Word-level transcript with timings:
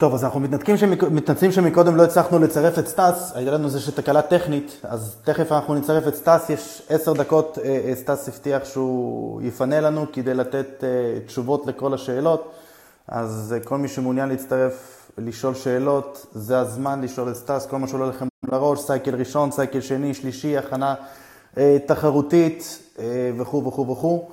טוב, 0.00 0.14
אז 0.14 0.24
אנחנו 0.24 0.40
מתנצלים 1.10 1.52
שמקודם 1.52 1.96
לא 1.96 2.02
הצלחנו 2.04 2.38
לצרף 2.38 2.78
את 2.78 2.88
סטאס, 2.88 3.32
הייתה 3.34 3.50
לנו 3.50 3.64
איזושהי 3.64 3.92
תקלה 3.92 4.22
טכנית, 4.22 4.80
אז 4.82 5.16
תכף 5.24 5.52
אנחנו 5.52 5.74
נצרף 5.74 6.08
את 6.08 6.14
סטאס, 6.14 6.50
יש 6.50 6.82
עשר 6.88 7.12
דקות, 7.12 7.58
אה, 7.64 7.80
אה, 7.88 7.94
סטאס 7.94 8.28
הבטיח 8.28 8.64
שהוא 8.64 9.42
יפנה 9.42 9.80
לנו 9.80 10.06
כדי 10.12 10.34
לתת 10.34 10.84
אה, 10.84 11.20
תשובות 11.26 11.66
לכל 11.66 11.94
השאלות, 11.94 12.52
אז 13.08 13.54
כל 13.64 13.78
מי 13.78 13.88
שמעוניין 13.88 14.28
להצטרף, 14.28 15.10
לשאול 15.18 15.54
שאלות, 15.54 16.26
זה 16.32 16.58
הזמן 16.58 17.00
לשאול 17.00 17.28
את 17.30 17.36
סטאס, 17.36 17.66
כל 17.66 17.78
מה 17.78 17.88
שעולה 17.88 18.06
לכם 18.06 18.26
לראש, 18.52 18.80
cycle 18.80 19.14
ראשון, 19.14 19.50
cycle 19.50 19.80
שני, 19.80 20.14
שלישי, 20.14 20.56
הכנה 20.56 20.94
תחרותית 21.86 22.78
וכו' 23.38 23.64
וכו' 23.64 23.88
וכו'. 23.88 24.28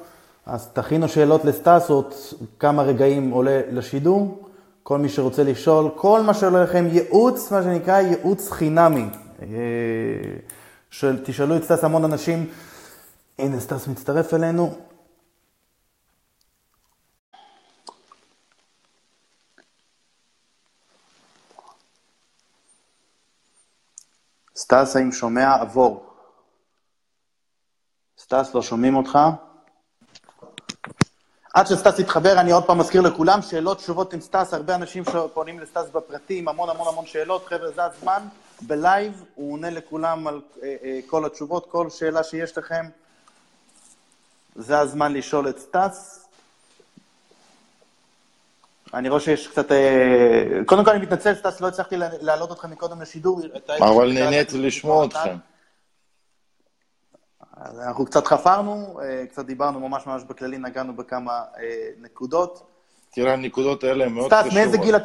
אז 0.45 0.67
תכינו 0.73 1.07
שאלות 1.07 1.45
לסטאס, 1.45 1.89
עוד 1.89 2.13
כמה 2.59 2.83
רגעים 2.83 3.31
עולה 3.31 3.61
לשידור. 3.71 4.44
כל 4.87 4.97
מי 4.97 5.09
שרוצה 5.09 5.43
לשאול, 5.43 5.91
כל 5.95 6.21
מה 6.21 6.33
שעולה 6.33 6.63
לכם, 6.63 6.85
ייעוץ, 6.87 7.51
מה 7.51 7.63
שנקרא 7.63 7.99
ייעוץ 7.99 8.51
חינמי. 8.51 9.05
אה, 9.41 9.47
של, 10.89 11.25
תשאלו 11.25 11.57
את 11.57 11.63
סטס 11.63 11.83
המון 11.83 12.05
אנשים, 12.05 12.49
הנה 13.39 13.59
סטס 13.59 13.87
מצטרף 13.87 14.33
אלינו. 14.33 14.75
סטס, 24.55 24.95
אתה 24.95 25.11
שומע? 25.11 25.55
עבור. 25.61 26.05
סטס, 28.17 28.55
לא 28.55 28.61
שומעים 28.61 28.95
אותך? 28.95 29.19
עד 31.55 31.67
שסטס 31.67 31.99
יתחבר, 31.99 32.39
אני 32.39 32.51
עוד 32.51 32.63
פעם 32.63 32.77
מזכיר 32.77 33.01
לכולם, 33.01 33.41
שאלות, 33.41 33.77
תשובות 33.77 34.13
עם 34.13 34.21
סטס, 34.21 34.53
הרבה 34.53 34.75
אנשים 34.75 35.03
שפונים 35.05 35.59
לסטס 35.59 35.89
בפרטים, 35.93 36.47
המון 36.47 36.69
המון 36.69 36.87
המון 36.87 37.05
שאלות, 37.05 37.45
חבר'ה, 37.45 37.71
זה 37.71 37.83
הזמן, 37.83 38.23
ב 38.61 38.72
live, 38.72 39.23
הוא 39.35 39.53
עונה 39.53 39.69
לכולם 39.69 40.27
על 40.27 40.41
אה, 40.63 40.75
אה, 40.83 40.99
כל 41.07 41.25
התשובות, 41.25 41.65
כל 41.71 41.89
שאלה 41.89 42.23
שיש 42.23 42.57
לכם, 42.57 42.85
זה 44.55 44.79
הזמן 44.79 45.13
לשאול 45.13 45.49
את 45.49 45.59
סטס. 45.59 46.27
אני 48.93 49.09
רואה 49.09 49.21
שיש 49.21 49.47
קצת... 49.47 49.71
אה, 49.71 50.65
קודם 50.65 50.85
כל 50.85 50.91
אני 50.91 50.99
מתנצל, 50.99 51.35
סטס, 51.35 51.61
לא 51.61 51.67
הצלחתי 51.67 51.95
להעלות 51.97 52.51
אתכם 52.51 52.71
מקודם 52.71 53.01
לשידור. 53.01 53.41
אבל 53.79 54.13
נהניתי 54.13 54.57
לשמוע 54.57 55.05
אתכם. 55.05 55.35
אז 57.65 57.79
אנחנו 57.79 58.05
קצת 58.05 58.27
חפרנו, 58.27 58.99
אה, 59.01 59.25
קצת 59.25 59.45
דיברנו 59.45 59.89
ממש 59.89 60.07
ממש 60.07 60.23
בכללי, 60.23 60.57
נגענו 60.57 60.95
בכמה 60.95 61.41
אה, 61.57 61.89
נקודות. 62.01 62.63
תראה, 63.11 63.33
הנקודות 63.33 63.83
האלה 63.83 64.05
הן 64.05 64.11
מאוד 64.11 64.33
חשובות. 64.33 64.45
סטס, 64.45 64.57
מאיזה 64.57 64.77
גיל, 64.77 64.95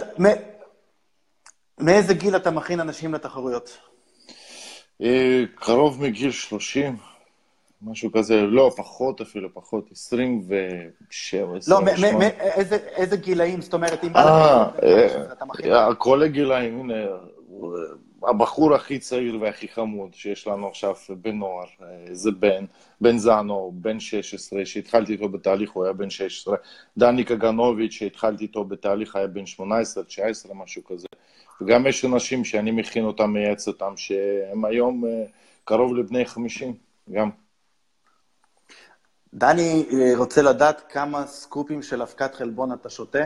מאיזה 1.78 2.14
גיל 2.14 2.36
אתה 2.36 2.50
מכין 2.50 2.80
אנשים 2.80 3.14
לתחרויות? 3.14 3.78
אה, 5.02 5.42
קרוב 5.54 6.02
מגיל 6.02 6.30
30, 6.30 6.96
משהו 7.82 8.12
כזה, 8.12 8.34
לא, 8.40 8.70
פחות 8.76 9.20
אפילו, 9.20 9.54
פחות, 9.54 9.88
27, 9.92 11.56
28. 11.56 11.92
לא, 11.98 12.26
איזה 12.96 13.16
גילאים, 13.16 13.60
זאת 13.60 13.74
אומרת, 13.74 14.04
אם... 14.04 14.16
אה, 14.16 15.94
כל 15.94 16.22
הגילאים, 16.22 16.80
הנה, 16.80 16.94
הבחור 18.28 18.74
הכי 18.74 18.98
צעיר 18.98 19.38
והכי 19.40 19.68
חמוד 19.68 20.14
שיש 20.14 20.46
לנו 20.46 20.68
עכשיו 20.68 20.94
בנוער, 21.22 21.66
אה, 21.82 21.86
זה 22.12 22.30
בן, 22.30 22.64
בן 23.00 23.18
זאנו, 23.18 23.72
בן 23.74 24.00
16, 24.00 24.66
שהתחלתי 24.66 25.12
איתו 25.12 25.28
בתהליך, 25.28 25.70
הוא 25.70 25.84
היה 25.84 25.92
בן 25.92 26.10
16, 26.10 26.56
דני 26.98 27.24
קגנוביץ', 27.24 27.92
שהתחלתי 27.92 28.44
איתו 28.44 28.64
בתהליך, 28.64 29.16
היה 29.16 29.26
בן 29.26 29.46
18, 29.46 30.04
19, 30.04 30.54
משהו 30.54 30.84
כזה. 30.84 31.06
וגם 31.60 31.86
יש 31.86 32.04
אנשים 32.04 32.44
שאני 32.44 32.70
מכין 32.70 33.04
אותם, 33.04 33.30
מייעץ 33.30 33.68
אותם, 33.68 33.92
שהם 33.96 34.64
היום 34.64 35.04
אה, 35.04 35.24
קרוב 35.64 35.96
לבני 35.96 36.24
50, 36.24 36.74
גם. 37.12 37.30
דני 39.34 39.86
אה, 39.92 40.12
רוצה 40.16 40.42
לדעת 40.42 40.82
כמה 40.88 41.26
סקופים 41.26 41.82
של 41.82 42.02
אבקת 42.02 42.34
חלבון 42.34 42.72
אתה 42.72 42.90
שותה. 42.90 43.24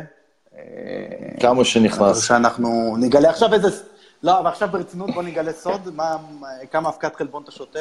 כמה 1.41 1.65
שנכנס. 1.65 2.27
שאנחנו 2.27 2.97
נגלה 2.97 3.31
עכשיו 3.31 3.55
איזה... 3.55 3.94
לא, 4.25 4.39
אבל 4.39 4.49
עכשיו 4.49 4.69
ברצינות 4.69 5.11
בוא 5.11 5.23
נגלה 5.23 5.53
סוד, 5.53 5.95
מה, 5.95 6.17
כמה 6.71 6.89
אבקת 6.89 7.17
חלבון 7.17 7.43
אתה 7.43 7.51
שותה? 7.51 7.79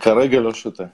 כרגע 0.00 0.40
לא 0.40 0.54
שותה. 0.54 0.84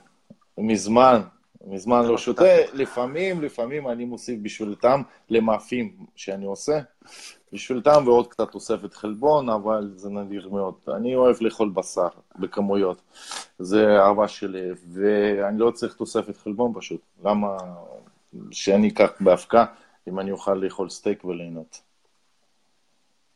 מזמן, 0.57 1.21
מזמן 1.65 2.01
לא, 2.03 2.11
לא 2.11 2.17
שותה. 2.17 2.43
לפעמים, 2.73 3.41
לפעמים 3.41 3.87
אני 3.87 4.05
מוסיף 4.05 4.39
בשביל 4.41 4.75
טעם 4.75 5.03
למאפים 5.29 6.05
שאני 6.15 6.45
עושה. 6.45 6.79
בשביל 7.53 7.81
טעם 7.81 8.07
ועוד 8.07 8.27
קצת 8.27 8.51
תוספת 8.51 8.93
חלבון, 8.93 9.49
אבל 9.49 9.91
זה 9.95 10.09
נדיר 10.09 10.49
מאוד. 10.49 10.73
אני 10.95 11.15
אוהב 11.15 11.35
לאכול 11.41 11.69
בשר 11.69 12.07
בכמויות. 12.39 13.01
זה 13.59 13.99
אהבה 13.99 14.27
שלי, 14.27 14.69
ואני 14.93 15.59
לא 15.59 15.71
צריך 15.71 15.93
תוספת 15.93 16.37
חלבון 16.37 16.73
פשוט. 16.75 17.01
למה 17.23 17.57
שאני 18.51 18.87
אקח 18.89 19.11
באבקה 19.19 19.65
אם 20.07 20.19
אני 20.19 20.31
אוכל 20.31 20.53
לאכול 20.53 20.89
סטייק 20.89 21.25
וליהנות? 21.25 21.86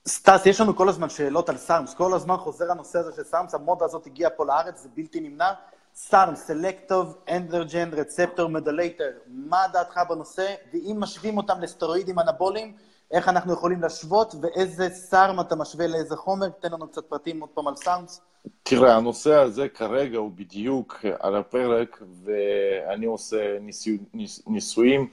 סטס, 0.07 0.45
יש 0.45 0.61
לנו 0.61 0.75
כל 0.75 0.89
הזמן 0.89 1.09
שאלות 1.09 1.49
על 1.49 1.57
SARMs, 1.57 1.93
כל 1.93 2.13
הזמן 2.13 2.37
חוזר 2.37 2.71
הנושא 2.71 2.99
הזה 2.99 3.11
של 3.15 3.23
SARMs, 3.23 3.53
המודה 3.53 3.85
הזאת 3.85 4.05
הגיעה 4.05 4.29
פה 4.29 4.45
לארץ, 4.45 4.81
זה 4.81 4.89
בלתי 4.95 5.19
נמנע. 5.19 5.51
SARMs, 5.95 6.43
selective 6.47 7.17
androgen 7.29 7.89
receptor 7.93 8.49
modulator, 8.49 9.11
מה 9.27 9.61
דעתך 9.73 9.99
בנושא? 10.09 10.53
ואם 10.73 10.97
משווים 10.99 11.37
אותם 11.37 11.61
לסטרואידים 11.61 12.19
אנבוליים, 12.19 12.73
איך 13.11 13.29
אנחנו 13.29 13.53
יכולים 13.53 13.81
להשוות, 13.81 14.35
ואיזה 14.41 14.89
SARM 14.89 15.39
אתה 15.39 15.55
משווה 15.55 15.87
לאיזה 15.87 16.15
חומר? 16.15 16.49
תן 16.49 16.71
לנו 16.71 16.87
קצת 16.87 17.05
פרטים 17.05 17.41
עוד 17.41 17.49
פעם 17.49 17.67
על 17.67 17.75
SARMs. 17.75 18.21
תראה, 18.63 18.95
הנושא 18.95 19.35
הזה 19.35 19.69
כרגע 19.69 20.17
הוא 20.17 20.31
בדיוק 20.35 21.05
על 21.19 21.35
הפרק, 21.35 22.01
ואני 22.23 23.05
עושה 23.05 23.57
ניסו, 23.59 23.91
ניס, 24.13 24.41
ניסויים. 24.47 25.09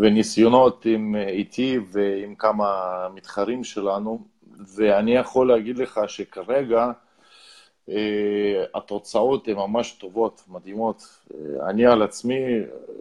וניסיונות 0.00 0.86
עם 0.86 1.16
איתי 1.16 1.78
ועם 1.92 2.34
כמה 2.34 2.66
מתחרים 3.14 3.64
שלנו, 3.64 4.24
ואני 4.76 5.14
יכול 5.14 5.48
להגיד 5.48 5.78
לך 5.78 6.00
שכרגע 6.06 6.90
אה, 7.88 8.64
התוצאות 8.74 9.48
הן 9.48 9.54
ממש 9.54 9.92
טובות, 9.92 10.42
מדהימות. 10.48 11.02
אה, 11.34 11.70
אני 11.70 11.86
על 11.86 12.02
עצמי, 12.02 12.38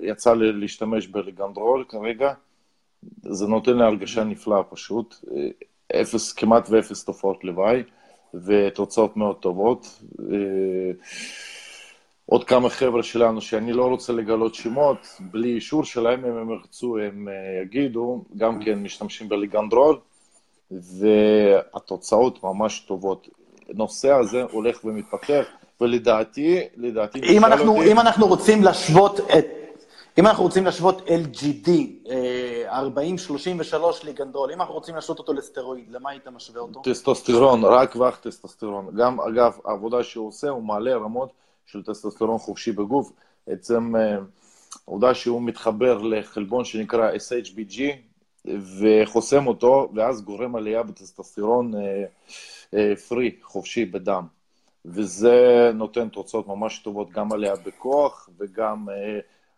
יצא 0.01 0.33
לי 0.33 0.51
להשתמש 0.53 1.07
בליגנדרול 1.07 1.85
כרגע, 1.89 2.33
זה 3.21 3.47
נותן 3.47 3.77
לי 3.77 3.83
הרגשה 3.83 4.23
נפלאה 4.23 4.63
פשוט, 4.63 5.15
אה, 5.31 6.01
אפס, 6.01 6.33
כמעט 6.33 6.69
ואפס 6.69 7.05
תופעות 7.05 7.43
לוואי, 7.43 7.83
ותוצאות 8.33 9.17
מאוד 9.17 9.35
טובות. 9.35 10.01
עוד 12.29 12.43
כמה 12.43 12.69
חבר'ה 12.69 13.03
שלנו 13.03 13.41
שאני 13.41 13.73
לא 13.73 13.85
רוצה 13.85 14.13
לגלות 14.13 14.55
שמות, 14.55 14.97
בלי 15.19 15.55
אישור 15.55 15.83
שלהם, 15.83 16.25
אם 16.25 16.37
הם 16.37 16.51
ירצו, 16.51 16.97
הם 16.97 17.27
אה, 17.27 17.61
יגידו, 17.63 18.23
גם 18.37 18.63
כן 18.63 18.79
משתמשים 18.79 19.29
בליגנדרול, 19.29 19.99
והתוצאות 20.71 22.43
ממש 22.43 22.79
טובות. 22.79 23.27
הנושא 23.69 24.11
הזה 24.11 24.43
הולך 24.51 24.85
ומתפתח, 24.85 25.45
ולדעתי, 25.81 26.59
לדעתי... 26.77 27.19
אם 27.19 27.45
אנחנו, 27.45 27.77
אותי... 27.77 27.91
אם 27.91 27.99
אנחנו 27.99 28.27
רוצים 28.27 28.63
להשוות 28.63 29.19
את... 29.19 29.45
אם 30.17 30.27
אנחנו 30.27 30.43
רוצים 30.43 30.65
להשוות 30.65 31.07
LGD 31.07 31.69
40-33 32.07 32.09
אה, 33.73 33.89
ליגנדרול, 34.03 34.51
אם 34.51 34.61
אנחנו 34.61 34.73
רוצים 34.73 34.95
להשוות 34.95 35.19
אותו 35.19 35.33
לסטרואיד, 35.33 35.91
למה 35.91 36.09
היית 36.09 36.27
משווה 36.27 36.61
אותו? 36.61 36.81
טסטוסטרון, 36.83 37.63
רק 37.63 37.95
ואך 37.95 38.19
טסטוסטרון. 38.19 38.87
גם, 38.97 39.19
אגב, 39.21 39.57
העבודה 39.65 40.03
שהוא 40.03 40.27
עושה, 40.27 40.49
הוא 40.49 40.63
מעלה 40.63 40.95
רמות 40.95 41.29
של 41.71 41.83
טסטוסטרון 41.83 42.37
חופשי 42.37 42.71
בגוף, 42.71 43.11
עצם 43.47 43.95
אה, 43.95 44.17
העובדה 44.87 45.13
שהוא 45.13 45.41
מתחבר 45.41 45.97
לחלבון 45.97 46.65
שנקרא 46.65 47.11
SHBG 47.11 47.81
וחוסם 48.79 49.47
אותו, 49.47 49.91
ואז 49.95 50.21
גורם 50.21 50.55
עלייה 50.55 50.83
בטסטוסטרון 50.83 51.71
free, 53.07 53.27
אה, 53.27 53.33
אה, 53.35 53.43
חופשי 53.43 53.85
בדם. 53.85 54.25
וזה 54.85 55.71
נותן 55.73 56.09
תוצאות 56.09 56.47
ממש 56.47 56.79
טובות, 56.79 57.11
גם 57.11 57.31
עלייה 57.31 57.53
בכוח 57.65 58.29
וגם 58.39 58.87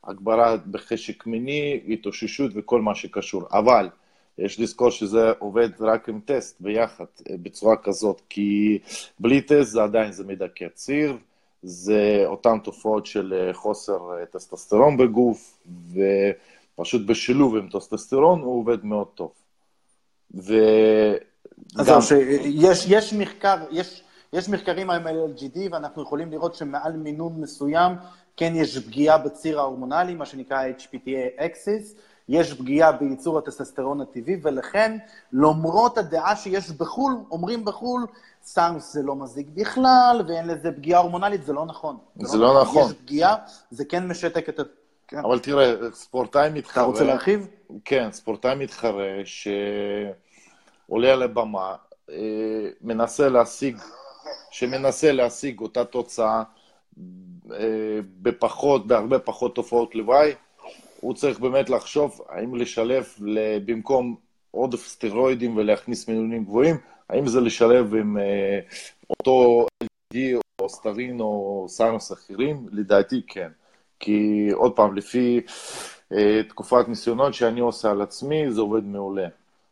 הגברה 0.04 0.58
בחשק 0.72 1.26
מיני, 1.26 1.80
התאוששות 1.90 2.52
וכל 2.56 2.82
מה 2.82 2.96
שקשור. 2.96 3.44
אבל 3.52 3.90
יש 4.38 4.60
לזכור 4.60 4.90
שזה 4.90 5.32
עובד 5.40 5.70
רק 5.80 6.10
עם 6.10 6.20
טסט 6.26 6.62
ביחד, 6.62 7.06
בצורה 7.32 7.78
כזאת, 7.78 8.22
כי 8.30 8.80
בלי 9.20 9.42
טסט 9.42 9.72
זה 9.72 9.84
עדיין 9.84 10.12
זה 10.12 10.24
מדכא 10.24 10.68
ציר, 10.74 11.18
זה 11.64 12.24
אותן 12.26 12.60
תופעות 12.60 13.06
של 13.06 13.34
אה, 13.34 13.54
חוסר 13.54 14.00
אה, 14.20 14.26
טסטוסטרון 14.26 14.98
בגוף, 14.98 15.58
ופשוט 16.78 17.06
בשילוב 17.06 17.56
עם 17.56 17.70
טסטוסטרון 17.70 18.42
הוא 18.42 18.60
עובד 18.60 18.86
מאוד 18.86 19.08
טוב. 19.16 19.32
ו... 20.36 20.54
אז 21.78 21.88
גם... 21.88 22.02
שיש 22.02 22.86
יש 22.88 23.14
מחקר, 23.14 23.56
יש, 23.72 24.04
יש 24.34 24.50
מחקרים 24.50 24.90
על 24.90 25.34
LGD, 25.36 25.58
ואנחנו 25.72 26.02
יכולים 26.02 26.32
לראות 26.32 26.56
שמעל 26.56 26.98
מינון 26.98 27.42
מסוים, 27.42 27.92
כן 28.38 28.54
יש 28.56 28.78
פגיעה 28.78 29.18
בציר 29.18 29.60
ההורמונלי, 29.60 30.16
מה 30.16 30.26
שנקרא 30.26 30.64
HPTA 30.80 31.42
axis. 31.42 31.96
יש 32.32 32.54
פגיעה 32.54 32.92
בייצור 32.92 33.38
הטסטסטרון 33.38 34.02
הטבעי, 34.02 34.38
ולכן, 34.42 34.98
למרות 35.34 35.98
הדעה 35.98 36.36
שיש 36.36 36.72
בחו"ל, 36.72 37.14
אומרים 37.32 37.66
בחו"ל, 37.66 38.06
סאנוס 38.44 38.94
זה 38.94 39.02
לא 39.04 39.16
מזיק 39.16 39.48
בכלל, 39.54 40.22
ואין 40.28 40.48
לזה 40.48 40.72
פגיעה 40.72 41.00
הורמונלית, 41.00 41.44
זה 41.44 41.54
לא 41.54 41.66
נכון. 41.66 41.98
זה 42.16 42.38
לא, 42.38 42.54
לא 42.54 42.62
נכון. 42.62 42.92
יש 42.92 42.98
פגיעה, 42.98 43.36
זה 43.72 43.86
כן 43.86 44.08
משתק 44.08 44.50
את 44.50 44.60
ה... 44.60 44.64
כן. 45.08 45.18
אבל 45.18 45.40
תראה, 45.40 45.76
ספורטאי 45.94 46.50
מתחרה... 46.54 46.84
אתה 46.84 46.92
רוצה 46.92 47.04
להרחיב? 47.04 47.48
כן, 47.86 48.12
ספורטאי 48.12 48.56
מתחרה 48.56 49.22
שעולה 49.24 51.14
על 51.14 51.24
הבמה, 51.24 51.76
אה, 52.10 52.16
מנסה 52.82 53.30
להשיג, 53.30 53.78
שמנסה 54.52 55.12
להשיג 55.12 55.60
אותה 55.60 55.86
תוצאה 55.86 56.44
אה, 57.52 58.00
בפחות, 58.22 58.88
בהרבה 58.88 59.20
פחות 59.20 59.56
תופעות 59.56 59.96
לוואי, 59.96 60.34
הוא 61.02 61.14
צריך 61.14 61.40
באמת 61.40 61.70
לחשוב 61.70 62.22
האם 62.30 62.56
לשלב 62.56 63.06
במקום 63.66 64.16
עודף 64.52 64.88
סטרואידים 64.88 65.58
ולהכניס 65.58 66.08
מינונים 66.08 66.44
גבוהים, 66.44 66.76
האם 67.10 67.28
זה 67.28 67.42
לשלב 67.42 67.96
עם 67.96 68.18
אה, 68.18 68.60
אותו 69.10 69.66
LD 69.84 70.18
או 70.62 70.70
סטרין 70.70 71.20
או 71.20 71.66
סאנוס 71.70 72.12
אחרים? 72.12 72.68
לדעתי 72.72 73.22
כן. 73.28 73.50
כי 74.00 74.50
עוד 74.54 74.76
פעם, 74.76 74.96
לפי 74.96 75.42
אה, 76.14 76.44
תקופת 76.50 76.88
ניסיונות 76.88 77.34
שאני 77.34 77.60
עושה 77.60 77.92
על 77.92 78.02
עצמי, 78.02 78.52
זה 78.52 78.62
עובד 78.62 78.84
מעולה. 78.84 79.28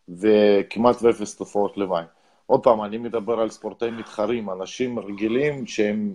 וכמעט 0.09 0.95
ואפס 1.01 1.35
תופעות 1.35 1.77
לוואי. 1.77 2.03
עוד 2.45 2.63
פעם, 2.63 2.83
אני 2.83 2.97
מדבר 2.97 3.39
על 3.39 3.49
ספורטאים 3.49 3.97
מתחרים, 3.97 4.49
אנשים 4.49 4.99
רגילים 4.99 5.67
שהם 5.67 6.11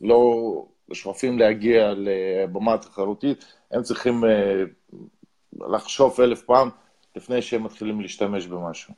לא 0.00 0.64
שואפים 0.92 1.38
להגיע 1.38 1.94
לבמה 1.96 2.78
תחרותית, 2.78 3.44
הם 3.70 3.82
צריכים 3.82 4.24
אה, 4.24 4.62
לחשוב 5.52 6.20
אלף 6.20 6.42
פעם 6.42 6.70
לפני 7.16 7.42
שהם 7.42 7.64
מתחילים 7.64 8.00
להשתמש 8.00 8.46
במשהו. 8.46 8.94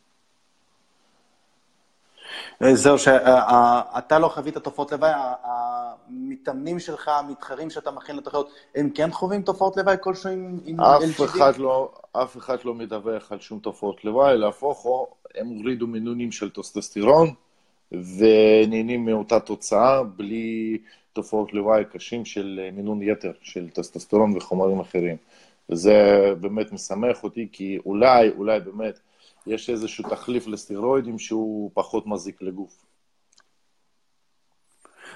זהו, 2.73 2.99
שאתה 2.99 4.19
לא 4.19 4.29
חווית 4.29 4.59
תופעות 4.59 4.93
לוואי, 4.93 5.11
המתאמנים 5.43 6.79
שלך, 6.79 7.09
המתחרים 7.09 7.71
שאתה 7.71 7.91
מכין 7.91 8.17
לתחרות, 8.17 8.51
הם 8.75 8.91
כן 8.91 9.11
חווים 9.11 9.43
תופעות 9.43 9.77
לוואי 9.77 9.97
כלשהו 10.01 10.31
עם 10.65 10.81
אף 10.81 11.21
אחד 11.25 11.57
לא, 11.57 11.93
אף 12.13 12.37
אחד 12.37 12.57
לא 12.65 12.75
מדווח 12.75 13.33
על 13.33 13.41
שום 13.41 13.59
תופעות 13.59 14.05
לוואי, 14.05 14.39
להפוך, 14.39 14.85
או 14.85 15.09
הם 15.35 15.47
הורידו 15.47 15.87
מינונים 15.87 16.33
של 16.33 16.51
טוסטסטירון, 16.51 17.35
ונהנים 17.93 19.05
מאותה 19.05 19.41
תוצאה 19.41 20.03
בלי 20.03 20.79
תופעות 21.23 21.53
לוואי 21.53 21.85
קשים 21.85 22.25
של 22.25 22.61
מינון 22.73 23.03
יתר, 23.03 23.33
של 23.43 23.71
טסטסטרון 23.71 24.37
וחומרים 24.37 24.81
אחרים. 24.81 25.17
זה 25.69 25.95
באמת 26.41 26.73
משמח 26.73 27.25
אותי, 27.25 27.49
כי 27.53 27.79
אולי, 27.87 28.31
אולי 28.37 28.61
באמת, 28.61 29.01
יש 29.47 29.71
איזשהו 29.71 30.05
תחליף 30.11 30.47
לסטרואידים 30.47 31.19
שהוא 31.19 31.71
פחות 31.75 32.07
מזיק 32.07 32.43
לגוף. 32.43 32.85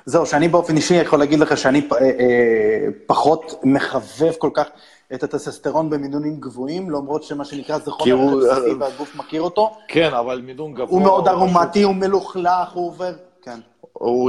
זהו, 0.06 0.26
שאני 0.26 0.48
באופן 0.48 0.76
אישי 0.76 0.94
יכול 0.94 1.18
להגיד 1.18 1.38
לך 1.38 1.58
שאני 1.58 1.88
אה, 1.92 1.98
אה, 1.98 2.86
פחות 3.06 3.60
מחבב 3.64 4.32
כל 4.38 4.50
כך 4.54 4.66
את 5.14 5.22
הטססטרון 5.22 5.90
במינונים 5.90 6.40
גבוהים, 6.40 6.90
למרות 6.90 7.22
שמה 7.22 7.44
שנקרא 7.44 7.78
זה 7.78 7.90
חומר 7.90 8.12
הוא... 8.12 8.42
בסיסי 8.42 8.70
אה, 8.70 8.78
והגוף 8.78 9.16
מכיר 9.16 9.42
אותו. 9.42 9.76
כן, 9.88 10.14
אבל 10.14 10.40
מינון 10.40 10.74
גבוה... 10.74 10.88
הוא 10.90 11.02
מאוד 11.02 11.28
ארומטי, 11.28 11.82
הוא 11.82 11.94
מלוכלך, 11.94 12.72
הוא 12.72 12.86
עובר... 12.86 13.12
כן. 13.42 13.60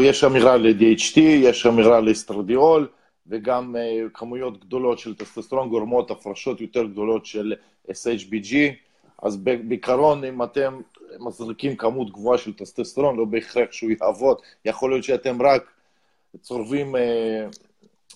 יש 0.04 0.24
אמירה 0.24 0.58
ל-DHT, 0.58 1.20
יש 1.20 1.66
אמירה 1.66 2.00
לאסטרדיול, 2.00 2.88
וגם 3.28 3.76
uh, 3.76 4.10
כמויות 4.14 4.66
גדולות 4.66 5.00
של 5.00 5.16
טסטסטרון 5.16 5.70
גורמות 5.70 6.12
הפרשות 6.12 6.62
יותר 6.62 6.84
גדולות 6.84 7.26
של 7.26 7.54
SHBG. 7.88 8.56
אז 9.24 9.38
בעיקרון, 9.38 10.24
אם 10.24 10.44
אתם 10.44 10.82
מזריקים 11.20 11.76
כמות 11.76 12.12
גבוהה 12.12 12.38
של 12.38 12.54
טסטסטרון, 12.54 13.18
לא 13.18 13.26
בהכרח 13.26 13.72
שהוא 13.72 13.92
יעבוד. 14.02 14.38
יכול 14.66 14.92
להיות 14.92 15.04
שאתם 15.04 15.42
רק 15.42 15.64
צורבים 16.42 16.96
אה, 16.96 17.48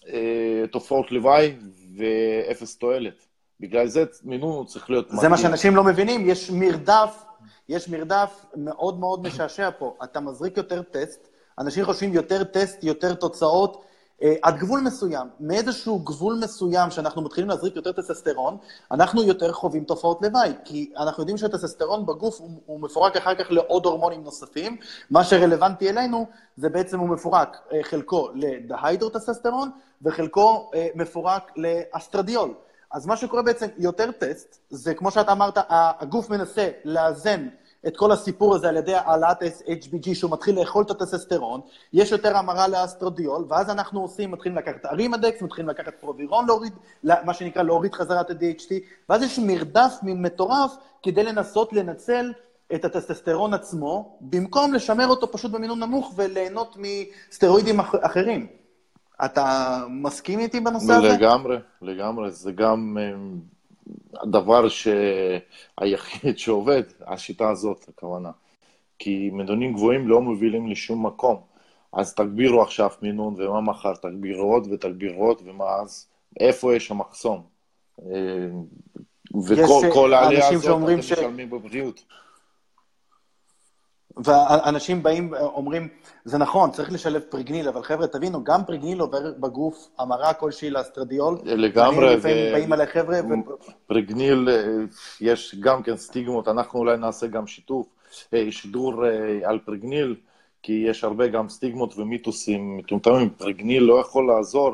אה, 0.07 0.67
תופעות 0.71 1.11
לוואי 1.11 1.55
ואפס 1.97 2.77
תועלת. 2.77 3.25
בגלל 3.59 3.87
זה 3.87 4.05
מינון 4.23 4.51
הוא 4.51 4.65
צריך 4.65 4.89
להיות 4.89 5.09
זה 5.09 5.29
מה 5.29 5.37
שאנשים 5.37 5.75
לא 5.75 5.83
מבינים, 5.83 6.29
יש 6.29 6.51
מרדף, 6.51 7.23
יש 7.69 7.89
מרדף 7.89 8.45
מאוד 8.55 8.99
מאוד 8.99 9.27
משעשע 9.27 9.69
פה. 9.79 9.95
אתה 10.03 10.19
מזריק 10.19 10.57
יותר 10.57 10.81
טסט, 10.81 11.28
אנשים 11.59 11.85
חושבים 11.85 12.13
יותר 12.13 12.43
טסט, 12.43 12.83
יותר 12.83 13.13
תוצאות, 13.13 13.83
אה, 14.23 14.35
עד 14.41 14.57
גבול 14.57 14.79
מסוים, 14.79 15.27
מאיזשהו 15.39 15.99
גבול 15.99 16.39
מסוים 16.43 16.91
שאנחנו 16.91 17.21
מתחילים 17.21 17.49
להזריק 17.49 17.75
יותר 17.75 17.91
טססטרון, 17.91 18.57
אנחנו 18.91 19.23
יותר 19.23 19.51
חווים 19.53 19.83
תופעות 19.83 20.21
לוואי, 20.21 20.53
כי 20.65 20.93
אנחנו 20.97 21.21
יודעים 21.21 21.37
שהטססטרון 21.37 22.05
בגוף 22.05 22.39
הוא, 22.39 22.49
הוא 22.65 22.79
מפורק 22.79 23.17
אחר 23.17 23.35
כך 23.35 23.51
לעוד 23.51 23.85
הורמונים 23.85 24.23
נוספים, 24.23 24.77
מה 25.11 25.23
שרלוונטי 25.23 25.89
אלינו 25.89 26.25
זה 26.57 26.69
בעצם 26.69 26.99
הוא 26.99 27.09
מפורק 27.09 27.57
אה, 27.73 27.79
חלקו 27.83 28.29
לדהיידרוטססטרון 28.33 29.69
וחלקו 30.01 30.71
אה, 30.75 30.87
מפורק 30.95 31.51
לאסטרדיול. 31.55 32.53
אז 32.91 33.05
מה 33.05 33.17
שקורה 33.17 33.43
בעצם, 33.43 33.67
יותר 33.77 34.11
טסט, 34.11 34.59
זה 34.69 34.93
כמו 34.93 35.11
שאתה 35.11 35.31
אמרת, 35.31 35.57
הגוף 35.69 36.29
מנסה 36.29 36.69
לאזן 36.85 37.47
את 37.87 37.97
כל 37.97 38.11
הסיפור 38.11 38.55
הזה 38.55 38.69
על 38.69 38.77
ידי 38.77 38.93
העלאת 38.95 39.37
HBG, 39.65 40.13
שהוא 40.15 40.31
מתחיל 40.31 40.59
לאכול 40.59 40.83
את 40.83 40.91
הטססטרון, 40.91 41.61
יש 41.93 42.11
יותר 42.11 42.37
המרה 42.37 42.67
לאסטרדיול, 42.67 43.45
ואז 43.49 43.69
אנחנו 43.69 44.01
עושים, 44.01 44.31
מתחילים 44.31 44.57
לקחת 44.57 44.85
ארימדקס, 44.85 45.41
מתחילים 45.41 45.69
לקחת 45.69 45.93
פרובירון 45.99 46.45
להוריד, 46.47 46.73
מה 47.03 47.33
שנקרא 47.33 47.63
להוריד 47.63 47.93
חזרה 47.93 48.21
את 48.21 48.29
ה-DHT, 48.29 48.73
ואז 49.09 49.23
יש 49.23 49.39
מרדף 49.39 49.93
מטורף 50.03 50.75
כדי 51.03 51.23
לנסות 51.23 51.73
לנצל 51.73 52.33
את 52.75 52.85
הטסטסטרון 52.85 53.53
עצמו, 53.53 54.17
במקום 54.21 54.73
לשמר 54.73 55.07
אותו 55.07 55.31
פשוט 55.31 55.51
במינון 55.51 55.79
נמוך 55.79 56.13
וליהנות 56.15 56.77
מסטרואידים 56.77 57.79
אחרים. 57.79 58.47
אתה 59.25 59.77
מסכים 59.89 60.39
איתי 60.39 60.59
בנושא 60.59 60.93
הזה? 60.93 61.07
לגמרי, 61.07 61.57
לגמרי. 61.81 62.31
זה 62.31 62.51
גם 62.51 62.97
אה, 62.99 63.17
הדבר 64.13 64.67
היחיד 65.77 66.37
שעובד, 66.37 66.83
השיטה 67.07 67.49
הזאת, 67.49 67.85
הכוונה. 67.87 68.31
כי 68.99 69.29
מינונים 69.33 69.73
גבוהים 69.73 70.07
לא 70.07 70.21
מובילים 70.21 70.67
לשום 70.67 71.05
מקום. 71.05 71.41
אז 71.93 72.13
תגבירו 72.13 72.61
עכשיו 72.61 72.89
מינון, 73.01 73.35
ומה 73.37 73.61
מחר 73.61 73.93
תגבירו 73.93 74.53
עוד 74.53 74.67
ותגבירו 74.71 75.25
עוד, 75.27 75.41
ומה 75.45 75.65
אז? 75.81 76.07
איפה 76.39 76.75
יש 76.75 76.91
המחסום? 76.91 77.43
אה, 78.01 78.47
וכל 79.47 80.13
העלייה 80.13 80.49
הזאת 80.49 80.83
אתם 80.89 81.01
ש... 81.01 81.11
משלמים 81.11 81.49
בבריאות. 81.49 82.03
ואנשים 84.17 85.03
באים, 85.03 85.33
אומרים, 85.33 85.87
זה 86.25 86.37
נכון, 86.37 86.71
צריך 86.71 86.91
לשלב 86.91 87.21
פריגניל, 87.29 87.67
אבל 87.67 87.83
חבר'ה, 87.83 88.07
תבינו, 88.07 88.43
גם 88.43 88.65
פריגניל 88.65 88.99
עובר 88.99 89.33
בגוף 89.39 89.87
המרה 89.99 90.33
כלשהי 90.33 90.69
לאסטרדיול. 90.69 91.37
לגמרי. 91.43 92.15
לפעמים 92.15 92.51
באים 92.53 92.73
אליי 92.73 92.87
חבר'ה 92.87 93.19
ו... 93.19 93.33
פריגניל, 93.87 94.49
אה, 94.49 94.65
יש 95.21 95.55
גם 95.59 95.83
כן 95.83 95.97
סטיגמות, 95.97 96.47
אנחנו 96.47 96.79
אולי 96.79 96.97
נעשה 96.97 97.27
גם 97.27 97.47
שיתוף, 97.47 97.87
אה, 98.33 98.47
שידור 98.51 99.05
אה, 99.05 99.49
על 99.49 99.59
פריגניל, 99.59 100.15
כי 100.63 100.85
יש 100.87 101.03
הרבה 101.03 101.27
גם 101.27 101.49
סטיגמות 101.49 101.97
ומיתוסים 101.97 102.77
מטומטמים. 102.77 103.29
פריגניל 103.29 103.83
לא 103.83 103.99
יכול 103.99 104.27
לעזור 104.27 104.71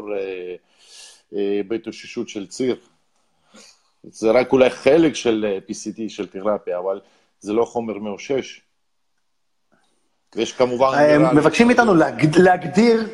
בהתאוששות 1.67 2.29
של 2.29 2.47
ציר. 2.47 2.75
זה 4.03 4.31
רק 4.31 4.51
אולי 4.51 4.69
חלק 4.69 5.15
של 5.15 5.59
PCT, 5.67 6.01
של 6.07 6.27
תרפיה, 6.27 6.79
אבל 6.79 6.99
זה 7.39 7.53
לא 7.53 7.65
חומר 7.65 7.97
מאושש. 7.97 8.61
ויש 10.35 10.53
כמובן... 10.53 10.87
אה, 10.93 11.33
מבקשים 11.33 11.67
מאיתנו 11.67 11.93
להגדיר, 12.37 13.07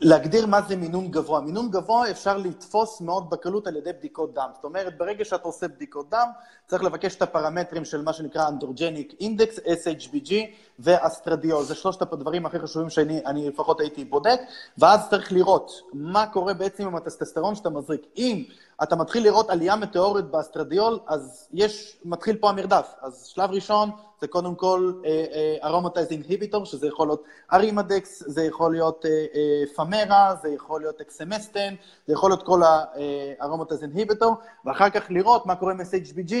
להגדיר 0.00 0.46
מה 0.46 0.62
זה 0.62 0.76
מינון 0.76 1.10
גבוה. 1.10 1.40
מינון 1.40 1.70
גבוה 1.70 2.10
אפשר 2.10 2.36
לתפוס 2.36 3.00
מאוד 3.00 3.30
בקלות 3.30 3.66
על 3.66 3.76
ידי 3.76 3.92
בדיקות 3.92 4.34
דם. 4.34 4.48
זאת 4.54 4.64
אומרת, 4.64 4.98
ברגע 4.98 5.24
שאתה 5.24 5.42
עושה 5.42 5.68
בדיקות 5.68 6.10
דם, 6.10 6.28
צריך 6.66 6.84
לבקש 6.84 7.16
את 7.16 7.22
הפרמטרים 7.22 7.84
של 7.84 8.02
מה 8.02 8.12
שנקרא 8.12 8.48
אנדרוג'ניק 8.48 9.14
אינדקס, 9.20 9.58
SHBG 9.58 10.32
ואסטרדיול. 10.78 11.64
זה 11.64 11.74
שלושת 11.74 12.02
הדברים 12.02 12.46
הכי 12.46 12.58
חשובים 12.58 12.90
שאני 12.90 13.48
לפחות 13.48 13.80
הייתי 13.80 14.04
בודק, 14.04 14.40
ואז 14.78 15.10
צריך 15.10 15.32
לראות 15.32 15.72
מה 15.92 16.26
קורה 16.26 16.54
בעצם 16.54 16.86
עם 16.86 16.96
הטסטסטרון 16.96 17.54
שאתה 17.54 17.70
מזריק. 17.70 18.06
אם 18.16 18.44
אתה 18.82 18.96
מתחיל 18.96 19.24
לראות 19.24 19.50
עלייה 19.50 19.76
מטאורית 19.76 20.24
באסטרדיול, 20.24 20.98
אז 21.06 21.48
יש, 21.52 21.96
מתחיל 22.04 22.36
פה 22.36 22.50
המרדף. 22.50 22.94
אז 23.00 23.26
שלב 23.26 23.50
ראשון 23.50 23.90
זה 24.20 24.26
קודם 24.26 24.54
כל 24.54 24.92
aromatizing 25.62 26.24
אה, 26.24 26.28
inhibitor, 26.28 26.62
אה, 26.62 26.66
שזה 26.66 26.86
יכול 26.86 27.08
להיות 27.08 27.22
ארימדקס, 27.52 28.22
זה 28.26 28.42
יכול 28.42 28.72
להיות 28.72 29.04
פמרה, 29.76 30.32
אה, 30.32 30.38
אה, 30.38 30.42
זה 30.42 30.48
יכול 30.48 30.80
להיות 30.80 31.00
אקסמסטן, 31.00 31.74
זה 32.06 32.12
יכול 32.12 32.30
להיות 32.30 32.42
כל 32.42 32.60
ה 32.62 32.73
aromatizing 32.73 33.96
inhibitor, 33.96 34.34
ואחר 34.64 34.90
כך 34.90 35.10
לראות 35.10 35.46
מה 35.46 35.56
קורה 35.56 35.72
עם 35.72 35.80
SHBG, 35.80 36.34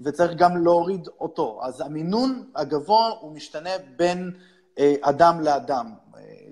וצריך 0.00 0.32
גם 0.36 0.64
להוריד 0.64 1.08
אותו. 1.20 1.60
אז 1.62 1.80
המינון 1.80 2.44
הגבוה 2.56 3.08
הוא 3.20 3.32
משתנה 3.32 3.70
בין 3.96 4.30
אדם 5.00 5.40
לאדם. 5.40 5.92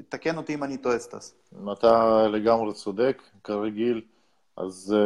תקן 0.09 0.37
אותי 0.37 0.55
אם 0.55 0.65
אני 0.65 0.77
טועה, 0.77 0.99
סטס. 0.99 1.35
אתה 1.73 2.23
לגמרי 2.29 2.73
צודק, 2.73 3.23
כרגיל. 3.45 4.03
אז 4.57 4.97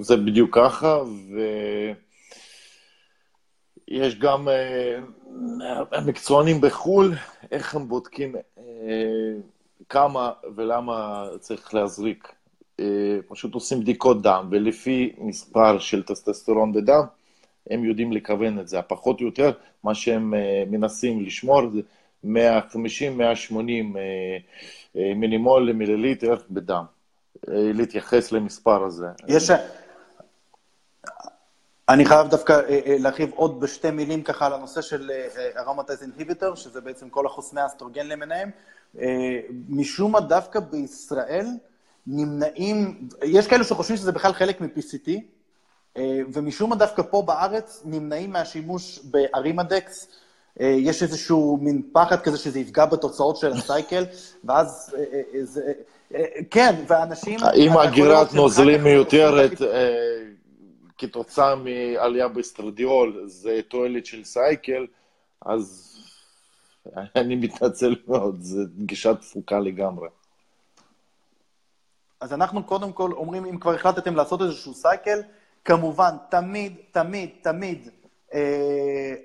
זה 0.00 0.16
בדיוק 0.16 0.54
ככה, 0.58 0.98
ויש 3.88 4.18
גם 4.18 4.48
מקצוענים 6.06 6.60
בחו"ל, 6.60 7.12
איך 7.52 7.74
הם 7.74 7.88
בודקים 7.88 8.34
כמה 9.88 10.32
ולמה 10.56 11.28
צריך 11.40 11.74
להזריק. 11.74 12.32
פשוט 13.28 13.54
עושים 13.54 13.80
בדיקות 13.80 14.22
דם, 14.22 14.48
ולפי 14.50 15.12
מספר 15.18 15.78
של 15.78 16.02
טסטסטרון 16.02 16.72
בדם, 16.72 17.02
הם 17.70 17.84
יודעים 17.84 18.12
לכוון 18.12 18.58
את 18.58 18.68
זה. 18.68 18.78
הפחות 18.78 19.20
או 19.20 19.26
יותר, 19.26 19.50
מה 19.84 19.94
שהם 19.94 20.34
מנסים 20.70 21.20
לשמור 21.20 21.62
זה 21.70 21.80
150-180 22.24 22.28
מינימול 24.94 25.68
למיליליטר 25.68 26.34
בדם. 26.50 26.84
להתייחס 27.48 28.32
למספר 28.32 28.84
הזה. 28.84 29.06
יש... 29.28 29.50
אני 31.88 32.04
חייב 32.04 32.28
דווקא 32.28 32.60
להרחיב 32.86 33.30
עוד 33.34 33.60
בשתי 33.60 33.90
מילים 33.90 34.22
ככה 34.22 34.46
על 34.46 34.52
הנושא 34.52 34.82
של 34.82 35.10
ארומטייז 35.58 36.02
אינהיביטור, 36.02 36.54
שזה 36.54 36.80
בעצם 36.80 37.08
כל 37.08 37.26
החוסמי 37.26 37.60
האסטרוגן 37.60 38.06
למיניהם. 38.06 38.50
משום 39.68 40.12
מה 40.12 40.20
דווקא 40.20 40.60
בישראל 40.60 41.46
נמנעים, 42.06 43.08
יש 43.22 43.46
כאלו 43.46 43.64
שחושבים 43.64 43.96
שזה 43.96 44.12
בכלל 44.12 44.32
חלק 44.32 44.60
מ-PCT, 44.60 45.10
ומשום 46.32 46.70
מה 46.70 46.76
דווקא 46.76 47.02
פה 47.02 47.22
בארץ 47.22 47.82
נמנעים 47.84 48.30
מהשימוש 48.30 48.98
בארימדקס, 49.04 50.08
יש 50.60 51.02
איזשהו 51.02 51.58
מין 51.62 51.82
פחד 51.92 52.20
כזה 52.20 52.38
שזה 52.38 52.58
יפגע 52.58 52.86
בתוצאות 52.86 53.36
של 53.36 53.52
הסייקל, 53.52 54.04
ואז 54.44 54.94
זה... 55.42 55.72
כן, 56.50 56.84
ואנשים... 56.88 57.40
אם 57.56 57.76
הגירת 57.76 58.32
נוזלים 58.32 58.84
מיותרת 58.84 59.52
כתוצאה 60.98 61.54
מעלייה 61.54 62.28
באסטרדיול 62.28 63.22
זה 63.26 63.60
תועלת 63.68 64.06
של 64.06 64.24
סייקל, 64.24 64.86
אז 65.46 65.90
אני 67.16 67.36
מתנצל 67.36 67.96
מאוד, 68.08 68.36
זו 68.40 68.62
גישה 68.78 69.14
תפוקה 69.14 69.60
לגמרי. 69.60 70.08
אז 72.20 72.32
אנחנו 72.32 72.64
קודם 72.64 72.92
כל 72.92 73.12
אומרים, 73.12 73.44
אם 73.44 73.58
כבר 73.58 73.74
החלטתם 73.74 74.16
לעשות 74.16 74.42
איזשהו 74.42 74.74
סייקל, 74.74 75.20
כמובן, 75.64 76.10
תמיד, 76.30 76.76
תמיד, 76.90 77.30
תמיד, 77.42 77.88
אה, 77.88 78.03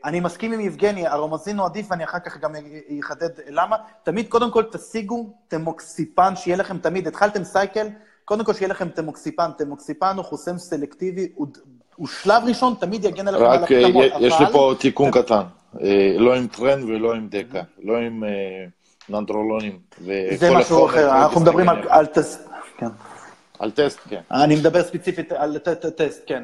אני 0.05 0.19
מסכים 0.19 0.53
עם 0.53 0.59
יבגני, 0.59 1.07
ארומזין 1.07 1.59
הוא 1.59 1.65
עדיף, 1.65 1.91
ואני 1.91 2.03
אחר 2.03 2.19
כך 2.19 2.37
גם 2.37 2.51
אחדד 2.99 3.29
למה. 3.47 3.75
תמיד, 4.03 4.27
קודם 4.27 4.51
כל, 4.51 4.63
תשיגו 4.63 5.29
תמוקסיפן, 5.47 6.35
שיהיה 6.35 6.57
לכם 6.57 6.77
תמיד, 6.77 7.07
התחלתם 7.07 7.43
cycle, 7.43 7.87
קודם 8.25 8.45
כל 8.45 8.53
שיהיה 8.53 8.69
לכם 8.69 8.89
תמוקסיפן. 8.89 9.49
תמוקסיפן 9.57 10.13
הוא 10.15 10.25
חוסם 10.25 10.57
סלקטיבי, 10.57 11.27
הוא, 11.35 11.47
הוא 11.95 12.07
שלב 12.07 12.43
ראשון, 12.45 12.73
תמיד 12.79 13.05
יגן 13.05 13.27
עליכם 13.27 13.45
על 13.45 13.63
הפטמות. 13.63 14.05
רק 14.11 14.21
יש 14.21 14.33
אבל... 14.33 14.45
לי 14.45 14.51
פה 14.51 14.73
תיקון 14.79 15.11
קטן, 15.11 15.41
אה, 15.81 16.15
לא 16.17 16.35
עם 16.35 16.47
טרן 16.47 16.83
ולא 16.83 17.13
עם 17.13 17.27
דקה, 17.29 17.61
לא 17.83 17.97
עם 17.97 18.23
אה, 18.23 18.29
ננדרולונים. 19.09 19.79
זה 20.35 20.51
משהו 20.55 20.85
אחר, 20.85 21.11
אנחנו 21.11 21.41
מדברים 21.41 21.69
על, 21.69 22.05
כן. 22.77 22.87
על 23.59 23.71
טסט, 23.71 23.99
כן. 24.09 24.21
אני 24.31 24.55
מדבר 24.55 24.83
ספציפית 24.83 25.31
על 25.31 25.57
טסט, 25.97 26.23
כן. 26.25 26.43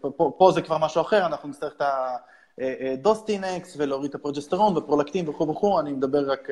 פה, 0.00 0.32
פה 0.38 0.52
זה 0.54 0.62
כבר 0.62 0.78
משהו 0.78 1.02
אחר, 1.02 1.26
אנחנו 1.26 1.48
נצטרך 1.48 1.72
את 1.76 1.82
הדוסטינקס 2.58 3.74
ולהוריד 3.76 4.08
את 4.08 4.14
הפרוג'סטרון 4.14 4.76
ופרולקטין 4.76 5.28
וכו' 5.28 5.48
וכו', 5.48 5.80
אני 5.80 5.92
מדבר 5.92 6.30
רק 6.32 6.48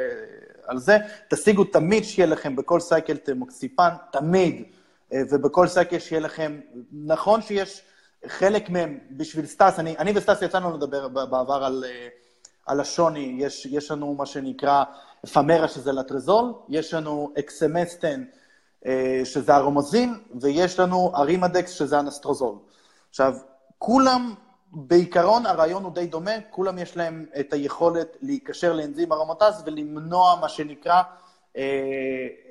על 0.66 0.78
זה. 0.78 0.96
תשיגו 1.30 1.64
תמיד 1.64 2.04
שיהיה 2.04 2.26
לכם 2.26 2.56
בכל 2.56 2.80
cycle 2.80 3.16
תמוקסיפן, 3.16 3.90
תמיד, 4.12 4.64
ובכל 5.12 5.66
cycle 5.66 5.98
שיהיה 5.98 6.20
לכם, 6.20 6.60
נכון 6.92 7.42
שיש 7.42 7.82
חלק 8.26 8.70
מהם 8.70 8.98
בשביל 9.10 9.46
סטאס, 9.46 9.78
אני, 9.78 9.98
אני 9.98 10.12
וסטאס 10.14 10.42
יצאנו 10.42 10.76
לדבר 10.76 11.08
בעבר 11.08 11.64
על, 11.64 11.84
על 12.66 12.80
השוני, 12.80 13.36
יש, 13.38 13.66
יש 13.66 13.90
לנו 13.90 14.14
מה 14.14 14.26
שנקרא 14.26 14.84
פמרה 15.32 15.68
שזה 15.68 15.92
לטרזול, 15.92 16.52
יש 16.68 16.94
לנו 16.94 17.32
אקסמסטן, 17.38 18.24
שזה 19.24 19.54
ארומזין, 19.54 20.14
ויש 20.40 20.78
לנו 20.78 21.12
ארימדקס, 21.16 21.70
שזה 21.70 21.98
אנסטרוזול. 21.98 22.54
עכשיו, 23.10 23.34
כולם, 23.78 24.34
בעיקרון 24.72 25.46
הרעיון 25.46 25.84
הוא 25.84 25.92
די 25.92 26.06
דומה, 26.06 26.30
כולם 26.50 26.78
יש 26.78 26.96
להם 26.96 27.26
את 27.40 27.52
היכולת 27.52 28.16
להיקשר 28.22 28.72
לאנזים 28.72 29.12
ארומטז 29.12 29.62
ולמנוע 29.66 30.38
מה 30.40 30.48
שנקרא 30.48 31.02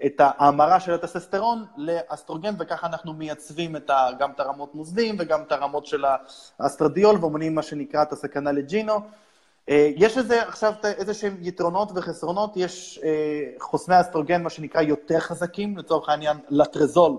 את 0.05 0.15
ההמרה 0.19 0.79
של 0.79 0.93
הטסטוסטרון 0.93 1.65
לאסטרוגן, 1.77 2.55
וככה 2.59 2.87
אנחנו 2.87 3.13
מייצבים 3.13 3.75
את 3.75 3.89
ה, 3.89 4.07
גם 4.19 4.31
את 4.31 4.39
הרמות 4.39 4.75
נוזלים 4.75 5.15
וגם 5.19 5.41
את 5.41 5.51
הרמות 5.51 5.85
של 5.85 6.05
האסטרדיול, 6.59 7.25
ומונעים 7.25 7.55
מה 7.55 7.61
שנקרא 7.61 8.01
את 8.01 8.11
הסכנה 8.11 8.51
לג'ינו. 8.51 8.93
אה, 9.69 9.91
יש 9.95 10.17
לזה 10.17 10.41
עכשיו 10.41 10.73
איזה 10.83 11.13
שהם 11.13 11.37
יתרונות 11.41 11.91
וחסרונות, 11.95 12.53
יש 12.55 12.99
אה, 13.03 13.09
חוסמי 13.59 14.01
אסטרוגן, 14.01 14.43
מה 14.43 14.49
שנקרא, 14.49 14.81
יותר 14.81 15.19
חזקים, 15.19 15.77
לצורך 15.77 16.09
העניין, 16.09 16.37
לטרזול, 16.49 17.17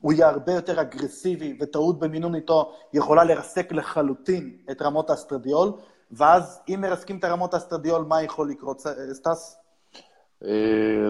הוא 0.00 0.12
יהיה 0.12 0.28
הרבה 0.28 0.52
יותר 0.52 0.80
אגרסיבי, 0.80 1.56
וטעות 1.60 1.98
במינון 1.98 2.34
איתו 2.34 2.72
יכולה 2.92 3.24
לרסק 3.24 3.72
לחלוטין 3.72 4.56
את 4.70 4.82
רמות 4.82 5.10
האסטרדיול, 5.10 5.72
ואז 6.12 6.60
אם 6.68 6.80
מרסקים 6.80 7.18
את 7.18 7.24
הרמות 7.24 7.54
האסטרדיול, 7.54 8.02
מה 8.02 8.22
יכול 8.22 8.50
לקרות, 8.50 8.86
אה, 8.86 9.14
סטס? 9.14 9.56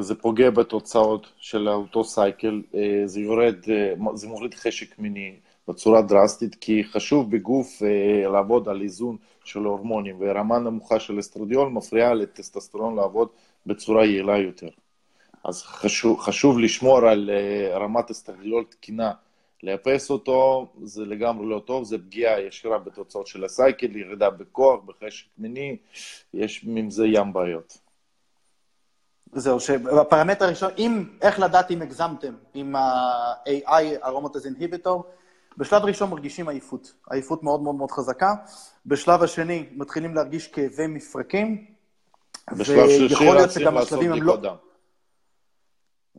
זה 0.01 0.15
פוגע 0.15 0.51
בתוצאות 0.51 1.27
של 1.37 1.69
אותו 1.69 2.05
cycle, 2.05 2.63
זה 3.05 3.21
יורד, 3.21 3.55
זה 4.15 4.29
מוריד 4.29 4.55
חשק 4.55 4.99
מיני 4.99 5.37
בצורה 5.71 6.03
דרסטית, 6.03 6.55
כי 6.55 6.85
חשוב 6.85 7.31
בגוף 7.31 7.83
לעבוד 8.33 8.69
על 8.69 8.83
איזון 8.83 9.17
של 9.45 9.61
הורמונים, 9.61 10.17
ורמה 10.19 10.59
נמוכה 10.59 11.01
של 11.01 11.19
אסטרדיול 11.19 11.69
מפריעה 11.69 12.15
לטסטסטרון 12.15 12.97
לעבוד 12.97 13.29
בצורה 13.67 14.05
יעילה 14.05 14.39
יותר. 14.39 14.69
אז 15.45 15.63
חשוב, 15.63 16.21
חשוב 16.21 16.59
לשמור 16.59 16.99
על 16.99 17.31
uh, 17.31 17.79
רמת 17.79 18.11
אסטרדיול 18.11 18.65
תקינה. 18.65 19.13
לאפס 19.63 20.11
אותו 20.11 20.67
זה 20.83 21.05
לגמרי 21.05 21.47
לא 21.47 21.63
טוב, 21.67 21.85
זה 21.85 21.99
פגיעה 21.99 22.41
ישירה 22.41 22.79
בתוצאות 22.79 23.27
של 23.27 23.45
הסייקל, 23.45 23.97
ירידה 23.97 24.31
בכוח, 24.31 24.81
בחשק 24.87 25.27
מיני, 25.39 25.77
יש 26.35 26.65
עם 26.65 26.91
זה 26.91 27.07
ים 27.07 27.33
בעיות. 27.33 27.79
זהו, 29.33 29.61
שבפרמטר 29.61 30.45
הראשון, 30.45 30.71
אם, 30.79 31.05
איך 31.23 31.41
לדעת 31.41 31.71
אם 31.71 31.83
הגזמתם 31.83 32.35
עם 32.55 32.77
ה-AI, 32.77 34.05
ארומטז 34.05 34.47
אינהיביטור, 34.47 35.05
בשלב 35.61 35.85
ראשון 35.85 36.11
מרגישים 36.11 36.49
עייפות, 36.49 36.93
עייפות 37.11 37.43
מאוד 37.43 37.63
מאוד 37.63 37.75
מאוד 37.75 37.91
חזקה. 37.91 38.35
בשלב 38.87 39.23
השני 39.23 39.69
מתחילים 39.73 40.15
להרגיש 40.15 40.49
כאבי 40.49 40.87
מפרקים. 40.87 41.65
בשלב 42.53 42.89
שלישי 42.89 43.29
רצים 43.29 43.75
לעשות 43.75 43.99
בדיקות 43.99 44.19
לא... 44.21 44.37
דם. 44.37 44.55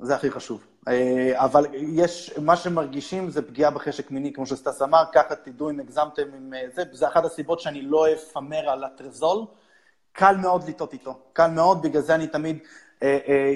זה 0.01 0.15
הכי 0.15 0.31
חשוב. 0.31 0.63
אה, 0.88 1.31
אבל 1.36 1.65
יש, 1.74 2.33
מה 2.41 2.55
שמרגישים 2.55 3.29
זה 3.29 3.41
פגיעה 3.41 3.71
בחשק 3.71 4.12
מיני, 4.12 4.33
כמו 4.33 4.45
שסטס 4.45 4.81
אמר, 4.81 5.03
ככה 5.13 5.36
תדעו 5.36 5.69
אם 5.69 5.79
הגזמתם 5.79 6.33
עם 6.38 6.53
אה, 6.53 6.62
זה, 6.75 6.83
זה 6.91 7.07
אחת 7.07 7.25
הסיבות 7.25 7.60
שאני 7.60 7.81
לא 7.81 8.13
אפמר 8.13 8.69
על 8.69 8.83
הטרזול. 8.83 9.45
קל 10.12 10.36
מאוד 10.38 10.69
לטעות 10.69 10.93
איתו, 10.93 11.19
קל 11.33 11.48
מאוד, 11.48 11.81
בגלל 11.81 12.01
זה 12.01 12.15
אני 12.15 12.27
תמיד 12.27 12.57
אה, 13.03 13.53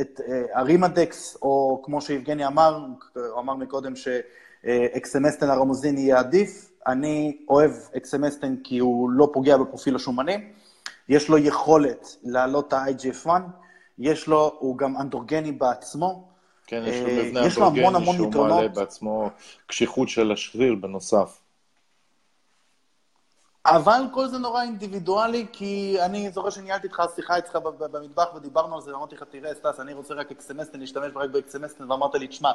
את 0.00 0.20
ארימדקס, 0.56 1.36
או 1.42 1.82
כמו 1.84 2.00
שיבגני 2.00 2.46
אמר, 2.46 2.86
הוא 3.14 3.40
אמר 3.40 3.54
מקודם 3.54 3.96
ש... 3.96 4.08
אקסמסטן 4.66 5.50
ארומזין 5.50 5.98
יהיה 5.98 6.18
עדיף. 6.18 6.70
אני 6.86 7.36
אוהב 7.48 7.70
אקסמסטן 7.96 8.56
כי 8.64 8.78
הוא 8.78 9.10
לא 9.10 9.28
פוגע 9.32 9.56
בפרופיל 9.56 9.96
השומנים. 9.96 10.40
יש 11.08 11.28
לו 11.28 11.38
יכולת 11.38 12.16
להעלות 12.22 12.68
את 12.68 12.72
ה-IGF-1, 12.72 13.28
יש 13.98 14.26
לו, 14.26 14.56
הוא 14.58 14.78
גם 14.78 14.96
אנדרוגני 14.96 15.52
בעצמו. 15.52 16.28
כן, 16.66 16.82
יש 16.86 17.00
לו 17.00 17.06
מבנה 17.06 17.40
אה, 17.40 17.46
אנדרוגני 17.46 18.12
שהוא 18.12 18.46
מעלה 18.48 18.68
בעצמו 18.68 19.30
קשיחות 19.66 20.08
של 20.08 20.32
השריר 20.32 20.74
בנוסף. 20.74 21.40
אבל 23.66 24.02
כל 24.12 24.28
זה 24.28 24.38
נורא 24.38 24.62
אינדיבידואלי, 24.62 25.46
כי 25.52 25.96
אני 26.00 26.30
זוכר 26.30 26.50
שניהלתי 26.50 26.86
איתך 26.86 27.02
שיחה 27.14 27.38
אצלך 27.38 27.56
במטבח 27.56 28.34
ודיברנו 28.34 28.74
על 28.74 28.80
זה, 28.80 28.94
ואמרתי 28.94 29.14
לך, 29.14 29.22
תראה, 29.30 29.54
סטס, 29.54 29.80
אני 29.80 29.92
רוצה 29.92 30.14
רק 30.14 30.30
אקסמסטן, 30.30 30.80
להשתמש 30.80 31.12
רק 31.14 31.30
באקסמסטן, 31.30 31.90
ואמרת 31.90 32.14
לי, 32.14 32.28
תשמע, 32.28 32.52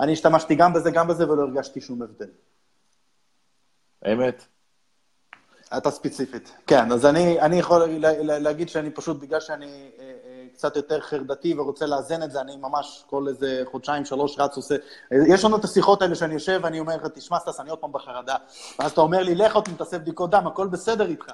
אני 0.00 0.12
השתמשתי 0.12 0.54
גם 0.54 0.72
בזה, 0.72 0.90
גם 0.90 1.08
בזה, 1.08 1.30
ולא 1.30 1.42
הרגשתי 1.42 1.80
שום 1.80 2.02
הבדל. 2.02 2.28
אמת. 4.12 4.46
אתה 5.76 5.90
ספציפית. 5.90 6.52
כן, 6.66 6.92
אז 6.92 7.06
אני, 7.06 7.40
אני 7.40 7.58
יכול 7.58 7.82
להגיד 8.22 8.68
שאני 8.68 8.90
פשוט, 8.90 9.20
בגלל 9.20 9.40
שאני 9.40 9.90
אה, 9.98 10.12
קצת 10.60 10.76
יותר 10.76 11.00
חרדתי 11.00 11.54
ורוצה 11.58 11.86
לאזן 11.86 12.22
את 12.22 12.30
זה, 12.30 12.40
אני 12.40 12.56
ממש 12.56 13.04
כל 13.10 13.28
איזה 13.28 13.62
חודשיים, 13.70 14.04
שלוש 14.04 14.38
רץ 14.38 14.56
עושה... 14.56 14.74
יש 15.10 15.44
לנו 15.44 15.56
את 15.56 15.64
השיחות 15.64 16.02
האלה 16.02 16.14
שאני 16.14 16.34
יושב 16.34 16.60
ואני 16.62 16.80
אומר 16.80 16.96
לך, 16.96 17.06
תשמע, 17.14 17.38
סטס, 17.38 17.60
אני 17.60 17.70
עוד 17.70 17.78
פעם 17.78 17.92
בחרדה. 17.92 18.36
ואז 18.78 18.90
אתה 18.90 19.00
אומר 19.00 19.22
לי, 19.22 19.34
לך 19.34 19.54
עוד 19.54 19.68
תעשה 19.76 19.98
בדיקות 19.98 20.30
דם, 20.30 20.46
הכל 20.46 20.66
בסדר 20.66 21.06
איתך. 21.06 21.26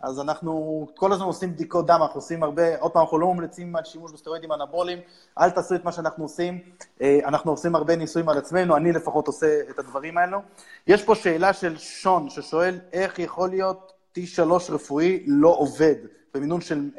אז 0.00 0.20
אנחנו 0.20 0.86
כל 0.96 1.12
הזמן 1.12 1.26
עושים 1.26 1.52
בדיקות 1.52 1.86
דם, 1.86 1.98
אנחנו 2.02 2.18
עושים 2.18 2.42
הרבה, 2.42 2.78
עוד 2.80 2.92
פעם, 2.92 3.02
אנחנו 3.02 3.18
לא 3.18 3.34
ממליצים 3.34 3.76
על 3.76 3.84
שימוש 3.84 4.12
בסטרואידים 4.12 4.52
אנבוליים, 4.52 4.98
אל 5.38 5.50
תעשו 5.50 5.74
את 5.74 5.84
מה 5.84 5.92
שאנחנו 5.92 6.24
עושים, 6.24 6.58
אה, 7.02 7.18
אנחנו 7.24 7.50
עושים 7.50 7.74
הרבה 7.74 7.96
ניסויים 7.96 8.28
על 8.28 8.38
עצמנו, 8.38 8.76
אני 8.76 8.92
לפחות 8.92 9.26
עושה 9.26 9.60
את 9.70 9.78
הדברים 9.78 10.18
האלו. 10.18 10.38
יש 10.86 11.02
פה 11.04 11.14
שאלה 11.14 11.52
של 11.52 11.78
שון, 11.78 12.30
ששואל 12.30 12.78
איך 12.92 13.18
יכול 13.18 13.50
להיות 13.50 13.92
T3 14.18 14.42
רפואי 14.70 15.24
לא 15.26 15.48
עובד, 15.48 15.94
במינון 16.34 16.60
של 16.60 16.90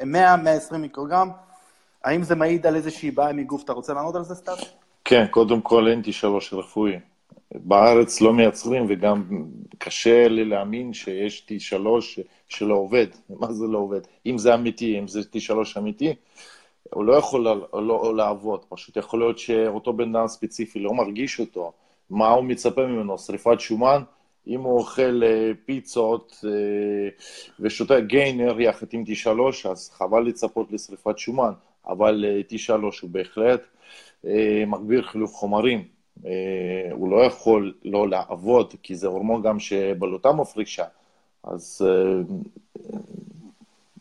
100-120 0.70 0.76
מיקרוגרם, 0.76 1.30
האם 2.04 2.22
זה 2.22 2.34
מעיד 2.34 2.66
על 2.66 2.76
איזושהי 2.76 3.10
בעיה 3.10 3.32
מגוף? 3.32 3.64
אתה 3.64 3.72
רוצה 3.72 3.94
לענות 3.94 4.14
על 4.14 4.24
זה, 4.24 4.34
סטאס? 4.34 4.64
כן, 5.04 5.26
קודם 5.30 5.60
כל 5.60 5.88
אין 5.88 6.02
T3 6.04 6.56
רפואי. 6.56 6.98
בארץ 7.54 8.20
לא 8.20 8.32
מייצרים, 8.32 8.86
וגם 8.88 9.24
קשה 9.78 10.28
לי 10.28 10.44
להאמין 10.44 10.92
שיש 10.92 11.46
T3 11.48 11.86
שלא 12.48 12.74
עובד. 12.74 13.06
מה 13.30 13.52
זה 13.52 13.66
לא 13.66 13.78
עובד? 13.78 14.00
אם 14.26 14.38
זה 14.38 14.54
אמיתי, 14.54 14.98
אם 14.98 15.08
זה 15.08 15.20
T3 15.20 15.78
אמיתי, 15.78 16.14
הוא 16.94 17.04
לא 17.04 17.12
יכול 17.12 17.40
לא, 17.40 17.68
לא 17.72 18.16
לעבוד, 18.16 18.64
פשוט 18.68 18.96
יכול 18.96 19.20
להיות 19.20 19.38
שאותו 19.38 19.92
בן 19.92 20.16
אדם 20.16 20.28
ספציפי 20.28 20.78
לא 20.78 20.94
מרגיש 20.94 21.40
אותו. 21.40 21.72
מה 22.10 22.30
הוא 22.30 22.44
מצפה 22.44 22.86
ממנו? 22.86 23.18
שריפת 23.18 23.60
שומן? 23.60 24.02
אם 24.46 24.60
הוא 24.60 24.78
אוכל 24.78 25.22
אה, 25.24 25.50
פיצות 25.64 26.44
אה, 26.44 26.50
ושותה 27.60 28.00
גיינר 28.00 28.60
יחד 28.60 28.86
עם 28.92 29.04
T3, 29.06 29.68
אז 29.70 29.90
חבל 29.90 30.22
לצפות 30.22 30.72
לשריפת 30.72 31.18
שומן, 31.18 31.52
אבל 31.86 32.24
אה, 32.28 32.40
T3 32.50 32.72
הוא 33.02 33.10
בהחלט 33.10 33.60
מגביר 34.66 35.02
חילוף 35.02 35.34
חומרים. 35.34 35.84
הוא 36.92 37.10
לא 37.10 37.24
יכול 37.24 37.74
לא 37.84 38.08
לעבוד, 38.08 38.74
כי 38.82 38.94
זה 38.94 39.06
הורמון 39.06 39.42
גם 39.42 39.58
שבלוטה 39.60 40.32
מפרישה. 40.32 40.84
אז 41.44 41.86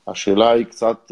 השאלה 0.07 0.51
היא 0.51 0.65
קצת 0.65 1.11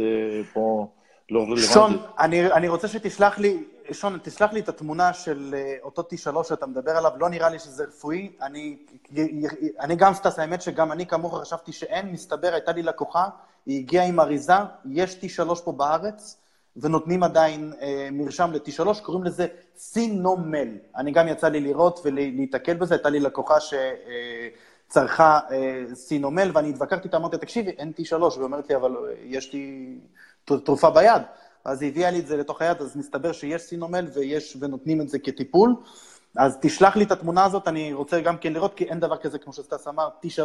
פה 0.53 0.87
לא 1.31 1.39
רלוונטית. 1.39 1.71
שון, 1.73 1.97
אני, 2.19 2.51
אני 2.51 2.67
רוצה 2.67 2.87
שתסלח 2.87 3.39
לי, 3.39 3.63
שון, 3.91 4.19
תסלח 4.23 4.53
לי 4.53 4.59
את 4.59 4.69
התמונה 4.69 5.13
של 5.13 5.55
אה, 5.57 5.75
אותו 5.83 6.01
T3 6.01 6.43
שאתה 6.43 6.65
מדבר 6.65 6.91
עליו, 6.91 7.11
לא 7.17 7.29
נראה 7.29 7.49
לי 7.49 7.59
שזה 7.59 7.83
רפואי. 7.83 8.31
אני, 8.41 8.77
אני 9.79 9.95
גם 9.95 10.13
סטס, 10.13 10.39
האמת 10.39 10.61
שגם 10.61 10.91
אני 10.91 11.05
כמוך 11.05 11.41
חשבתי 11.41 11.71
שאין, 11.71 12.11
מסתבר, 12.11 12.53
הייתה 12.53 12.71
לי 12.71 12.83
לקוחה, 12.83 13.27
היא 13.65 13.79
הגיעה 13.79 14.05
עם 14.05 14.19
אריזה, 14.19 14.53
יש 14.91 15.19
T3 15.21 15.55
פה 15.63 15.71
בארץ, 15.71 16.37
ונותנים 16.77 17.23
עדיין 17.23 17.73
אה, 17.81 18.09
מרשם 18.11 18.51
ל-T3, 18.53 19.01
קוראים 19.01 19.23
לזה 19.23 19.47
סינומל. 19.77 20.67
אני 20.95 21.11
גם 21.11 21.27
יצא 21.27 21.47
לי 21.47 21.59
לראות 21.59 21.99
ולהיתקל 22.03 22.73
בזה, 22.73 22.95
הייתה 22.95 23.09
לי 23.09 23.19
לקוחה 23.19 23.55
שצרכה 24.87 25.39
אה, 25.51 25.95
סינומל, 25.95 26.51
ואני 26.53 26.69
התווכחתי 26.69 27.03
איתה, 27.03 27.17
אמרתי, 27.17 27.37
תקשיבי, 27.37 27.71
אין 27.71 27.91
T3, 27.99 28.13
והיא 28.13 28.43
אומרת 28.43 28.69
לי, 28.69 28.75
אבל 28.75 28.95
אה, 28.95 29.13
יש 29.23 29.53
לי 29.53 29.95
תרופה 30.45 30.89
ביד. 30.89 31.21
אז 31.65 31.81
היא 31.81 31.91
הביאה 31.91 32.11
לי 32.11 32.19
את 32.19 32.27
זה 32.27 32.37
לתוך 32.37 32.61
היד, 32.61 32.81
אז 32.81 32.97
מסתבר 32.97 33.31
שיש 33.31 33.61
סינומל 33.61 34.07
ויש, 34.13 34.57
ונותנים 34.59 35.01
את 35.01 35.09
זה 35.09 35.19
כטיפול. 35.19 35.75
אז 36.37 36.57
תשלח 36.61 36.95
לי 36.95 37.03
את 37.03 37.11
התמונה 37.11 37.45
הזאת, 37.45 37.67
אני 37.67 37.93
רוצה 37.93 38.21
גם 38.21 38.37
כן 38.37 38.53
לראות, 38.53 38.73
כי 38.73 38.83
אין 38.83 38.99
דבר 38.99 39.17
כזה, 39.17 39.39
כמו 39.39 39.53
שסטס 39.53 39.87
אמר, 39.87 40.09
T3 40.25 40.41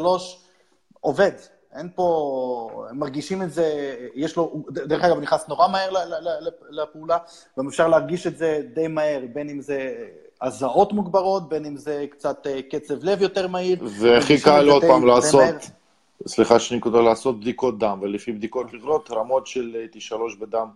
עובד. 1.01 1.33
אין 1.75 1.89
פה, 1.95 2.87
הם 2.91 2.99
מרגישים 2.99 3.43
את 3.43 3.53
זה, 3.53 3.97
יש 4.15 4.37
לו, 4.37 4.65
דרך 4.71 5.05
אגב, 5.05 5.21
נכנס 5.21 5.49
נורא 5.49 5.69
מהר 5.69 5.91
לפעולה, 6.71 7.19
גם 7.59 7.69
אפשר 7.69 7.89
להרגיש 7.89 8.27
את 8.27 8.39
זה 8.39 8.63
די 8.75 8.89
מהר, 8.89 9.21
בין 9.33 9.49
אם 9.49 9.61
זה 9.61 9.95
הזעות 10.43 10.93
מוגברות, 10.93 11.49
בין 11.49 11.65
אם 11.65 11.77
זה 11.77 12.07
קצת 12.11 12.47
אה, 12.47 12.61
קצב 12.63 13.05
לב 13.05 13.23
יותר 13.23 13.49
מהיר. 13.49 13.79
והכי 14.01 14.41
קל 14.41 14.69
עוד 14.69 14.83
פעם 14.83 15.07
לעשות, 15.07 15.71
סליחה 16.27 16.59
שאני 16.59 16.81
כותב, 16.81 16.97
לעשות 16.97 17.41
בדיקות 17.41 17.79
דם, 17.79 17.99
ולפי 18.03 18.33
בדיקות 18.33 18.73
לראות 18.73 19.11
רמות 19.11 19.47
של 19.47 19.77
אה, 19.77 19.87
T3 19.95 20.41
בדם. 20.41 20.69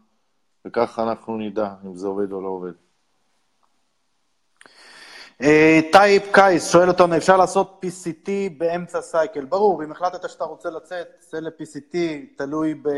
וככה 0.65 1.03
אנחנו 1.03 1.37
נדע 1.37 1.69
אם 1.87 1.97
זה 1.97 2.07
עובד 2.07 2.33
או 2.33 2.41
לא 2.41 2.49
עובד. 2.49 2.73
אה, 5.43 5.81
טייפ 5.93 6.23
קייס 6.33 6.73
שואל 6.73 6.89
אותנו, 6.89 7.17
אפשר 7.17 7.37
לעשות 7.37 7.85
PCT 7.85 8.31
באמצע 8.59 9.01
cycle? 9.01 9.45
ברור, 9.45 9.85
אם 9.85 9.93
החלטת 9.93 10.29
שאתה 10.29 10.45
רוצה 10.45 10.71
לצאת, 10.71 11.07
צא 11.19 11.39
ל-PCT, 11.41 11.97
תלוי 12.37 12.75
ב... 12.75 12.89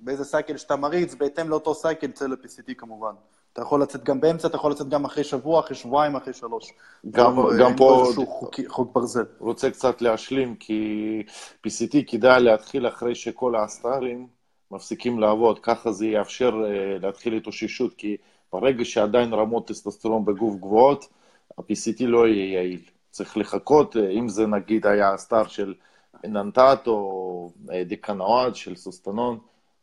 באיזה 0.00 0.24
cycle 0.24 0.56
שאתה 0.56 0.76
מריץ, 0.76 1.14
בהתאם 1.14 1.48
לאותו 1.48 1.74
cycle 1.74 2.10
צא 2.10 2.26
ל-PCT 2.26 2.74
כמובן. 2.76 3.12
אתה 3.52 3.62
יכול 3.62 3.82
לצאת 3.82 4.04
גם 4.04 4.20
באמצע, 4.20 4.48
אתה 4.48 4.56
יכול 4.56 4.70
לצאת 4.70 4.88
גם 4.88 5.04
אחרי 5.04 5.24
שבוע, 5.24 5.60
אחרי 5.60 5.76
שבועיים, 5.76 6.16
אחרי 6.16 6.32
שלוש. 6.32 6.72
גם, 7.10 7.36
גם 7.58 7.76
פה... 7.76 8.02
איזשהו 8.06 8.26
חוק, 8.26 8.54
חוק 8.68 8.94
ברזל. 8.94 9.24
רוצה 9.38 9.70
קצת 9.70 10.02
להשלים, 10.02 10.54
כי 10.54 11.22
PCT 11.66 11.96
כדאי 12.06 12.42
להתחיל 12.42 12.88
אחרי 12.88 13.14
שכל 13.14 13.54
האסטרים 13.54 14.26
מפסיקים 14.70 15.18
לעבוד, 15.18 15.58
ככה 15.58 15.92
זה 15.92 16.06
יאפשר 16.06 16.50
uh, 16.50 17.02
להתחיל 17.02 17.34
התאוששות, 17.34 17.94
כי 17.94 18.16
ברגע 18.54 18.84
שעדיין 18.84 19.34
רמות 19.34 19.68
טסטוסטרון 19.68 20.24
בגוף 20.24 20.56
גבוהות, 20.56 21.08
ה-PCT 21.58 22.06
לא 22.06 22.28
יהיה 22.28 22.52
יעיל. 22.52 22.80
צריך 23.10 23.36
לחכות, 23.36 23.96
uh, 23.96 23.98
אם 24.10 24.28
זה 24.28 24.46
נגיד 24.46 24.86
היה 24.86 25.12
הסטאר 25.12 25.46
של 25.46 25.74
ננטט 26.24 26.86
או 26.86 27.50
אה, 27.72 27.84
דיקנואד 27.84 28.54
של 28.54 28.76
סוסטנון, 28.76 29.38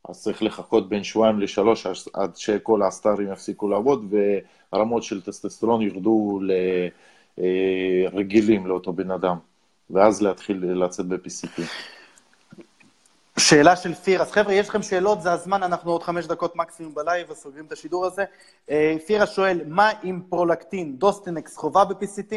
אז 0.09 0.21
צריך 0.21 0.43
לחכות 0.43 0.89
בין 0.89 1.03
שבועיים 1.03 1.39
לשלוש 1.39 1.87
עד 2.13 2.35
שכל 2.35 2.83
האסטרים 2.83 3.31
יפסיקו 3.31 3.67
לעבוד 3.67 4.13
ורמות 4.73 5.03
של 5.03 5.21
טסטוסטרון 5.21 5.81
ירדו 5.81 6.39
לרגילים 7.37 8.67
לאותו 8.67 8.93
בן 8.93 9.11
אדם, 9.11 9.37
ואז 9.89 10.21
להתחיל 10.21 10.65
לצאת 10.65 11.05
ב-PCT. 11.05 11.61
שאלה 13.41 13.75
של 13.75 13.93
פיר, 13.93 14.21
אז 14.21 14.31
חבר'ה, 14.31 14.53
יש 14.53 14.69
לכם 14.69 14.83
שאלות, 14.83 15.21
זה 15.21 15.31
הזמן, 15.31 15.63
אנחנו 15.63 15.91
עוד 15.91 16.03
חמש 16.03 16.25
דקות 16.25 16.55
מקסימום 16.55 16.95
בלייב 16.95 17.31
וסוגרים 17.31 17.65
את 17.65 17.71
השידור 17.71 18.05
הזה. 18.05 18.23
אה, 18.69 18.95
פירה 19.05 19.27
שואל, 19.27 19.61
מה 19.67 19.91
עם 20.03 20.21
פרולקטין? 20.29 20.95
דוסטינקס 20.97 21.57
חובה 21.57 21.85
ב-PCT? 21.85 22.33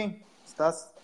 סטס? 0.47 0.95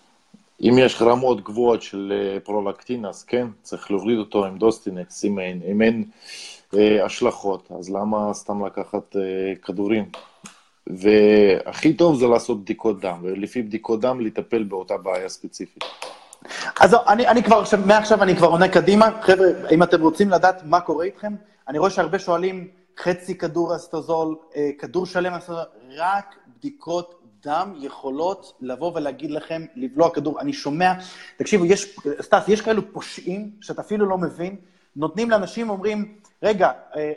אם 0.63 0.75
יש 0.79 1.03
רמות 1.03 1.45
גבוהות 1.45 1.83
של 1.83 2.13
אה, 2.13 2.41
פרולקטין, 2.41 3.05
אז 3.05 3.25
כן, 3.25 3.47
צריך 3.63 3.91
להוריד 3.91 4.19
אותו 4.19 4.47
עם 4.47 4.59
דוסטינקס, 4.59 5.25
אם 5.25 5.39
אין, 5.39 5.61
אם 5.71 5.83
אין 5.83 6.05
אה, 6.75 7.05
השלכות, 7.05 7.69
אז 7.79 7.91
למה 7.91 8.35
סתם 8.35 8.67
לקחת 8.67 9.17
אה, 9.17 9.55
כדורים? 9.63 10.05
והכי 10.87 11.95
טוב 11.95 12.19
זה 12.19 12.27
לעשות 12.27 12.63
בדיקות 12.63 13.01
דם, 13.01 13.19
ולפי 13.23 13.63
בדיקות 13.63 14.01
דם 14.01 14.21
לטפל 14.21 14.63
באותה 14.63 14.97
בעיה 14.97 15.29
ספציפית. 15.29 15.85
אז 16.81 16.97
אני, 17.09 17.29
אני 17.29 17.43
כבר, 17.43 17.63
מעכשיו 17.87 18.23
אני 18.23 18.37
כבר 18.37 18.47
עונה 18.47 18.69
קדימה. 18.69 19.09
חבר'ה, 19.23 19.47
אם 19.71 19.83
אתם 19.83 20.03
רוצים 20.03 20.31
לדעת 20.31 20.63
מה 20.65 20.81
קורה 20.81 21.05
איתכם, 21.05 21.35
אני 21.69 21.79
רואה 21.79 21.91
שהרבה 21.91 22.19
שואלים 22.19 22.69
חצי 22.99 23.39
כדור 23.39 23.77
אסטוזול, 23.77 24.37
אה, 24.57 24.71
כדור 24.79 25.07
שלם 25.07 25.35
אסטוזול, 25.35 25.65
רק 25.97 26.37
בדיקות 26.59 27.21
דם 27.45 27.75
יכולות 27.77 28.53
לבוא 28.61 28.93
ולהגיד 28.95 29.31
לכם, 29.31 29.63
לבלוע 29.77 30.11
כדור. 30.11 30.41
אני 30.41 30.53
שומע, 30.53 30.93
תקשיבו, 31.37 31.65
יש, 31.65 31.97
סטס, 32.21 32.49
יש 32.49 32.61
כאלו 32.61 32.93
פושעים 32.93 33.51
שאתה 33.61 33.83
אפילו 33.83 34.07
לא 34.07 34.19
מבין, 34.19 34.57
נותנים 34.97 35.31
לאנשים, 35.31 35.71
אומרים, 35.71 36.15
רגע, 36.43 36.67
אה, 36.67 36.73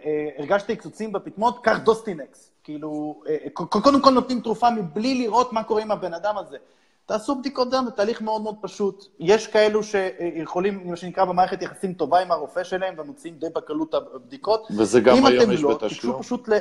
אה, 0.05 0.29
הרגשתי 0.37 0.75
עקצוצים 0.75 1.11
בפטמות, 1.11 1.63
קח 1.63 1.77
דוסטינקס. 1.77 2.49
כאילו, 2.63 3.21
קודם 3.53 4.01
כל 4.01 4.09
נותנים 4.09 4.41
תרופה 4.41 4.69
מבלי 4.69 5.15
לראות 5.15 5.53
מה 5.53 5.63
קורה 5.63 5.81
עם 5.81 5.91
הבן 5.91 6.13
אדם 6.13 6.37
הזה. 6.37 6.57
תעשו 7.05 7.35
בדיקות 7.35 7.69
דם, 7.69 7.83
זה 7.85 7.91
תהליך 7.91 8.21
מאוד 8.21 8.41
מאוד 8.41 8.55
פשוט. 8.61 9.05
יש 9.19 9.47
כאלו 9.47 9.83
שיכולים, 9.83 10.89
מה 10.89 10.95
שנקרא, 10.95 11.25
במערכת 11.25 11.61
יחסים 11.61 11.93
טובה 11.93 12.19
עם 12.19 12.31
הרופא 12.31 12.63
שלהם, 12.63 12.95
ומוציאים 12.97 13.35
די 13.37 13.47
בקלות 13.55 13.93
הבדיקות. 13.93 14.67
וזה 14.77 14.99
גם 14.99 15.25
היום 15.25 15.51
יש 15.51 15.61
לא, 15.61 15.73
בתשלום. 15.73 15.73
אם 15.75 15.75
אתם 15.75 15.83
לא, 15.83 15.89
תיגשו 15.89 16.19
פשוט 16.19 16.49
ל... 16.49 16.53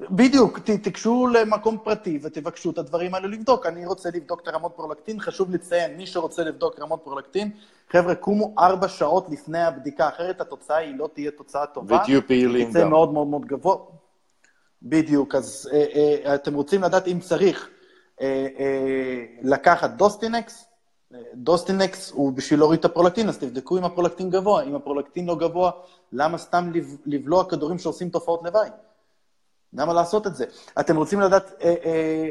בדיוק, 0.00 0.58
תיגשו 0.58 1.26
למקום 1.26 1.78
פרטי 1.84 2.18
ותבקשו 2.22 2.70
את 2.70 2.78
הדברים 2.78 3.14
האלו 3.14 3.28
לבדוק. 3.28 3.66
אני 3.66 3.86
רוצה 3.86 4.08
לבדוק 4.14 4.40
את 4.42 4.48
הרמות 4.48 4.72
פרולקטין, 4.76 5.20
חשוב 5.20 5.54
לציין, 5.54 5.96
מי 5.96 6.06
שרוצה 6.06 6.44
לבדוק 6.44 6.80
רמות 6.80 7.00
פרולקטין, 7.04 7.50
חבר'ה, 7.90 8.14
קומו 8.14 8.54
ארבע 8.58 8.88
שעות 8.88 9.26
לפני 9.30 9.62
הבדיקה, 9.62 10.08
אחרת 10.08 10.40
התוצאה 10.40 10.76
היא 10.76 10.98
לא 10.98 11.08
תהיה 11.14 11.30
תוצאה 11.30 11.66
טובה. 11.66 11.96
ותהיו 11.96 12.26
פעילים 12.26 12.64
גם. 12.64 12.70
יצא 12.70 12.88
מאוד 12.88 13.12
מאוד 13.12 13.26
מאוד 13.26 13.44
גבוה. 13.46 13.76
בדיוק, 14.82 15.34
אז 15.34 15.70
אה, 15.72 15.84
אה, 15.94 16.34
אתם 16.34 16.54
רוצים 16.54 16.82
לדעת 16.82 17.08
אם 17.08 17.20
צריך 17.20 17.70
לקחת 19.42 19.90
דוסטינקס, 19.90 20.66
דוסטינקס 21.34 22.10
הוא 22.10 22.32
בשביל 22.32 22.60
להוריד 22.60 22.78
את 22.78 22.84
הפרולקטין, 22.84 23.28
אז 23.28 23.38
תבדקו 23.38 23.78
אם 23.78 23.84
הפרולקטין 23.84 24.30
גבוה. 24.30 24.62
אם 24.62 24.74
הפרולקטין 24.74 25.26
לא 25.26 25.36
גבוה, 25.36 25.70
למה 26.12 26.38
סתם 26.38 26.72
לבלוע 27.06 27.50
כדורים 27.50 27.78
שעושים 27.78 28.08
תופעות 28.10 28.42
לוואי? 28.44 28.68
למה 29.72 29.92
לעשות 29.92 30.26
את 30.26 30.36
זה? 30.36 30.44
אתם 30.80 30.96
רוצים 30.96 31.20
לדעת 31.20 31.52
אה, 31.60 31.74
אה, 31.84 32.28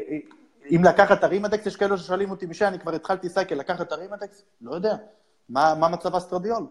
אם 0.70 0.84
לקחת 0.84 1.24
הרימדקס? 1.24 1.66
יש 1.66 1.76
כאלו 1.76 1.98
ששואלים 1.98 2.30
אותי, 2.30 2.46
מישהו, 2.46 2.68
אני 2.68 2.78
כבר 2.78 2.94
התחלתי 2.94 3.28
סייקל, 3.28 3.54
לקחת 3.54 3.92
הרימדקס? 3.92 4.42
לא 4.60 4.74
יודע. 4.74 4.96
מה 5.48 5.88
מצב 5.88 6.14
האסטרדיול? 6.14 6.66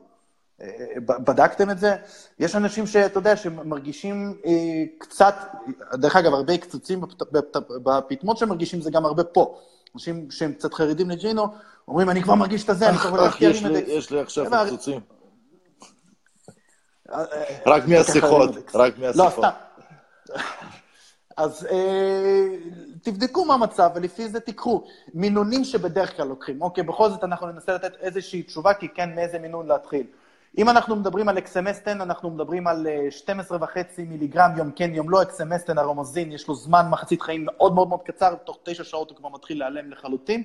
בדקתם 0.97 1.69
את 1.69 1.79
זה? 1.79 1.95
יש 2.39 2.55
אנשים 2.55 2.87
שאתה 2.87 3.19
יודע, 3.19 3.35
שמרגישים 3.35 4.37
אה, 4.45 4.83
קצת, 4.97 5.35
דרך 5.93 6.15
אגב, 6.15 6.33
הרבה 6.33 6.57
קצוצים 6.57 7.01
בפטמות 7.83 8.37
שמרגישים 8.37 8.81
זה 8.81 8.91
גם 8.91 9.05
הרבה 9.05 9.23
פה. 9.23 9.59
אנשים 9.95 10.31
שהם 10.31 10.53
קצת 10.53 10.73
חרדים 10.73 11.09
לג'ינו, 11.09 11.47
אומרים, 11.87 12.09
אני 12.09 12.23
כבר 12.23 12.35
מרגיש 12.35 12.63
את 12.63 12.69
הזה, 12.69 12.89
אני 12.89 12.97
כבר 12.97 13.19
הולך 13.19 13.41
להרים 13.41 13.65
אינדקס. 13.65 13.87
יש 13.89 14.11
לי 14.11 14.19
עכשיו 14.19 14.45
פצוצים. 14.65 14.99
רק 17.65 17.87
מהשיחות, 17.87 18.49
רק 18.73 18.97
מהשיחות. 18.97 19.15
לא, 19.15 19.29
סתם. 19.29 19.49
אז 21.37 21.67
אה, 21.71 22.47
תבדקו 23.01 23.45
מה 23.45 23.53
המצב, 23.53 23.89
ולפי 23.95 24.29
זה 24.29 24.39
תיקחו. 24.39 24.83
מינונים 25.13 25.63
שבדרך 25.63 26.17
כלל 26.17 26.27
לוקחים. 26.27 26.61
אוקיי, 26.61 26.83
בכל 26.83 27.09
זאת 27.09 27.23
אנחנו 27.23 27.47
ננסה 27.47 27.73
לתת 27.73 27.93
איזושהי 27.99 28.43
תשובה, 28.43 28.73
כי 28.73 28.87
כן, 28.89 29.15
מאיזה 29.15 29.39
מינון 29.39 29.67
להתחיל. 29.67 30.07
אם 30.57 30.69
אנחנו 30.69 30.95
מדברים 30.95 31.29
על 31.29 31.37
אקסמסטן, 31.37 32.01
אנחנו 32.01 32.29
מדברים 32.29 32.67
על 32.67 32.87
12.5 33.25 33.63
אה, 33.77 33.83
מיליגרם 33.97 34.51
יום 34.57 34.71
כן, 34.71 34.91
יום 34.93 35.09
לא, 35.09 35.21
אקסמסטן 35.21 35.77
ארומזין, 35.77 36.31
יש 36.31 36.47
לו 36.47 36.55
זמן 36.55 36.85
מחצית 36.89 37.21
חיים 37.21 37.45
מאוד 37.45 37.75
מאוד 37.75 37.89
מאוד 37.89 38.03
קצר, 38.03 38.35
תוך 38.35 38.59
תשע 38.63 38.83
שעות 38.83 39.09
הוא 39.09 39.17
כבר 39.17 39.29
מתחיל 39.29 39.59
להיעלם 39.59 39.91
לחלוטין. 39.91 40.43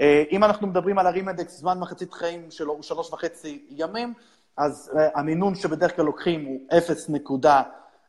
אה, 0.00 0.22
אם 0.30 0.44
אנחנו 0.44 0.66
מדברים 0.66 0.98
על 0.98 1.06
ארימידקס, 1.06 1.58
זמן 1.58 1.78
מחצית 1.78 2.12
חיים 2.12 2.50
שלו 2.50 2.72
הוא 2.72 2.82
שלוש 2.82 3.12
וחצי 3.12 3.64
ימים, 3.70 4.14
אז 4.56 4.92
אה, 4.96 5.08
המינון 5.14 5.54
שבדרך 5.54 5.96
כלל 5.96 6.04
לוקחים 6.04 6.44
הוא 6.44 6.60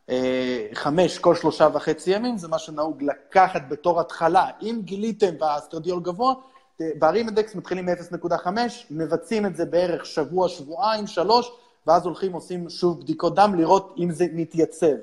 0.5 0.08 1.21
כל 1.21 1.36
שלושה 1.36 1.67
וחצי 1.73 2.15
ימים, 2.15 2.38
זה 2.38 2.47
מה 2.47 2.60
שנהוג 2.60 3.04
לקחת 3.04 3.62
בתור 3.69 3.99
התחלה. 3.99 4.47
אם 4.62 4.80
גיליתם 4.84 5.34
והאסטרדיול 5.39 6.01
גבוה, 6.01 6.34
בערים 6.79 7.27
אינדקס 7.27 7.55
מתחילים 7.55 7.86
מ-0.5, 7.86 8.47
מבצעים 8.91 9.45
את 9.45 9.55
זה 9.55 9.65
בערך 9.65 10.05
שבוע, 10.05 10.49
שבועיים, 10.49 11.07
שלוש, 11.07 11.51
ואז 11.88 12.05
הולכים, 12.05 12.34
עושים 12.34 12.69
שוב 12.69 13.01
בדיקות 13.01 13.36
דם, 13.36 13.55
לראות 13.55 13.95
אם 13.97 14.12
זה 14.12 14.25
מתייצב. 14.34 14.95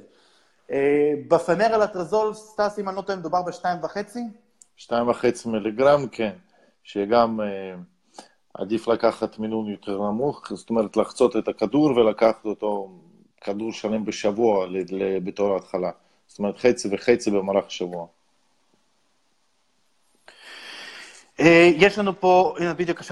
אה, 0.71 1.13
בפנרל 1.29 1.83
הטרזול, 1.83 2.35
סטס, 2.35 2.79
אם 2.79 2.89
אני 2.89 2.97
לא 2.97 3.03
טועה, 3.03 3.19
מדובר 3.19 3.43
ב-2.5? 3.43 4.19
2.5 4.79 4.93
מיליגרם, 5.47 6.09
כן. 6.09 6.33
שגם 6.83 7.41
אה, 7.41 7.75
עדיף 8.55 8.89
לקחת 8.89 9.39
מינון 9.39 9.71
יותר 9.71 9.99
נמוך, 9.99 10.53
זאת 10.55 10.71
אומרת 10.71 10.97
לחצות 10.97 11.37
את 11.37 11.49
הכדור 11.49 11.97
ולקחת 11.97 12.45
אותו 12.45 12.91
כדור 13.41 13.73
שלם 13.73 14.05
בשבוע 14.05 14.67
בתור 15.25 15.53
ההתחלה. 15.53 15.91
זאת 16.27 16.39
אומרת 16.39 16.59
חצי 16.59 16.89
וחצי 16.93 17.31
במהלך 17.31 17.67
השבוע. 17.67 18.07
אה, 18.07 18.13
יש 21.77 21.99
לנו 21.99 22.21
פה, 22.21 22.55
הנה 22.59 22.75
בדיוק 22.75 23.03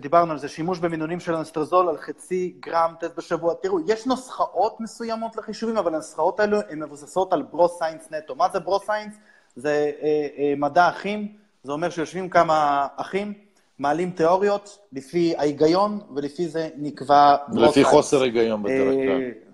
דיברנו 0.00 0.32
על 0.32 0.38
זה, 0.38 0.48
שימוש 0.48 0.78
במינונים 0.78 1.20
של 1.20 1.34
אנסטרזול 1.34 1.88
על 1.88 1.96
חצי 1.96 2.54
גרם 2.60 2.94
טסט 3.00 3.16
בשבוע. 3.16 3.54
תראו, 3.62 3.78
יש 3.86 4.06
נוסחאות 4.06 4.80
מסוימות 4.80 5.36
לחישובים, 5.36 5.76
אבל 5.76 5.94
הנוסחאות 5.94 6.40
האלו 6.40 6.58
הן 6.70 6.82
מבוססות 6.82 7.32
על 7.32 7.42
bro-science 7.42 8.10
נטו. 8.10 8.34
מה 8.34 8.48
זה 8.52 8.60
bro-science? 8.60 9.14
זה 9.56 9.90
אה, 10.02 10.26
אה, 10.38 10.54
מדע 10.56 10.88
אחים, 10.88 11.28
זה 11.62 11.72
אומר 11.72 11.90
שיושבים 11.90 12.28
כמה 12.28 12.86
אחים, 12.96 13.32
מעלים 13.78 14.10
תיאוריות 14.10 14.78
לפי 14.92 15.34
ההיגיון, 15.38 16.00
ולפי 16.16 16.48
זה 16.48 16.68
נקבע 16.76 17.36
bro-science. 17.48 17.70
לפי 17.70 17.84
חוסר 17.84 18.22
היגיון 18.22 18.62
בדרך 18.62 18.94
כלל. 18.94 19.51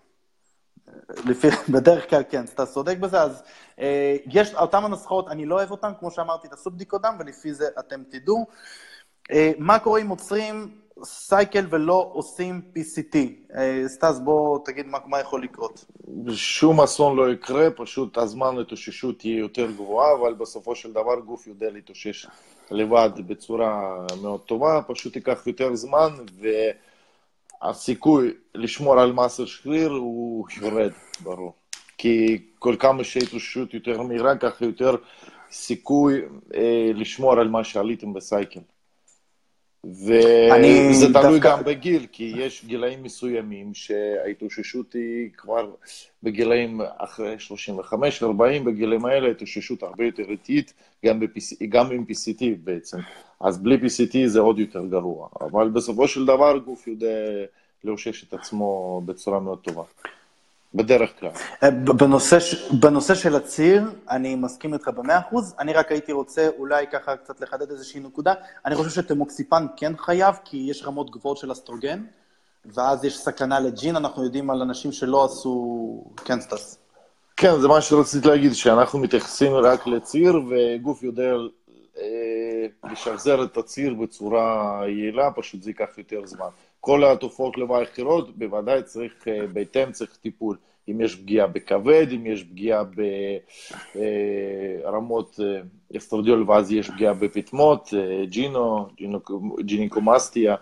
לפי, 1.27 1.49
בדרך 1.69 2.11
כלל 2.11 2.23
כן, 2.29 2.45
אתה 2.45 2.67
צודק 2.67 2.97
בזה, 2.99 3.23
אז 3.23 3.43
אה, 3.81 4.17
יש, 4.27 4.55
אותן 4.55 4.85
הנוסחאות, 4.85 5.29
אני 5.29 5.47
לא 5.47 5.55
אוהב 5.55 5.71
אותן, 5.71 5.93
כמו 6.01 6.11
שאמרתי, 6.11 6.49
תעשו 6.49 6.71
בדיקות 6.71 7.03
דם, 7.03 7.17
ולפי 7.19 7.55
זה 7.55 7.65
אתם 7.79 8.03
תדעו. 8.11 8.47
אה, 9.31 9.53
מה 9.59 9.79
קורה 9.79 10.01
אם 10.01 10.09
עוצרים 10.09 10.69
סייקל 11.05 11.67
ולא 11.71 12.11
עושים 12.13 12.61
PCT? 12.77 13.17
אה, 13.57 13.85
סטס, 13.87 14.19
בוא 14.19 14.59
תגיד 14.65 14.87
מה, 14.87 14.99
מה 15.07 15.21
יכול 15.21 15.43
לקרות. 15.43 15.85
שום 16.35 16.81
אסון 16.81 17.17
לא 17.17 17.31
יקרה, 17.33 17.71
פשוט 17.77 18.19
הזמן 18.19 18.57
להתאוששות 18.57 19.25
יהיה 19.25 19.39
יותר 19.39 19.71
גבוהה, 19.71 20.15
אבל 20.21 20.35
בסופו 20.35 20.75
של 20.75 20.93
דבר 20.93 21.21
גוף 21.21 21.47
יודע 21.47 21.71
להתאושש 21.71 22.27
לבד 22.71 23.11
בצורה 23.27 23.97
מאוד 24.23 24.41
טובה, 24.41 24.81
פשוט 24.87 25.17
ייקח 25.17 25.47
יותר 25.47 25.75
זמן, 25.75 26.09
ו... 26.41 26.49
הסיכוי 27.63 28.33
לשמור 28.55 29.01
על 29.01 29.13
מסה 29.13 29.47
שריר 29.47 29.91
הוא 29.91 30.47
יורד, 30.61 30.93
ברור. 31.23 31.55
כי 31.99 32.39
כל 32.59 32.77
כמה 32.79 33.05
שההתאוששות 33.05 33.75
יותר 33.75 34.03
מהירה, 34.03 34.37
ככה 34.37 34.65
יותר 34.65 34.97
סיכוי 35.51 36.21
אה, 36.55 36.91
לשמור 36.95 37.33
על 37.33 37.49
מה 37.49 37.65
שעליתם 37.65 38.15
בסייקל. 38.15 38.61
וזה 39.85 41.13
תלוי 41.13 41.13
דווקא... 41.13 41.39
גם 41.39 41.65
בגיל, 41.65 42.07
כי 42.13 42.33
יש 42.37 42.65
גילאים 42.65 43.03
מסוימים 43.03 43.75
שההתאוששות 43.75 44.93
היא 44.93 45.31
כבר 45.37 45.71
בגילאים 46.23 46.81
אחרי 46.97 47.37
35-40, 48.23 48.25
בגילאים 48.67 49.05
האלה 49.05 49.29
ההתאוששות 49.29 49.83
הרבה 49.83 50.05
יותר 50.05 50.23
איטית, 50.31 50.73
גם, 51.07 51.21
בפס... 51.21 51.63
גם 51.69 51.91
עם 51.91 52.05
PCT 52.09 52.45
בעצם. 52.65 52.99
אז 53.41 53.59
בלי 53.59 53.77
PCT 53.77 54.17
זה 54.27 54.41
עוד 54.41 54.59
יותר 54.59 54.87
גרוע. 54.87 55.29
אבל 55.41 55.69
בסופו 55.69 56.09
של 56.09 56.25
דבר 56.27 56.59
גוף 56.59 56.89
יודע 56.89 57.17
לאושש 57.85 58.25
את 58.25 58.35
עצמו 58.35 59.03
בצורה 59.05 59.41
מאוד 59.41 59.59
טובה. 59.59 59.83
בדרך 60.75 61.11
כלל. 61.21 61.31
אה, 61.63 61.71
בנושא, 61.71 62.39
בנושא 62.81 63.15
של 63.15 63.37
הציר, 63.37 63.83
אני 64.11 64.35
מסכים 64.35 64.75
איתך 64.75 64.89
במאה 64.89 65.19
אחוז, 65.19 65.55
אני 65.59 65.73
רק 65.73 65.93
הייתי 65.93 66.13
רוצה 66.13 66.49
אולי 66.59 66.87
ככה 66.93 67.17
קצת 67.17 67.41
לחדד 67.41 67.71
איזושהי 67.71 68.01
נקודה. 68.01 68.35
אני 68.67 68.75
חושב 68.75 68.91
שטמוקסיפן 68.91 69.67
כן 69.77 69.93
חייב, 69.97 70.35
כי 70.45 70.67
יש 70.71 70.85
רמות 70.85 71.11
גבוהות 71.11 71.37
של 71.37 71.53
אסטרוגן, 71.53 72.03
ואז 72.65 73.05
יש 73.05 73.19
סכנה 73.19 73.61
לג'ין, 73.61 73.97
אנחנו 73.97 74.25
יודעים 74.25 74.51
על 74.51 74.63
אנשים 74.63 74.93
שלא 74.93 75.25
עשו 75.25 76.05
כן 76.25 76.41
סטס. 76.41 76.79
כן, 77.37 77.61
זה 77.61 77.69
מה 77.69 77.81
שרציתי 77.81 78.29
להגיד, 78.29 78.55
שאנחנו 78.55 78.99
מתייחסים 78.99 79.55
רק 79.55 79.87
לציר, 79.87 80.41
וגוף 80.51 81.03
יודע 81.03 81.33
לשחזר 82.93 83.45
את 83.45 83.57
הציר 83.57 83.95
בצורה 83.95 84.81
יעילה, 84.87 85.31
פשוט 85.31 85.63
זה 85.63 85.71
ייקח 85.71 85.99
יותר 85.99 86.27
זמן. 86.27 86.49
כל 86.81 87.05
התופעות 87.05 87.59
לוואי 87.59 87.81
האחרות, 87.81 88.39
בוודאי 88.39 88.83
צריך, 88.83 89.29
אה, 89.29 89.47
בהתאם 89.47 89.93
צריך 89.93 90.17
טיפול. 90.17 90.57
אם 90.91 91.01
יש 91.01 91.17
פגיעה 91.17 91.47
בכבד, 91.47 92.07
אם 92.15 92.27
יש 92.27 92.45
פגיעה 92.45 92.85
ברמות 93.95 95.41
אה, 95.43 95.61
אסטרדיול, 95.97 96.51
ואז 96.51 96.73
יש 96.73 96.91
פגיעה 96.91 97.15
בפטמות, 97.15 97.95
ג'ינו, 98.25 98.87
ג'יניקומסטיה, 99.61 100.57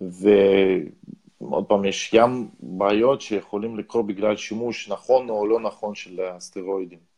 ועוד 0.00 1.64
פעם, 1.66 1.84
יש 1.84 2.10
ים 2.14 2.48
בעיות 2.60 3.20
שיכולים 3.20 3.78
לקרות 3.78 4.06
בגלל 4.06 4.36
שימוש 4.36 4.88
נכון 4.88 5.30
או 5.30 5.46
לא 5.46 5.60
נכון 5.60 5.94
של 5.94 6.20
הסטרואידים. 6.20 7.09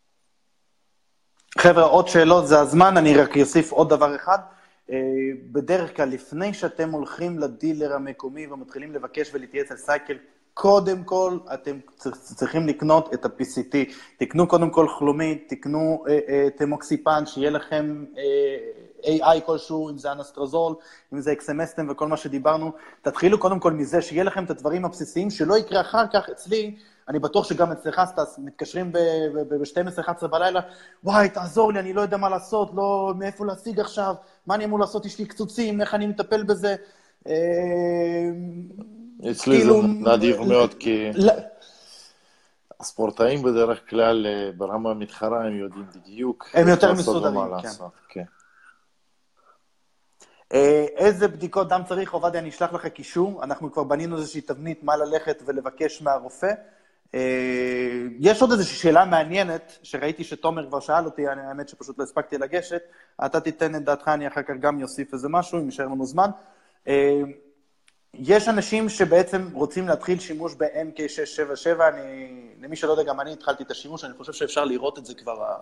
חבר'ה, 1.58 1.82
עוד 1.82 2.08
שאלות, 2.08 2.46
זה 2.46 2.60
הזמן, 2.60 2.96
אני 2.96 3.16
רק 3.16 3.38
אוסיף 3.38 3.72
עוד 3.72 3.88
דבר 3.88 4.16
אחד. 4.16 4.38
אה, 4.90 4.98
בדרך 5.52 5.96
כלל, 5.96 6.08
לפני 6.08 6.54
שאתם 6.54 6.90
הולכים 6.90 7.38
לדילר 7.38 7.92
המקומי 7.92 8.46
ומתחילים 8.46 8.92
לבקש 8.92 9.30
ולהתייעץ 9.34 9.70
על 9.70 9.76
cycle, 9.76 10.16
קודם 10.54 11.04
כל 11.04 11.38
אתם 11.54 11.78
צריכים 12.12 12.66
לקנות 12.66 13.14
את 13.14 13.24
ה-PCT. 13.24 13.76
תקנו 14.16 14.46
קודם 14.46 14.70
כל 14.70 14.88
כלומיד, 14.88 15.46
תקנו 15.48 16.04
אה, 16.08 16.18
אה, 16.28 16.48
תמוקסיפן, 16.56 17.26
שיהיה 17.26 17.50
לכם 17.50 18.04
AI 19.04 19.40
כלשהו, 19.46 19.90
אם 19.90 19.98
זה 19.98 20.12
אנסטרזול, 20.12 20.74
אם 21.12 21.20
זה 21.20 21.32
אקסמסטן 21.33 21.87
וכל 21.90 22.08
מה 22.08 22.16
שדיברנו. 22.16 22.72
תתחילו 23.02 23.38
קודם 23.38 23.60
כל 23.60 23.72
מזה, 23.72 24.02
שיהיה 24.02 24.24
לכם 24.24 24.44
את 24.44 24.50
הדברים 24.50 24.84
הבסיסיים, 24.84 25.30
שלא 25.30 25.56
יקרה 25.56 25.80
אחר 25.80 26.04
כך 26.12 26.28
אצלי. 26.30 26.76
אני 27.08 27.18
בטוח 27.18 27.44
שגם 27.44 27.72
אצלך, 27.72 28.00
סטס, 28.04 28.38
מתקשרים 28.38 28.92
ב-12-11 28.92 30.26
בלילה, 30.26 30.60
וואי, 31.04 31.28
תעזור 31.28 31.72
לי, 31.72 31.80
אני 31.80 31.92
לא 31.92 32.00
יודע 32.00 32.16
מה 32.16 32.28
לעשות, 32.28 32.70
לא, 32.74 33.12
מאיפה 33.18 33.46
להשיג 33.46 33.80
עכשיו, 33.80 34.14
מה 34.46 34.54
אני 34.54 34.64
אמור 34.64 34.80
לעשות, 34.80 35.06
יש 35.06 35.18
לי 35.18 35.26
קצוצים, 35.26 35.80
איך 35.80 35.94
אני 35.94 36.06
מטפל 36.06 36.42
בזה. 36.42 36.76
אה, 37.26 37.34
אצלי 39.30 39.56
זה 39.56 39.62
כאילו, 39.62 39.82
נדיר 39.82 40.42
מאוד, 40.42 40.74
כי 40.74 41.10
הספורטאים 42.80 43.42
בדרך 43.42 43.90
כלל 43.90 44.26
אה, 44.26 44.50
ברמה 44.56 44.90
המתחרה, 44.90 45.44
הם 45.44 45.56
יודעים 45.56 45.84
בדיוק. 45.96 46.48
הם 46.54 46.68
יותר 46.68 46.92
מסודרים, 46.92 47.40
כן. 47.62 47.68
כן. 48.08 48.24
אה, 50.52 50.86
איזה 50.96 51.28
בדיקות 51.28 51.68
דם 51.68 51.82
צריך, 51.88 52.12
עובדיה, 52.12 52.40
אני 52.40 52.48
אשלח 52.48 52.72
לך 52.72 52.86
קישור. 52.86 53.44
אנחנו 53.44 53.72
כבר 53.72 53.82
בנינו 53.82 54.16
איזושהי 54.16 54.40
תבנית 54.40 54.82
מה 54.82 54.96
ללכת 54.96 55.42
ולבקש 55.46 56.02
מהרופא. 56.02 56.52
אה, 57.14 57.20
יש 58.18 58.42
עוד 58.42 58.53
איזושהי 58.53 58.77
שאלה 58.77 59.05
מעניינת, 59.05 59.79
שראיתי 59.83 60.25
שתומר 60.25 60.66
כבר 60.66 60.81
שאל 60.81 61.05
אותי, 61.05 61.29
האמת 61.29 61.68
שפשוט 61.68 61.98
לא 61.98 62.05
הספקתי 62.05 62.38
לגשת, 62.38 62.83
אתה 63.27 63.40
תיתן 63.40 63.75
את 63.75 63.85
דעתך, 63.85 64.09
אני 64.09 64.29
אחר 64.29 64.42
כך 64.42 64.55
גם 64.61 64.83
אוסיף 64.83 65.12
איזה 65.12 65.29
משהו, 65.29 65.59
אם 65.59 65.64
יישאר 65.64 65.87
לנו 65.87 66.07
זמן. 66.07 66.31
אה, 66.88 67.20
יש 68.14 68.48
אנשים 68.48 68.88
שבעצם 68.88 69.48
רוצים 69.53 69.88
להתחיל 69.88 70.18
שימוש 70.18 70.55
ב-MK677, 70.55 71.83
אני, 71.83 72.48
למי 72.61 72.77
שלא 72.77 72.90
יודע, 72.90 73.03
גם 73.03 73.20
אני 73.20 73.33
התחלתי 73.33 73.62
את 73.62 73.70
השימוש, 73.70 74.05
אני 74.05 74.12
חושב 74.14 74.33
שאפשר 74.33 74.64
לראות 74.64 74.98
את 74.98 75.07
זה 75.07 75.14
כבר, 75.14 75.57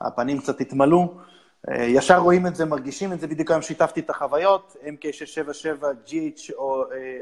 הפנים 0.00 0.40
קצת 0.40 0.60
התמלאו. 0.60 1.14
אה, 1.70 1.84
ישר 1.84 2.18
רואים 2.18 2.46
את 2.46 2.56
זה, 2.56 2.64
מרגישים 2.64 3.12
את 3.12 3.20
זה, 3.20 3.26
בדיוק 3.26 3.50
היום 3.50 3.62
שיתפתי 3.62 4.00
את 4.00 4.10
החוויות, 4.10 4.76
MK677 4.82 5.84
GH 6.06 6.52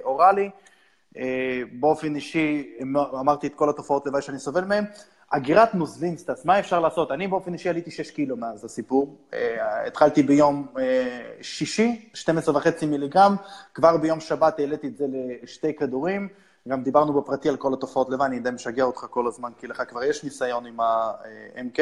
אוראלי. 0.05 0.45
אה, 0.45 0.51
באופן 1.73 2.15
אישי 2.15 2.77
אמרתי 3.21 3.47
את 3.47 3.55
כל 3.55 3.71
התופעות 3.71 4.07
לוואי 4.07 4.23
שאני 4.23 4.39
סובל 4.39 4.65
מהן. 4.65 4.85
אגירת 5.35 5.75
נוזלים, 5.75 6.17
סטס, 6.17 6.45
מה 6.45 6.59
אפשר 6.59 6.81
לעשות? 6.81 7.11
אני 7.11 7.29
באופן 7.29 7.53
אישי 7.53 7.69
עליתי 7.69 7.91
6 7.91 8.11
קילו 8.11 8.37
מאז 8.37 8.65
הסיפור. 8.65 9.17
אה, 9.35 9.87
התחלתי 9.87 10.23
ביום 10.23 10.67
אה, 10.79 11.21
שישי, 11.43 12.11
12 12.15 12.57
וחצי 12.57 12.87
מיליגרם, 12.87 13.37
כבר 13.75 13.97
ביום 13.97 14.21
שבת 14.21 14.59
העליתי 14.59 14.87
את 14.87 14.97
זה 14.97 15.07
לשתי 15.43 15.75
כדורים. 15.75 16.29
גם 16.69 16.83
דיברנו 16.83 17.13
בפרטי 17.21 17.49
על 17.49 17.57
כל 17.57 17.75
התופעות 17.75 18.11
לבד, 18.11 18.25
אני 18.25 18.41
די 18.41 18.51
משגע 18.51 18.85
אותך 18.85 19.07
כל 19.11 19.27
הזמן, 19.27 19.51
כי 19.59 19.67
לך 19.67 19.83
כבר 19.89 20.05
יש 20.05 20.25
ניסיון 20.25 20.67
עם 20.67 20.81
ה-MK, 20.81 21.79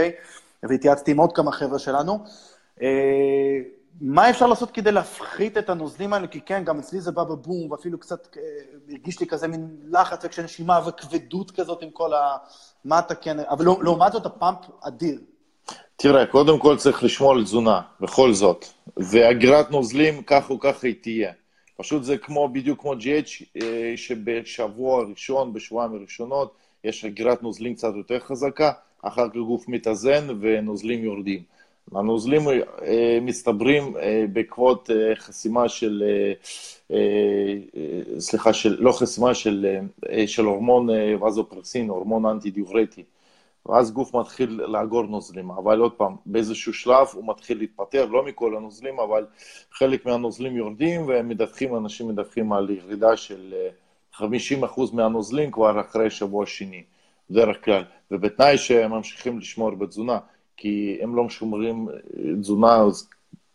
והתייעצתי 0.63 1.11
עם 1.11 1.19
עוד 1.19 1.33
כמה 1.33 1.53
חבר'ה 1.53 1.79
שלנו. 1.79 2.25
אה, 3.93 3.99
מה 4.01 4.31
אפשר 4.31 4.47
לעשות 4.47 4.71
כדי 4.71 4.93
להפחית 4.93 5.59
את 5.59 5.71
הנוזלים 5.71 6.13
האלה? 6.13 6.27
כי 6.27 6.41
כן, 6.41 6.65
גם 6.65 6.79
אצלי 6.79 7.01
זה 7.01 7.13
בא 7.13 7.25
בבום, 7.25 7.71
ואפילו 7.71 7.99
קצת 7.99 8.37
הרגיש 8.89 9.21
לי 9.21 9.27
כזה 9.27 9.49
מין 9.49 9.77
לחץ 9.91 10.25
וכשנשימה 10.25 10.81
וכבדות 10.87 11.51
כזאת 11.51 11.83
עם 11.83 11.91
כל 11.91 12.15
ה... 12.15 12.37
מה 12.85 12.99
אתה 12.99 13.15
כן... 13.15 13.39
אבל 13.41 13.65
לא, 13.65 13.79
לעומת 13.83 14.13
זאת 14.13 14.27
הפאמפ 14.27 14.59
אדיר. 14.83 15.21
תראה, 15.97 16.27
קודם 16.27 16.59
כל 16.59 16.77
צריך 16.77 17.05
לשמור 17.05 17.33
על 17.33 17.45
תזונה, 17.45 17.81
בכל 18.01 18.33
זאת. 18.33 18.67
ואגירת 18.97 19.71
נוזלים, 19.71 20.23
כך 20.23 20.51
או 20.51 20.61
כך 20.61 20.85
היא 20.85 20.95
תהיה. 21.03 21.33
פשוט 21.77 22.03
זה 22.03 22.19
כמו, 22.19 22.49
בדיוק 22.49 22.81
כמו 22.81 22.93
GH, 22.93 23.45
אה, 23.63 23.93
שבשבוע 23.97 25.01
הראשון, 25.01 25.53
בשבועיים 25.53 25.95
הראשונות, 25.95 26.55
יש 26.85 27.05
אגירת 27.05 27.43
נוזלים 27.43 27.75
קצת 27.75 27.93
יותר 27.97 28.21
חזקה, 28.21 28.73
אחר 29.03 29.29
כך 29.29 29.37
גוף 29.37 29.69
מתאזן 29.69 30.27
ונוזלים 30.41 31.05
יורדים. 31.05 31.43
הנוזלים 31.95 32.49
אה, 32.49 33.19
מסתברים 33.23 33.97
אה, 33.97 34.25
בעקבות 34.33 34.91
חסימה 35.15 35.69
של, 35.69 36.03
סליחה, 38.19 38.53
של, 38.53 38.77
לא 38.83 38.93
חסימה, 38.93 39.35
של, 39.35 39.77
של 40.27 40.45
הורמון 40.45 40.89
וזופרסין, 41.27 41.89
הורמון 41.89 42.27
אנטי-דיורטי. 42.27 43.03
ואז 43.67 43.93
גוף 43.93 44.15
מתחיל 44.15 44.61
לאגור 44.67 45.03
נוזלים, 45.03 45.51
אבל 45.51 45.79
עוד 45.79 45.93
פעם, 45.93 46.17
באיזשהו 46.27 46.73
שלב 46.73 47.07
הוא 47.13 47.25
מתחיל 47.27 47.59
להתפטר, 47.59 48.07
לא 48.07 48.25
מכל 48.25 48.57
הנוזלים, 48.57 49.01
אבל 49.01 49.27
חלק 49.73 50.07
מהנוזלים 50.07 50.57
יורדים, 50.57 51.05
ומדווחים, 51.09 51.77
אנשים 51.77 52.09
מדווחים 52.09 52.53
על 52.53 52.71
ירידה 52.71 53.17
של 53.17 53.55
50% 54.15 54.23
מהנוזלים 54.93 55.51
כבר 55.51 55.81
אחרי 55.81 56.11
שבוע 56.11 56.47
שני, 56.47 56.83
בדרך 57.31 57.65
כלל, 57.65 57.83
ובתנאי 58.11 58.59
שהם 58.59 58.91
ממשיכים 58.91 59.39
לשמור 59.39 59.71
בתזונה, 59.71 60.19
כי 60.61 60.99
הם 61.03 61.17
לא 61.17 61.25
משומרים 61.25 61.89
תזונה, 62.41 62.77
אז 62.77 63.09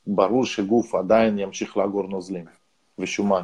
ברור 0.08 0.46
שגוף 0.46 0.96
עדיין 0.96 1.40
ימשיך 1.40 1.78
לאגור 1.78 2.08
נוזלים 2.08 2.46
ושומן. 3.00 3.42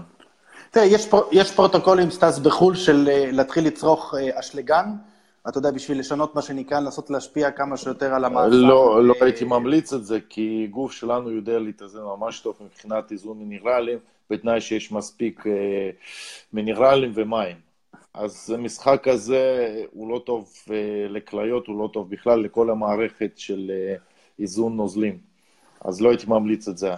תראה, 0.71 0.85
יש, 0.85 1.09
יש 1.31 1.51
פרוטוקולים, 1.51 2.11
סטס, 2.11 2.39
בחו"ל 2.39 2.75
של 2.75 3.09
להתחיל 3.31 3.67
לצרוך 3.67 4.13
אשלגן. 4.33 4.85
אתה 5.49 5.57
יודע, 5.57 5.71
בשביל 5.71 5.99
לשנות 5.99 6.35
מה 6.35 6.41
שנקרא, 6.41 6.79
לנסות 6.79 7.09
להשפיע 7.09 7.51
כמה 7.51 7.77
שיותר 7.77 8.13
על 8.13 8.25
המאזן. 8.25 8.55
לא, 8.55 9.05
לא 9.05 9.13
הייתי 9.21 9.45
ממליץ 9.45 9.93
את 9.93 10.05
זה, 10.05 10.19
כי 10.29 10.67
גוף 10.71 10.91
שלנו 10.91 11.31
יודע 11.31 11.59
להתאזן 11.59 11.99
ממש 11.99 12.39
טוב 12.39 12.55
מבחינת 12.65 13.11
איזון 13.11 13.37
מינרלים, 13.39 13.97
בתנאי 14.29 14.61
שיש 14.61 14.91
מספיק 14.91 15.47
אה, 15.47 15.89
מינרלים 16.53 17.11
ומים. 17.15 17.70
אז 18.13 18.49
המשחק 18.49 19.07
הזה 19.07 19.75
הוא 19.91 20.13
לא 20.13 20.19
טוב 20.25 20.53
אה, 20.71 21.07
לכליות, 21.09 21.67
הוא 21.67 21.79
לא 21.83 21.89
טוב 21.93 22.09
בכלל 22.09 22.39
לכל 22.39 22.69
המערכת 22.69 23.31
של 23.35 23.71
אה, 23.73 23.95
איזון 24.39 24.75
נוזלים. 24.75 25.19
אז 25.81 26.01
לא 26.01 26.09
הייתי 26.09 26.25
ממליץ 26.27 26.67
את 26.67 26.77
זה. 26.77 26.91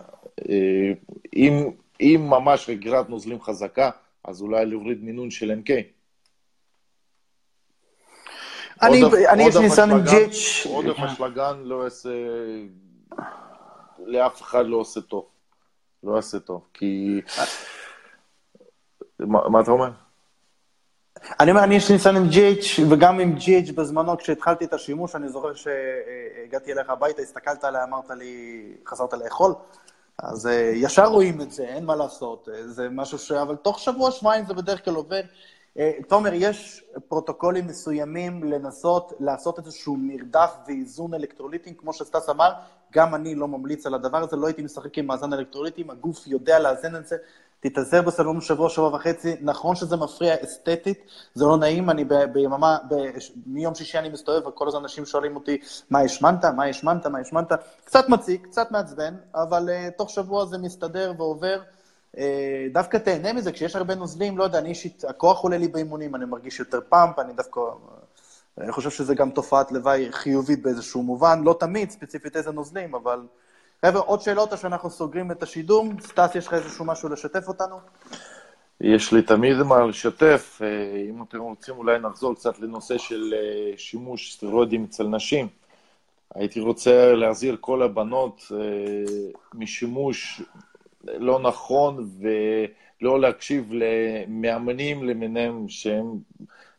אם, 1.35 1.71
אם 2.01 2.25
ממש 2.29 2.69
רגירת 2.69 3.09
נוזלים 3.09 3.41
חזקה, 3.41 3.89
אז 4.23 4.41
אולי 4.41 4.65
להוריד 4.65 5.03
מינון 5.03 5.31
של 5.31 5.51
MK. 5.51 5.71
אני 8.81 9.43
יש 9.43 9.55
לי 9.55 9.61
ניסיון 9.61 9.91
עם 9.91 10.01
ג'יץ'. 10.09 10.65
עודף 10.65 10.99
אשלגן 10.99 11.57
לא 11.63 11.83
יעשה, 11.83 12.09
לאף 14.05 14.41
אחד 14.41 14.65
לא 14.65 14.77
עושה 14.77 15.01
טוב. 15.01 15.25
לא 16.03 16.15
יעשה 16.15 16.39
טוב, 16.39 16.67
כי... 16.73 17.21
מה 19.19 19.61
אתה 19.61 19.71
אומר? 19.71 19.89
אני 21.39 21.51
אומר, 21.51 21.63
אני 21.63 21.75
יש 21.75 21.89
לי 21.89 21.95
ניסיון 21.95 22.15
עם 22.15 22.29
GH, 22.29 22.81
וגם 22.89 23.19
עם 23.19 23.35
GH 23.37 23.73
בזמנו, 23.73 24.17
כשהתחלתי 24.17 24.65
את 24.65 24.73
השימוש, 24.73 25.15
אני 25.15 25.29
זוכר 25.29 25.53
שהגעתי 25.53 26.73
אליך 26.73 26.89
הביתה, 26.89 27.21
הסתכלת 27.21 27.63
עליי, 27.63 27.83
אמרת 27.83 28.09
לי, 28.09 28.63
חזרת 28.87 29.13
לאכול, 29.13 29.53
אז 30.19 30.47
אה, 30.47 30.71
ישר 30.75 31.05
רואים 31.05 31.41
את 31.41 31.51
זה, 31.51 31.63
אין 31.63 31.85
מה 31.85 31.95
לעשות, 31.95 32.49
אה, 32.53 32.67
זה 32.67 32.89
משהו 32.89 33.17
ש... 33.17 33.31
אבל 33.31 33.55
תוך 33.55 33.79
שבוע, 33.79 34.11
שבועיים 34.11 34.45
זה 34.45 34.53
בדרך 34.53 34.85
כלל 34.85 34.95
עובד. 34.95 35.23
אה, 35.79 35.91
תומר, 36.07 36.31
יש 36.33 36.83
פרוטוקולים 37.07 37.67
מסוימים 37.67 38.43
לנסות 38.43 39.13
לעשות 39.19 39.59
איזשהו 39.59 39.97
מרדף 39.99 40.51
ואיזון 40.67 41.13
אלקטרוליטים, 41.13 41.73
כמו 41.73 41.93
שסטס 41.93 42.29
אמר, 42.29 42.53
גם 42.91 43.15
אני 43.15 43.35
לא 43.35 43.47
ממליץ 43.47 43.85
על 43.85 43.93
הדבר 43.93 44.17
הזה, 44.17 44.35
לא 44.35 44.47
הייתי 44.47 44.61
משחק 44.61 44.97
עם 44.97 45.07
מאזן 45.07 45.33
אלקטרוליטים, 45.33 45.89
הגוף 45.89 46.27
יודע 46.27 46.59
לאזן 46.59 46.95
את 46.95 47.07
זה, 47.07 47.17
תתאזר 47.63 48.01
בסלון 48.01 48.41
שבוע, 48.41 48.69
שבוע 48.69 48.95
וחצי, 48.95 49.35
נכון 49.41 49.75
שזה 49.75 49.97
מפריע 49.97 50.35
אסתטית, 50.43 50.97
זה 51.33 51.45
לא 51.45 51.57
נעים, 51.57 51.89
אני 51.89 52.05
ביממה, 52.33 52.77
ב, 52.89 52.95
מיום 53.45 53.75
שישי 53.75 53.99
אני 53.99 54.09
מסתובב, 54.09 54.47
וכל 54.47 54.67
הזמן 54.67 54.81
אנשים 54.81 55.05
שואלים 55.05 55.35
אותי, 55.35 55.57
מה 55.89 55.99
השמנת, 55.99 56.45
מה 56.45 56.65
השמנת, 56.65 57.05
מה 57.05 57.19
השמנת, 57.19 57.51
קצת 57.85 58.09
מציק, 58.09 58.47
קצת 58.47 58.71
מעצבן, 58.71 59.15
אבל 59.35 59.69
uh, 59.69 59.91
תוך 59.97 60.09
שבוע 60.09 60.45
זה 60.45 60.57
מסתדר 60.57 61.13
ועובר. 61.17 61.61
אה, 62.17 62.67
דווקא 62.73 62.97
תהנה 62.97 63.33
מזה, 63.33 63.51
כשיש 63.51 63.75
הרבה 63.75 63.95
נוזלים, 63.95 64.37
לא 64.37 64.43
יודע, 64.43 64.59
אני 64.59 64.69
אישית, 64.69 65.03
הכוח 65.05 65.41
עולה 65.43 65.57
לי 65.57 65.67
באימונים, 65.67 66.15
אני 66.15 66.25
מרגיש 66.25 66.59
יותר 66.59 66.79
פאמפ, 66.89 67.19
אני 67.19 67.33
דווקא, 67.33 67.59
אני 68.57 68.71
חושב 68.71 68.89
שזה 68.89 69.15
גם 69.15 69.29
תופעת 69.29 69.71
לוואי 69.71 70.11
חיובית 70.11 70.63
באיזשהו 70.63 71.03
מובן, 71.03 71.43
לא 71.43 71.55
תמיד, 71.59 71.91
ספציפית 71.91 72.35
איזה 72.35 72.51
נוזלים, 72.51 72.95
אבל... 72.95 73.19
חבר'ה, 73.85 74.01
עוד 74.01 74.21
שאלות 74.21 74.53
או 74.53 74.57
שאנחנו 74.57 74.89
סוגרים 74.89 75.31
את 75.31 75.43
השידור? 75.43 75.85
סטס, 76.01 76.35
יש 76.35 76.47
לך 76.47 76.53
איזשהו 76.53 76.85
משהו 76.85 77.09
לשתף 77.09 77.47
אותנו? 77.47 77.75
יש 78.81 79.13
לי 79.13 79.21
תמיד 79.21 79.57
מה 79.57 79.85
לשתף. 79.85 80.61
אה, 80.63 81.01
אם 81.09 81.23
אתם 81.23 81.39
רוצים, 81.39 81.75
אולי 81.77 81.99
נחזור 81.99 82.35
קצת 82.35 82.59
לנושא 82.59 82.97
של 82.97 83.33
אה, 83.33 83.77
שימוש 83.77 84.33
סטרואידים 84.33 84.83
אצל 84.83 85.07
נשים. 85.07 85.47
הייתי 86.35 86.59
רוצה 86.59 87.13
להזהיר 87.13 87.57
כל 87.59 87.81
הבנות 87.81 88.51
משימוש 89.53 90.41
לא 91.03 91.39
נכון 91.39 92.09
ולא 92.19 93.21
להקשיב 93.21 93.71
למאמנים 93.73 95.03
למיניהם 95.03 95.69
שהם 95.69 96.05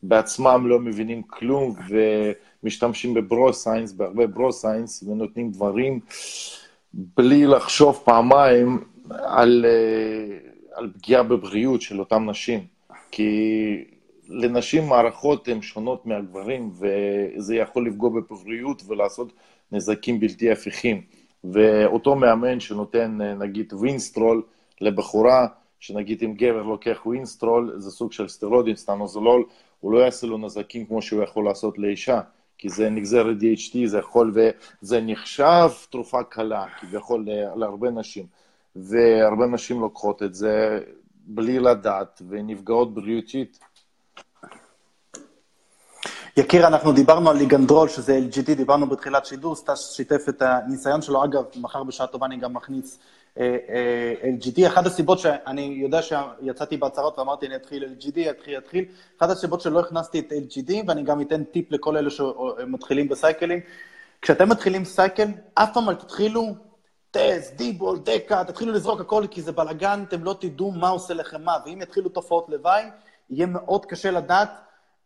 בעצמם 0.02 0.66
לא 0.66 0.78
מבינים 0.78 1.22
כלום 1.22 1.74
ומשתמשים 1.88 3.14
ב 3.14 3.20
bro-science, 3.20 3.92
בהרבה 3.92 4.26
bro-science 4.26 5.02
ונותנים 5.02 5.50
דברים 5.50 6.00
בלי 6.96 7.46
לחשוב 7.46 8.02
פעמיים 8.04 8.84
על, 9.10 9.64
אה, 9.68 10.38
על 10.74 10.90
פגיעה 10.94 11.22
בבריאות 11.22 11.82
של 11.82 12.00
אותן 12.00 12.30
נשים. 12.30 12.60
כי 13.10 13.84
לנשים 14.28 14.88
מערכות 14.88 15.48
הן 15.48 15.62
שונות 15.62 16.06
מהגברים 16.06 16.72
וזה 16.78 17.56
יכול 17.56 17.86
לפגוע 17.86 18.10
בבריאות 18.10 18.82
ולעשות 18.86 19.32
נזקים 19.72 20.20
בלתי 20.20 20.50
הפיכים. 20.50 21.02
ואותו 21.44 22.14
מאמן 22.14 22.60
שנותן 22.60 23.18
נגיד 23.38 23.72
ווינסטרול 23.72 24.42
לבחורה, 24.80 25.46
שנגיד 25.80 26.22
אם 26.24 26.34
גבר 26.34 26.62
לוקח 26.62 27.06
ווינסטרול, 27.06 27.74
זה 27.76 27.90
סוג 27.90 28.12
של 28.12 28.28
סטרואידים, 28.28 28.76
סטנוזולול, 28.76 29.44
הוא 29.80 29.92
לא 29.92 29.98
יעשה 29.98 30.26
לו 30.26 30.38
נזקים 30.38 30.86
כמו 30.86 31.02
שהוא 31.02 31.22
יכול 31.22 31.44
לעשות 31.44 31.78
לאישה, 31.78 32.20
כי 32.58 32.68
זה 32.68 32.90
נגזרת 32.90 33.26
DHT, 33.40 33.76
זה 33.86 33.98
יכול, 33.98 34.34
וזה 34.34 35.00
נחשב 35.00 35.70
תרופה 35.90 36.22
קלה, 36.22 36.64
כביכול 36.80 37.26
להרבה 37.56 37.90
נשים, 37.90 38.26
והרבה 38.76 39.46
נשים 39.46 39.80
לוקחות 39.80 40.22
את 40.22 40.34
זה 40.34 40.80
בלי 41.26 41.58
לדעת, 41.58 42.22
ונפגעות 42.28 42.94
בריאותית. 42.94 43.58
יקיר, 46.36 46.66
אנחנו 46.66 46.92
דיברנו 46.92 47.30
על 47.30 47.36
ליגנדרול, 47.36 47.88
שזה 47.88 48.20
LGD, 48.30 48.54
דיברנו 48.54 48.86
בתחילת 48.86 49.26
שידור, 49.26 49.56
סטאס 49.56 49.92
שיתף 49.92 50.28
את 50.28 50.42
הניסיון 50.42 51.02
שלו. 51.02 51.24
אגב, 51.24 51.44
מחר 51.56 51.84
בשעה 51.84 52.06
טובה 52.06 52.26
אני 52.26 52.36
גם 52.36 52.52
מכניס 52.52 52.98
LGD. 53.38 54.66
אחת 54.66 54.86
הסיבות 54.86 55.18
שאני 55.18 55.62
יודע 55.62 56.00
שיצאתי 56.02 56.76
בהצהרות 56.76 57.18
ואמרתי, 57.18 57.46
אני 57.46 57.56
אתחיל 57.56 57.84
LGD, 57.84 58.30
אתחיל, 58.30 58.58
אתחיל. 58.58 58.84
אחת 59.18 59.30
הסיבות 59.30 59.60
שלא 59.60 59.80
הכנסתי 59.80 60.18
את 60.18 60.32
LGD, 60.32 60.72
ואני 60.86 61.02
גם 61.02 61.20
אתן 61.20 61.44
טיפ 61.44 61.72
לכל 61.72 61.96
אלה 61.96 62.10
שמתחילים 62.10 63.08
בסייקלים. 63.08 63.60
כשאתם 64.22 64.48
מתחילים 64.48 64.84
סייקל, 64.84 65.28
אף 65.54 65.74
פעם 65.74 65.88
אל 65.88 65.94
תתחילו 65.94 66.54
טס, 67.10 67.52
דיבול, 67.56 67.98
דקה, 67.98 68.44
תתחילו 68.44 68.72
לזרוק 68.72 69.00
הכל, 69.00 69.26
כי 69.30 69.42
זה 69.42 69.52
בלאגן, 69.52 70.04
אתם 70.08 70.24
לא 70.24 70.36
תדעו 70.40 70.70
מה 70.70 70.88
עושה 70.88 71.14
לכם 71.14 71.42
מה. 71.42 71.56
ואם 71.66 71.82
יתחילו 71.82 72.08
תופעות 72.08 72.48
לוואי, 72.48 72.84
יהיה 73.30 73.46
מאוד 73.46 73.86
קשה 73.86 74.10
לדעת 74.10 74.50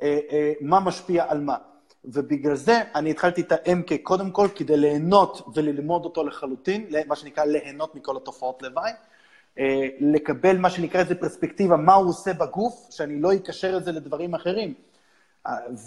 אה, 0.02 0.18
אה, 0.32 0.52
מה 0.60 0.80
משפיע 0.80 1.24
על 1.28 1.40
מה. 1.40 1.56
ובגלל 2.04 2.54
זה 2.54 2.80
אני 2.94 3.10
התחלתי 3.10 3.40
את 3.40 3.52
ה-MK 3.52 3.92
קודם 4.02 4.30
כל 4.30 4.48
כדי 4.54 4.76
ליהנות 4.76 5.48
וללמוד 5.54 6.04
אותו 6.04 6.24
לחלוטין, 6.24 6.86
מה 7.06 7.16
שנקרא 7.16 7.44
ליהנות 7.44 7.94
מכל 7.94 8.16
התופעות 8.16 8.62
לוואי, 8.62 8.90
אה, 9.58 9.88
לקבל 10.00 10.58
מה 10.58 10.70
שנקרא 10.70 11.00
איזה 11.00 11.14
פרספקטיבה, 11.14 11.76
מה 11.76 11.94
הוא 11.94 12.08
עושה 12.08 12.32
בגוף, 12.32 12.86
שאני 12.90 13.20
לא 13.20 13.34
אקשר 13.34 13.76
את 13.76 13.84
זה 13.84 13.92
לדברים 13.92 14.34
אחרים. 14.34 14.74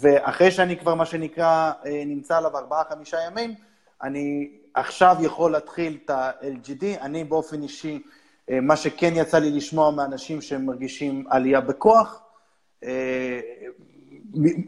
ואחרי 0.00 0.50
שאני 0.50 0.76
כבר, 0.76 0.94
מה 0.94 1.06
שנקרא, 1.06 1.72
נמצא 2.06 2.36
עליו 2.38 2.56
ארבעה-חמישה 2.56 3.16
ימים, 3.26 3.54
אני 4.02 4.50
עכשיו 4.74 5.16
יכול 5.20 5.52
להתחיל 5.52 5.98
את 6.04 6.10
ה-LGD. 6.10 6.84
אני 7.00 7.24
באופן 7.24 7.62
אישי, 7.62 8.02
מה 8.50 8.76
שכן 8.76 9.12
יצא 9.16 9.38
לי 9.38 9.50
לשמוע 9.50 9.90
מאנשים 9.90 10.40
שהם 10.40 10.66
מרגישים 10.66 11.24
עלייה 11.28 11.60
בכוח, 11.60 12.22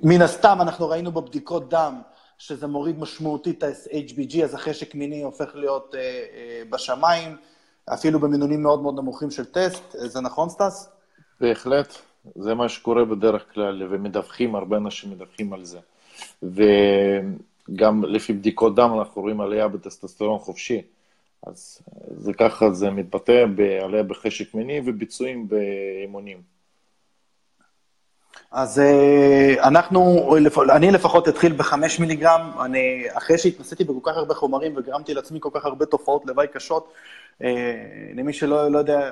מן 0.03 0.23
הסתם, 0.23 0.59
אנחנו 0.61 0.89
ראינו 0.89 1.13
בבדיקות 1.13 1.69
דם 1.69 2.01
שזה 2.39 2.67
מוריד 2.67 2.99
משמעותית 2.99 3.59
את 3.59 3.63
ה-HBG, 3.63 4.45
אז 4.45 4.55
החשק 4.55 4.95
מיני 4.95 5.23
הופך 5.23 5.55
להיות 5.55 5.95
אה, 5.95 6.01
אה, 6.01 6.63
בשמיים, 6.71 7.37
אפילו 7.95 8.21
במינונים 8.21 8.63
מאוד 8.63 8.83
מאוד 8.83 8.95
נמוכים 8.95 9.31
של 9.31 9.45
טסט. 9.45 9.83
זה 9.91 10.21
נכון, 10.21 10.49
סטס? 10.49 10.89
בהחלט, 11.41 11.95
זה 12.35 12.55
מה 12.55 12.69
שקורה 12.69 13.05
בדרך 13.05 13.55
כלל, 13.55 13.83
ומדווחים, 13.91 14.55
הרבה 14.55 14.77
אנשים 14.77 15.11
מדווחים 15.11 15.53
על 15.53 15.65
זה. 15.65 15.79
וגם 16.43 18.05
לפי 18.05 18.33
בדיקות 18.33 18.75
דם 18.75 18.91
אנחנו 18.99 19.23
רואים 19.23 19.41
עלייה 19.41 19.69
בטסטוסטרון 19.69 20.39
חופשי. 20.39 20.83
אז 21.47 21.83
זה 22.17 22.33
ככה 22.33 22.71
זה 22.71 22.91
מתבטא 22.91 23.47
בעלייה 23.47 24.03
בחשק 24.03 24.55
מיני 24.55 24.81
וביצועים 24.85 25.49
באימונים. 25.49 26.54
אז 28.55 28.79
אה, 28.79 29.69
אנחנו, 29.69 30.35
אני 30.71 30.91
לפחות 30.91 31.29
אתחיל 31.29 31.53
בחמש 31.53 32.01
מיליגרם, 32.01 32.51
אני, 32.65 33.05
אחרי 33.13 33.39
שהתנסיתי 33.39 33.85
בכל 33.85 34.01
כך 34.03 34.17
הרבה 34.17 34.35
חומרים 34.35 34.73
וגרמתי 34.77 35.15
לעצמי 35.15 35.39
כל 35.43 35.49
כך 35.53 35.65
הרבה 35.65 35.87
תופעות 35.87 36.27
לוואי 36.27 36.47
קשות, 36.49 36.93
אה, 37.43 37.75
למי 38.15 38.33
שלא 38.33 38.69
לא 38.69 38.79
יודע, 38.79 39.11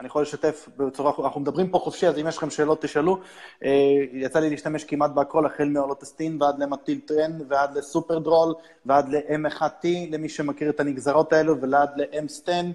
אני 0.00 0.06
יכול 0.06 0.22
לשתף 0.22 0.68
בצורה, 0.76 1.12
אנחנו 1.24 1.40
מדברים 1.40 1.68
פה 1.70 1.78
חופשי, 1.78 2.06
אז 2.06 2.18
אם 2.18 2.28
יש 2.28 2.36
לכם 2.36 2.50
שאלות 2.50 2.82
תשאלו. 2.82 3.18
אה, 3.64 3.70
יצא 4.12 4.38
לי 4.38 4.50
להשתמש 4.50 4.84
כמעט 4.84 5.10
בהכל, 5.10 5.46
החל 5.46 5.68
מאולוטסטין 5.68 6.42
ועד 6.42 6.58
למטיל 6.58 7.00
טרן 7.06 7.32
ועד 7.48 7.76
לסופר 7.76 8.18
דרול 8.18 8.54
ועד 8.86 9.08
ל-M1T, 9.08 9.86
למי 10.10 10.28
שמכיר 10.28 10.70
את 10.70 10.80
הנגזרות 10.80 11.32
האלו, 11.32 11.60
ועד 11.60 11.90
ל-M-סטן, 11.96 12.70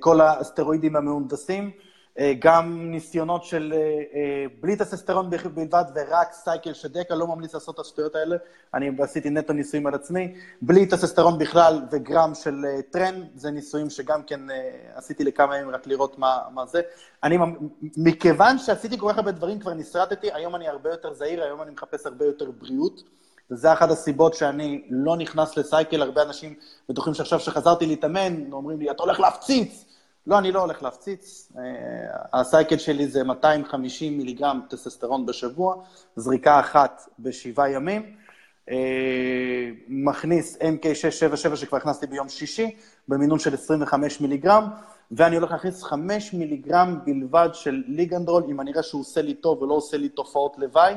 כל 0.00 0.20
הסטרואידים 0.20 0.96
המהונדסים. 0.96 1.70
אה, 2.18 2.32
גם 2.38 2.90
ניסיונות 2.90 3.44
של 3.44 3.72
אה, 3.76 3.78
אה, 3.78 4.46
בלי 4.60 4.76
טססטרון 4.76 5.30
בלבד 5.30 5.84
ורק 5.94 6.32
סייקל 6.32 6.72
שדקה, 6.72 7.14
לא 7.14 7.26
ממליץ 7.26 7.54
לעשות 7.54 7.74
את 7.74 7.80
השטויות 7.80 8.16
האלה, 8.16 8.36
אני 8.74 8.90
עשיתי 8.98 9.30
נטו 9.30 9.52
ניסויים 9.52 9.86
על 9.86 9.94
עצמי, 9.94 10.34
בלי 10.62 10.86
טססטרון 10.86 11.38
בכלל 11.38 11.82
וגרם 11.92 12.34
של 12.34 12.64
טרן, 12.90 13.22
זה 13.34 13.50
ניסויים 13.50 13.90
שגם 13.90 14.22
כן 14.22 14.40
עשיתי 14.94 15.24
לכמה 15.24 15.58
ימים 15.58 15.74
רק 15.74 15.86
לראות 15.86 16.18
מה, 16.18 16.38
מה 16.54 16.66
זה. 16.66 16.80
אני, 17.22 17.38
מכיוון 17.96 18.58
שעשיתי 18.58 18.98
כל 18.98 19.08
כך 19.12 19.18
הרבה 19.18 19.32
דברים, 19.32 19.58
כבר 19.58 19.74
נסרטתי, 19.74 20.32
היום 20.32 20.56
אני 20.56 20.68
הרבה 20.68 20.90
יותר 20.90 21.14
זהיר, 21.14 21.42
היום 21.42 21.62
אני 21.62 21.70
מחפש 21.70 22.06
הרבה 22.06 22.24
יותר 22.24 22.50
בריאות. 22.50 23.02
וזה 23.50 23.72
אחת 23.72 23.90
הסיבות 23.90 24.34
שאני 24.34 24.84
לא 24.90 25.16
נכנס 25.16 25.56
לסייקל, 25.56 26.02
הרבה 26.02 26.22
אנשים 26.22 26.54
בטוחים 26.88 27.14
שעכשיו 27.14 27.40
שחזרתי 27.40 27.86
להתאמן, 27.86 28.52
אומרים 28.52 28.80
לי, 28.80 28.90
אתה 28.90 29.02
הולך 29.02 29.20
להפציץ, 29.20 29.84
לא, 30.30 30.38
אני 30.38 30.52
לא 30.52 30.60
הולך 30.60 30.82
להפציץ. 30.82 31.52
אה, 31.58 32.40
הסייקל 32.40 32.78
שלי 32.78 33.06
זה 33.06 33.24
250 33.24 34.18
מיליגרם 34.18 34.60
טססטרון 34.68 35.26
בשבוע, 35.26 35.74
זריקה 36.16 36.60
אחת 36.60 37.08
בשבעה 37.18 37.70
ימים. 37.70 38.02
אה, 38.70 39.70
מכניס 39.88 40.56
MK677 40.56 41.56
שכבר 41.56 41.76
הכנסתי 41.76 42.06
ביום 42.06 42.28
שישי, 42.28 42.76
במינון 43.08 43.38
של 43.38 43.54
25 43.54 44.20
מיליגרם, 44.20 44.64
ואני 45.10 45.36
הולך 45.36 45.50
להכניס 45.50 45.82
5 45.82 46.32
מיליגרם 46.34 46.98
בלבד 47.04 47.48
של 47.52 47.82
ליגנדרול, 47.86 48.42
אם 48.48 48.60
אני 48.60 48.72
אראה 48.72 48.82
שהוא 48.82 49.00
עושה 49.00 49.22
לי 49.22 49.34
טוב 49.34 49.62
ולא 49.62 49.74
עושה 49.74 49.96
לי 49.96 50.08
תופעות 50.08 50.58
לוואי, 50.58 50.94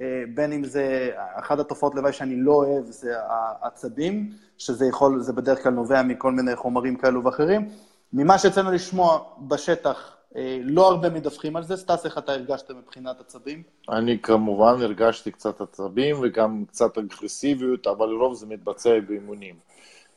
אה, 0.00 0.22
בין 0.34 0.52
אם 0.52 0.64
זה, 0.64 1.10
אחת 1.34 1.58
התופעות 1.58 1.94
לוואי 1.94 2.12
שאני 2.12 2.36
לא 2.36 2.52
אוהב 2.52 2.84
זה 2.86 3.14
העצבים, 3.28 4.30
שזה 4.58 4.86
יכול, 4.86 5.20
זה 5.20 5.32
בדרך 5.32 5.62
כלל 5.62 5.72
נובע 5.72 6.02
מכל 6.02 6.32
מיני 6.32 6.56
חומרים 6.56 6.96
כאלו 6.96 7.24
ואחרים. 7.24 7.68
ממה 8.12 8.38
שיצאנו 8.38 8.72
לשמוע 8.72 9.18
בשטח, 9.38 10.16
אה, 10.36 10.58
לא 10.62 10.88
הרבה 10.88 11.10
מדווחים 11.10 11.56
על 11.56 11.62
זה. 11.62 11.76
סטס, 11.76 12.06
איך 12.06 12.18
אתה 12.18 12.32
הרגשת 12.32 12.70
מבחינת 12.70 13.20
עצבים? 13.20 13.62
אני 13.88 14.18
כמובן 14.22 14.82
הרגשתי 14.82 15.30
קצת 15.30 15.60
עצבים 15.60 16.16
וגם 16.22 16.64
קצת 16.68 16.98
אגרסיביות, 16.98 17.86
אבל 17.86 18.06
לרוב 18.06 18.34
זה 18.34 18.46
מתבצע 18.46 19.00
באימונים. 19.08 19.54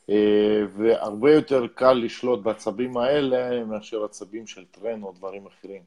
אה, 0.09 0.15
והרבה 0.77 1.31
יותר 1.31 1.67
קל 1.67 1.93
לשלוט 1.93 2.43
בעצבים 2.43 2.97
האלה 2.97 3.63
מאשר 3.63 4.03
עצבים 4.03 4.47
של 4.47 4.65
טרן 4.71 5.03
או 5.03 5.11
דברים 5.11 5.45
אחרים. 5.45 5.81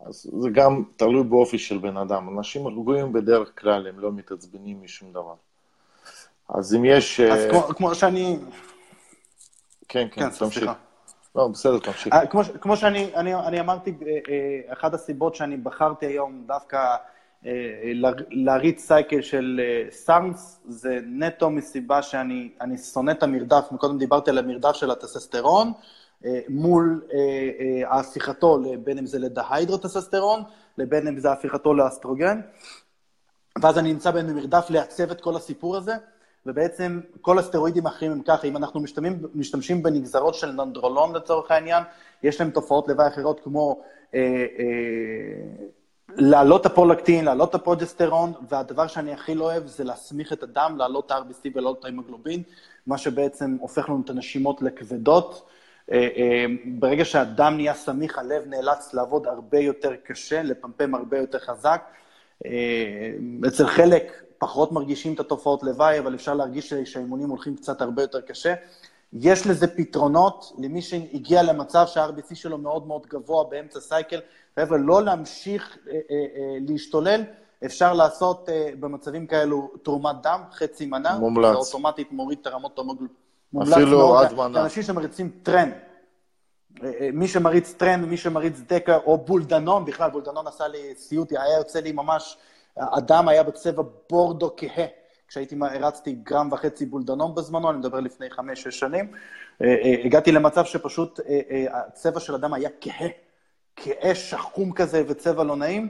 אז 0.00 0.30
זה 0.40 0.50
גם 0.50 0.82
תלוי 0.96 1.24
באופי 1.24 1.58
של 1.58 1.78
בן 1.78 1.96
אדם. 1.96 2.38
אנשים 2.38 2.66
רגועים 2.66 3.12
בדרך 3.12 3.60
כלל, 3.60 3.86
הם 3.86 3.98
לא 3.98 4.12
מתעצבנים 4.12 4.82
משום 4.82 5.10
דבר. 5.12 5.34
אז 6.48 6.74
אם 6.74 6.84
יש... 6.84 7.20
אז 7.20 7.40
אה, 7.40 7.50
כמו, 7.50 7.62
כמו 7.62 7.94
שאני... 7.94 8.38
כן, 9.88 10.08
כן, 10.12 10.30
כן 10.30 10.36
תמשיך. 10.38 10.70
לא, 11.36 11.48
בסדר, 11.48 11.78
תמשיך. 11.78 12.12
אה, 12.12 12.26
כמו, 12.26 12.40
כמו 12.60 12.76
שאני 12.76 13.14
אני, 13.14 13.34
אני 13.34 13.60
אמרתי, 13.60 13.94
אה, 14.06 14.18
אה, 14.28 14.72
אחת 14.72 14.94
הסיבות 14.94 15.34
שאני 15.34 15.56
בחרתי 15.56 16.06
היום 16.06 16.44
דווקא 16.46 16.96
להריץ 18.30 18.80
cycle 18.80 19.22
של 19.22 19.60
SARMs, 19.90 20.60
זה 20.68 20.98
נטו 21.06 21.50
מסיבה 21.50 22.02
שאני 22.02 22.78
שונא 22.92 23.10
את 23.10 23.22
המרדף, 23.22 23.64
מקודם 23.72 23.98
דיברתי 23.98 24.30
על 24.30 24.38
המרדף 24.38 24.72
של 24.72 24.90
הטסטוסטרון, 24.90 25.72
מול 26.48 27.02
ההפיכתו, 27.86 28.58
בין 28.84 28.98
אם 28.98 29.06
זה 29.06 29.18
לדיהידרוטסטוסטרון, 29.18 30.42
לבין 30.78 31.08
אם 31.08 31.18
זה 31.18 31.32
הפיכתו 31.32 31.74
לאסטרוגן, 31.74 32.40
ואז 33.62 33.78
אני 33.78 33.92
נמצא 33.92 34.10
במרדף 34.10 34.66
לעצב 34.70 35.10
את 35.10 35.20
כל 35.20 35.36
הסיפור 35.36 35.76
הזה. 35.76 35.94
ובעצם 36.46 37.00
כל 37.20 37.38
הסטרואידים 37.38 37.86
האחרים 37.86 38.12
הם 38.12 38.22
ככה, 38.22 38.46
אם 38.46 38.56
אנחנו 38.56 38.80
משתמשים, 38.80 39.18
משתמשים 39.34 39.82
בנגזרות 39.82 40.34
של 40.34 40.52
ננדרולון 40.52 41.14
לצורך 41.14 41.50
העניין, 41.50 41.82
יש 42.22 42.40
להם 42.40 42.50
תופעות 42.50 42.88
לוואי 42.88 43.08
אחרות 43.08 43.40
כמו 43.40 43.82
אה, 44.14 44.20
אה, 44.58 45.66
להעלות 46.16 46.66
הפרולקטין, 46.66 47.24
להעלות 47.24 47.50
את 47.50 47.54
הפרוג'סטרון, 47.54 48.32
והדבר 48.48 48.86
שאני 48.86 49.12
הכי 49.12 49.34
לא 49.34 49.44
אוהב 49.44 49.66
זה 49.66 49.84
להסמיך 49.84 50.32
את 50.32 50.42
הדם, 50.42 50.74
להעלות 50.78 51.06
את 51.06 51.10
ה-RBC 51.10 51.50
ולהעלות 51.54 51.78
את 51.78 51.84
ההימוגלובין, 51.84 52.42
מה 52.86 52.98
שבעצם 52.98 53.56
הופך 53.60 53.88
לנו 53.88 54.02
את 54.04 54.10
הנשימות 54.10 54.62
לכבדות. 54.62 55.48
אה, 55.92 56.08
אה, 56.16 56.44
ברגע 56.64 57.04
שהדם 57.04 57.54
נהיה 57.56 57.74
סמיך, 57.74 58.18
הלב 58.18 58.42
נאלץ 58.46 58.94
לעבוד 58.94 59.26
הרבה 59.26 59.58
יותר 59.58 59.96
קשה, 60.04 60.42
לפמפם 60.42 60.94
הרבה 60.94 61.18
יותר 61.18 61.38
חזק. 61.38 61.82
אה, 62.46 62.50
אצל 63.48 63.66
חלק 63.66 64.22
פחות 64.42 64.72
מרגישים 64.72 65.14
את 65.14 65.20
התופעות 65.20 65.62
לוואי, 65.62 65.98
אבל 65.98 66.14
אפשר 66.14 66.34
להרגיש 66.34 66.74
שהאימונים 66.74 67.28
הולכים 67.28 67.56
קצת 67.56 67.80
הרבה 67.80 68.02
יותר 68.02 68.20
קשה. 68.20 68.54
יש 69.12 69.46
לזה 69.46 69.66
פתרונות 69.66 70.52
למי 70.58 70.82
שהגיע 70.82 71.42
למצב 71.42 71.84
שה-RBC 71.86 72.34
שלו 72.34 72.58
מאוד 72.58 72.86
מאוד 72.86 73.06
גבוה 73.06 73.44
באמצע 73.44 73.80
סייקל. 73.80 74.20
חבר'ה, 74.60 74.78
לא 74.78 75.02
להמשיך 75.02 75.78
אה, 75.88 75.92
אה, 75.92 75.98
אה, 76.10 76.58
להשתולל, 76.68 77.22
אפשר 77.64 77.92
לעשות 77.92 78.48
אה, 78.48 78.70
במצבים 78.80 79.26
כאלו 79.26 79.70
תרומת 79.82 80.16
דם, 80.22 80.40
חצי 80.52 80.86
מנה. 80.86 81.18
מומלץ. 81.18 81.52
זה 81.52 81.58
אוטומטית 81.58 82.12
מוריד 82.12 82.38
את 82.40 82.46
הרמות 82.46 82.78
המוגל... 82.78 83.06
אפילו 83.62 84.18
עד 84.18 84.32
מנה. 84.32 84.62
אנשים 84.62 84.82
שמריצים 84.82 85.30
טרן. 85.42 85.70
אה, 86.82 86.90
אה, 87.00 87.08
מי 87.12 87.28
שמריץ 87.28 87.72
טרן, 87.72 88.04
מי 88.04 88.16
שמריץ 88.16 88.60
דקה, 88.66 88.96
או 88.96 89.18
בולדנון, 89.18 89.84
בכלל 89.84 90.10
בולדנון 90.10 90.46
עשה 90.46 90.68
לי 90.68 90.94
סיוט, 90.96 91.32
היה 91.32 91.58
יוצא 91.58 91.80
לי 91.80 91.92
ממש... 91.92 92.36
הדם 92.76 93.28
היה 93.28 93.42
בצבע 93.42 93.82
בורדו 94.10 94.54
כהה. 94.56 94.86
כשהייתי, 95.28 95.56
הרצתי 95.60 96.12
גרם 96.12 96.48
וחצי 96.52 96.86
בולדנון 96.86 97.34
בזמנו, 97.34 97.70
אני 97.70 97.78
מדבר 97.78 98.00
לפני 98.00 98.30
חמש-שש 98.30 98.78
שנים, 98.78 99.12
אה, 99.62 99.66
אה, 99.66 99.94
הגעתי 100.04 100.32
למצב 100.32 100.64
שפשוט 100.64 101.20
אה, 101.20 101.64
הצבע 101.70 102.20
של 102.20 102.34
הדם 102.34 102.54
היה 102.54 102.68
כהה, 102.80 103.08
כהה 103.76 104.14
שחום 104.14 104.72
כזה 104.72 105.02
וצבע 105.08 105.44
לא 105.44 105.56
נעים, 105.56 105.88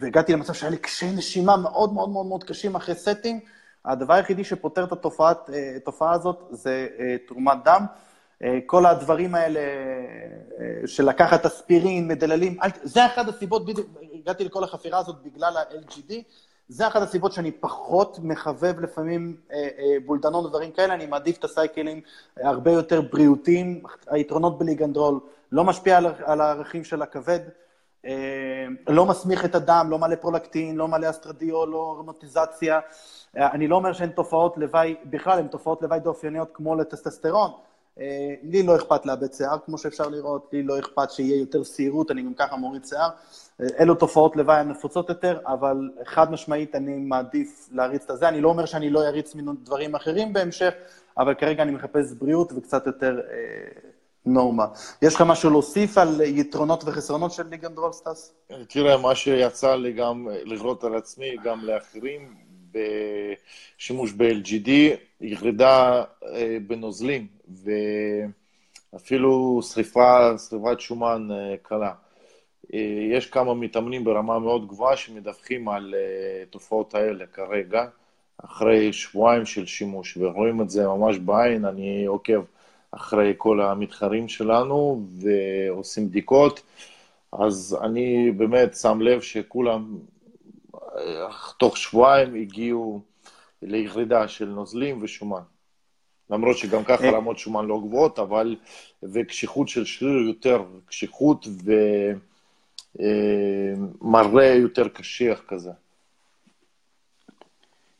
והגעתי 0.00 0.32
למצב 0.32 0.52
שהיה 0.52 0.70
לי 0.70 0.76
קשיי 0.76 1.12
נשימה 1.12 1.56
מאוד 1.56 1.92
מאוד 1.92 2.08
מאוד 2.08 2.26
מאוד 2.26 2.44
קשים 2.44 2.76
אחרי 2.76 2.94
סטים. 2.94 3.40
הדבר 3.84 4.14
היחידי 4.14 4.44
שפותר 4.44 4.84
את 4.84 4.92
התופעה 4.92 6.12
הזאת 6.12 6.46
זה 6.50 6.88
תרומת 7.26 7.58
דם. 7.64 7.86
אה, 8.42 8.58
כל 8.66 8.86
הדברים 8.86 9.34
האלה 9.34 9.60
אה, 9.60 10.86
של 10.86 11.08
לקחת 11.08 11.46
אספירין, 11.46 12.08
מדללים, 12.08 12.58
זה 12.82 13.06
אחת 13.06 13.28
הסיבות, 13.28 13.66
בדיוק, 13.66 13.86
הגעתי 14.14 14.44
לכל 14.44 14.64
החפירה 14.64 14.98
הזאת 14.98 15.16
בגלל 15.22 15.56
ה-LGD, 15.56 16.12
זה 16.68 16.86
אחת 16.86 17.02
הסיבות 17.02 17.32
שאני 17.32 17.52
פחות 17.52 18.18
מחבב 18.22 18.80
לפעמים 18.80 19.36
אה, 19.52 19.68
בולדנון 20.06 20.46
ודברים 20.46 20.70
כאלה, 20.70 20.94
אני 20.94 21.06
מעדיף 21.06 21.38
את 21.38 21.44
הסייקלים 21.44 22.00
הרבה 22.36 22.70
יותר 22.70 23.00
בריאותיים, 23.00 23.82
היתרונות 24.06 24.58
בליגנדרול 24.58 25.20
לא 25.52 25.64
משפיע 25.64 25.96
על, 25.96 26.06
על 26.24 26.40
הערכים 26.40 26.84
של 26.84 27.02
הכבד, 27.02 27.40
לא 28.88 29.06
מסמיך 29.06 29.44
את 29.44 29.54
הדם, 29.54 29.86
לא 29.90 29.98
מלא 29.98 30.14
פרולקטין, 30.14 30.76
לא 30.76 30.88
מלא 30.88 31.10
אסטרדיול, 31.10 31.68
לא 31.68 31.94
הרמטיזציה. 31.96 32.80
אני 33.36 33.68
לא 33.68 33.76
אומר 33.76 33.92
שהן 33.92 34.08
תופעות 34.08 34.58
לוואי, 34.58 34.94
בכלל 35.04 35.38
הן 35.38 35.46
תופעות 35.46 35.82
לוואי 35.82 36.00
דאופייניות 36.00 36.48
כמו 36.52 36.74
לטסטסטרון, 36.74 37.50
אה, 37.50 37.56
לי 38.42 38.62
לא 38.62 38.76
אכפת 38.76 39.06
לאבד 39.06 39.32
שיער, 39.32 39.58
כמו 39.64 39.78
שאפשר 39.78 40.08
לראות, 40.08 40.48
לי 40.52 40.62
לא 40.62 40.78
אכפת 40.78 41.10
שיהיה 41.10 41.36
יותר 41.36 41.62
שעירות, 41.62 42.10
אני 42.10 42.22
גם 42.22 42.34
ככה 42.34 42.56
מוריד 42.56 42.84
שיער. 42.84 43.08
אה, 43.60 43.66
אלו 43.80 43.94
תופעות 43.94 44.36
לוואי 44.36 44.56
הנפוצות 44.56 45.08
יותר, 45.08 45.38
אבל 45.46 45.90
חד 46.04 46.30
משמעית 46.30 46.74
אני 46.74 46.98
מעדיף 46.98 47.68
להריץ 47.72 48.04
את 48.04 48.10
הזה. 48.10 48.28
אני 48.28 48.40
לא 48.40 48.48
אומר 48.48 48.66
שאני 48.66 48.90
לא 48.90 49.00
אריץ 49.02 49.36
דברים 49.62 49.94
אחרים 49.94 50.32
בהמשך, 50.32 50.74
אבל 51.18 51.34
כרגע 51.34 51.62
אני 51.62 51.72
מחפש 51.72 52.12
בריאות 52.12 52.52
וקצת 52.52 52.86
יותר 52.86 53.20
אה, 53.30 53.80
נורמה. 54.26 54.66
יש 55.02 55.14
לך 55.14 55.20
משהו 55.26 55.50
להוסיף 55.50 55.98
על 55.98 56.20
יתרונות 56.20 56.84
וחסרונות 56.86 57.32
של 57.32 57.46
ליגנדרול, 57.50 57.92
סטאס? 57.92 58.34
תראה, 58.68 58.96
מה 58.96 59.14
שיצא 59.14 59.74
לי 59.74 59.92
גם 59.92 60.28
לראות 60.44 60.84
על 60.84 60.94
עצמי, 60.94 61.36
גם 61.44 61.64
לאחרים, 61.64 62.34
בשימוש 63.78 64.12
ב-LGD, 64.12 64.70
ירידה 65.20 66.04
אה, 66.24 66.56
בנוזלים, 66.66 67.26
ואפילו 68.92 69.60
שריפה, 69.62 70.38
שריפת 70.38 70.80
שומן 70.80 71.28
אה, 71.30 71.54
קלה. 71.62 71.92
אה, 72.74 73.08
יש 73.12 73.26
כמה 73.26 73.54
מתאמנים 73.54 74.04
ברמה 74.04 74.38
מאוד 74.38 74.68
גבוהה 74.68 74.96
שמדווחים 74.96 75.68
על 75.68 75.94
תופעות 76.50 76.94
האלה 76.94 77.26
כרגע, 77.26 77.86
אחרי 78.44 78.92
שבועיים 78.92 79.46
של 79.46 79.66
שימוש, 79.66 80.16
ורואים 80.16 80.60
את 80.60 80.70
זה 80.70 80.86
ממש 80.86 81.18
בעין, 81.18 81.64
אני 81.64 82.06
עוקב 82.06 82.44
אחרי 82.90 83.34
כל 83.36 83.60
המתחרים 83.60 84.28
שלנו 84.28 85.06
ועושים 85.20 86.08
בדיקות, 86.08 86.62
אז 87.32 87.78
אני 87.82 88.30
באמת 88.30 88.74
שם 88.74 89.00
לב 89.00 89.20
שכולם 89.20 89.98
תוך 91.58 91.76
שבועיים 91.76 92.34
הגיעו 92.34 93.00
לירידה 93.62 94.28
של 94.28 94.46
נוזלים 94.46 94.98
ושומן. 95.02 95.42
למרות 96.30 96.56
שגם 96.56 96.84
ככה 96.84 97.04
אה. 97.04 97.10
רמות 97.10 97.38
שומן 97.38 97.66
לא 97.66 97.80
גבוהות, 97.84 98.18
אבל, 98.18 98.56
וקשיחות 99.02 99.68
של 99.68 99.84
שריר 99.84 100.26
יותר, 100.28 100.64
קשיחות 100.86 101.46
ומראה 102.94 104.54
יותר 104.54 104.88
קשיח 104.88 105.42
כזה. 105.48 105.70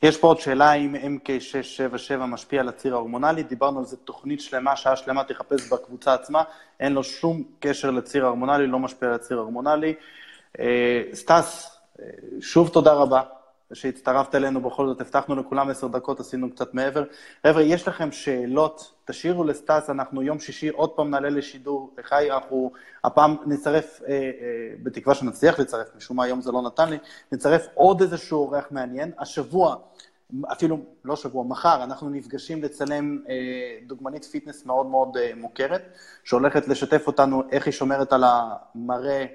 יש 0.03 0.18
פה 0.18 0.27
עוד 0.27 0.41
שאלה 0.41 0.72
אם 0.72 0.95
MK677 0.95 2.16
משפיע 2.16 2.61
על 2.61 2.68
הציר 2.68 2.95
ההורמונלי, 2.95 3.43
דיברנו 3.43 3.79
על 3.79 3.85
זה 3.85 3.97
תוכנית 3.97 4.41
שלמה, 4.41 4.77
שעה 4.77 4.97
שלמה, 4.97 5.24
תחפש 5.24 5.68
בקבוצה 5.72 6.14
עצמה, 6.14 6.43
אין 6.81 6.93
לו 6.93 7.05
שום 7.05 7.43
קשר 7.61 7.91
לציר 7.91 8.24
ההורמונלי, 8.24 8.66
לא 8.66 8.79
משפיע 8.79 9.09
על 9.09 9.14
הציר 9.14 9.39
ההורמונלי. 9.39 9.95
אה, 10.61 11.03
סטס, 11.14 11.79
שוב 12.41 12.68
תודה 12.68 12.93
רבה 12.93 13.22
שהצטרפת 13.73 14.35
אלינו, 14.35 14.61
בכל 14.61 14.87
זאת 14.87 15.01
הבטחנו 15.01 15.37
לכולם 15.37 15.69
עשר 15.69 15.87
דקות, 15.87 16.21
עשינו 16.21 16.51
קצת 16.51 16.75
מעבר. 16.75 17.05
חבר'ה, 17.47 17.62
יש 17.62 17.89
לכם 17.89 18.12
שאלות, 18.12 18.95
תשאירו 19.05 19.45
לסטאס, 19.45 19.91
אנחנו 19.91 20.23
יום 20.23 20.39
שישי 20.39 20.69
עוד 20.69 20.91
פעם 20.91 21.11
נעלה 21.11 21.29
לשידור, 21.29 21.95
חי, 22.03 22.31
אנחנו 22.31 22.73
הפעם 23.05 23.37
נצרף, 23.47 24.01
אה, 24.09 24.12
אה, 24.14 24.21
בתקווה 24.83 25.14
שנצליח 25.14 25.59
לצרף, 25.59 25.87
משום 25.97 26.17
מה 26.17 26.25
היום 26.25 26.41
זה 26.41 26.53
לא 26.53 26.62
נתן 26.62 26.89
לי, 26.89 26.99
נצרף 27.33 27.67
עוד 27.75 28.01
איזשהו 28.01 28.39
אורח 28.39 28.64
מעניין. 28.71 29.12
השבוע, 29.19 29.77
אפילו 30.53 30.79
לא 31.05 31.17
שבוע, 31.17 31.45
מחר, 31.45 31.85
אנחנו 31.85 32.11
נפגשים 32.11 32.62
לצלם 32.62 33.19
אה, 33.29 33.35
דוגמנית 33.87 34.25
fitness 34.24 34.66
מאוד 34.67 34.87
מאוד 34.87 35.17
אה, 35.17 35.31
מוכרת, 35.37 35.83
שהולכת 36.25 36.69
לשתף 36.69 37.07
אותנו 37.07 37.43
איך 37.51 37.67
היא 37.67 37.73
שומרת 37.73 38.12
על 38.12 38.25
המראה 38.27 39.21
אה, 39.21 39.27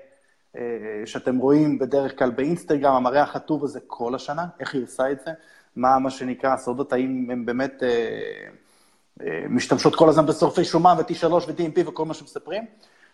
שאתם 1.05 1.37
רואים 1.37 1.79
בדרך 1.79 2.19
כלל 2.19 2.31
באינסטגרם, 2.31 2.93
המראה 2.93 3.21
החטוב 3.21 3.63
הזה 3.63 3.79
כל 3.87 4.15
השנה, 4.15 4.45
איך 4.59 4.73
היא 4.73 4.83
עושה 4.83 5.11
את 5.11 5.19
זה, 5.25 5.31
מה 5.75 5.99
מה 5.99 6.09
שנקרא 6.09 6.53
הסודות, 6.53 6.93
האם 6.93 7.27
הם 7.31 7.45
באמת 7.45 7.83
אה, 7.83 7.89
אה, 9.21 9.45
משתמשות 9.49 9.95
כל 9.95 10.09
הזמן 10.09 10.25
בשורפי 10.25 10.63
שומן 10.63 10.95
ו-T3 10.97 11.33
ו-DMP 11.33 11.89
וכל 11.89 12.05
מה 12.05 12.13
שמספרים. 12.13 12.65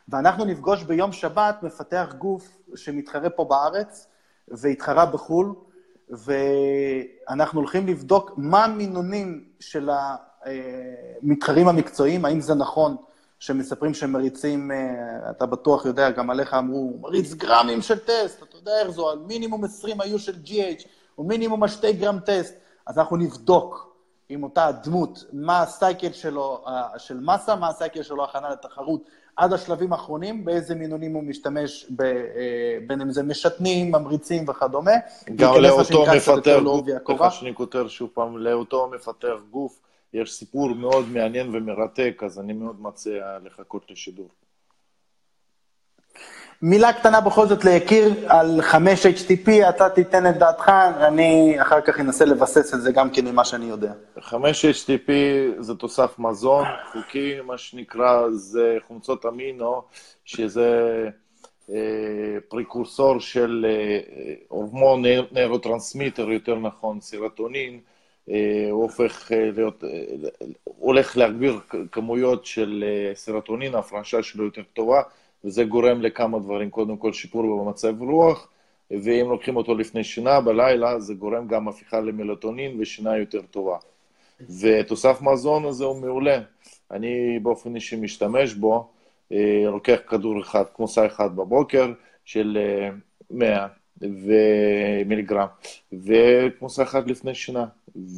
ואנחנו 0.10 0.46
נפגוש 0.46 0.84
ביום 0.84 1.12
שבת 1.12 1.64
מפתח 1.64 2.16
גוף 2.18 2.58
שמתחרה 2.76 3.30
פה 3.30 3.46
בארץ 3.46 4.08
והתחרה 4.48 5.06
בחו"ל, 5.06 5.54
ואנחנו 6.10 7.60
הולכים 7.60 7.88
לבדוק 7.88 8.32
מה 8.38 8.66
המינונים 8.66 9.44
של 9.60 9.90
המתחרים 10.44 11.68
המקצועיים, 11.68 12.26
האם 12.26 12.42
זה 12.42 12.56
נכון 12.56 12.96
שמספרים 13.40 13.94
שהם 13.94 14.12
מריצים, 14.12 14.72
אה, 14.72 15.30
אתה 15.30 15.46
בטוח 15.46 15.86
יודע, 15.86 16.10
גם 16.10 16.30
עליך 16.30 16.54
אמרו, 16.54 16.94
מריץ 17.02 17.34
גרמים 17.34 17.82
של 17.82 18.00
טסט, 18.00 18.44
אתה 18.44 18.58
יודע 18.58 18.72
איך 18.80 18.90
זו, 18.90 19.10
על 19.10 19.20
מינימום 19.20 19.64
20 19.64 20.02
היו 20.02 20.20
של 20.20 20.36
GH, 20.46 20.84
או 21.18 21.24
מינימום 21.24 21.64
השתי 21.64 21.94
גרם 21.94 22.20
טסט. 22.20 22.56
אז 22.88 22.98
אנחנו 22.98 23.18
נבדוק 23.18 23.88
עם 24.30 24.44
אותה 24.44 24.72
דמות, 24.84 25.24
מה 25.34 25.62
הסייקל 25.62 26.12
שלו, 26.12 26.64
אה, 26.68 27.00
של 27.00 27.20
מסה, 27.20 27.56
מה 27.56 27.68
הסייקל 27.68 28.04
שלו 28.04 28.24
הכנה 28.24 28.50
לתחרות, 28.50 29.02
עד 29.36 29.54
השלבים 29.54 29.94
האחרונים, 29.94 30.46
באיזה 30.46 30.76
מינונים 30.76 31.14
הוא 31.14 31.24
משתמש, 31.24 31.88
ב, 31.96 32.02
אה, 32.02 32.78
בין 32.88 33.02
אם 33.02 33.12
זה 33.12 33.24
משתנים, 33.24 33.92
ממריצים 33.92 34.50
וכדומה. 34.50 34.92
גם 35.36 35.54
לאותו 35.56 36.06
מפטר 36.16 36.60
גוף, 36.64 36.86
סליחה 37.06 37.32
שאני 37.32 37.56
כותר 37.56 37.88
שוב 37.88 38.10
פעם, 38.14 38.38
לאותו 38.38 38.90
מפטר 38.96 39.38
גוף, 39.52 39.80
יש 40.14 40.34
סיפור 40.34 40.76
מאוד 40.76 41.10
מעניין 41.10 41.56
ומרתק, 41.56 42.22
אז 42.26 42.40
אני 42.40 42.54
מאוד 42.54 42.82
מציע 42.82 43.38
לחכות 43.44 43.92
לשידור. 43.92 44.30
מילה 46.62 46.94
קטנה 46.94 47.22
בכל 47.22 47.48
זאת 47.48 47.66
ליקיר 47.66 48.14
על 48.28 48.62
5-HTP, 48.62 49.70
אתה 49.70 49.90
תיתן 49.90 50.30
את 50.30 50.38
דעתך, 50.38 50.70
אני 51.08 51.62
אחר 51.62 51.82
כך 51.82 52.00
אנסה 52.00 52.26
לבסס 52.26 52.74
את 52.74 52.82
זה 52.82 52.92
גם 52.92 53.10
כן 53.10 53.26
ממה 53.26 53.46
שאני 53.46 53.66
יודע. 53.66 53.92
5-HTP 54.18 55.12
זה 55.60 55.76
תוסף 55.76 56.20
מזון 56.20 56.66
חוקי, 56.92 57.42
מה 57.42 57.58
שנקרא, 57.58 58.30
זה 58.30 58.78
חומצות 58.88 59.26
אמינו, 59.26 59.82
שזה 60.26 61.10
אה, 61.70 62.38
פריקורסור 62.48 63.20
של 63.20 63.66
אה, 63.70 64.34
הורמון 64.48 65.04
נוירוטרנסמיטר, 65.32 66.30
יותר 66.32 66.56
נכון, 66.56 67.02
סרטונין, 67.02 67.74
אה, 67.74 67.80
הוא 68.72 68.84
הופך 68.84 69.32
אה, 69.32 69.52
להיות, 69.56 69.84
אה, 69.84 69.90
הולך 70.64 71.18
להגביר 71.18 71.60
כמויות 71.92 72.46
של 72.46 72.84
סרטונין, 73.14 73.76
ההפרשה 73.76 74.24
שלו 74.24 74.44
יותר 74.46 74.62
טובה, 74.74 75.02
וזה 75.44 75.64
גורם 75.64 76.02
לכמה 76.02 76.40
דברים, 76.40 76.70
קודם 76.70 76.98
כל 76.98 77.14
שיפור 77.14 77.64
במצב 77.64 78.02
רוח, 78.02 78.48
ואם 78.92 79.26
לוקחים 79.30 79.56
אותו 79.56 79.76
לפני 79.76 80.04
שינה, 80.04 80.42
בלילה, 80.42 81.00
זה 81.00 81.14
גורם 81.14 81.48
גם 81.48 81.68
הפיכה 81.68 82.00
למלטונין 82.00 82.78
ושינה 82.80 83.18
יותר 83.18 83.42
טובה. 83.42 83.78
ותוסף 84.62 85.22
מזון 85.22 85.66
הזה 85.66 85.86
הוא 85.86 86.02
מעולה. 86.02 86.40
אני 86.92 87.40
באופן 87.40 87.76
אישי 87.76 87.96
משתמש 87.96 88.54
בו, 88.54 88.88
לוקח 89.66 89.98
כדור 90.08 90.42
אחד, 90.42 90.64
כמוסה 90.76 91.06
אחת 91.06 91.36
בבוקר, 91.36 91.94
של 92.26 92.58
100 93.32 93.68
מיליגרם, 94.02 95.48
וכמוסה 95.94 96.82
אחת 96.84 97.10
לפני 97.10 97.36
שינה. 97.36 97.66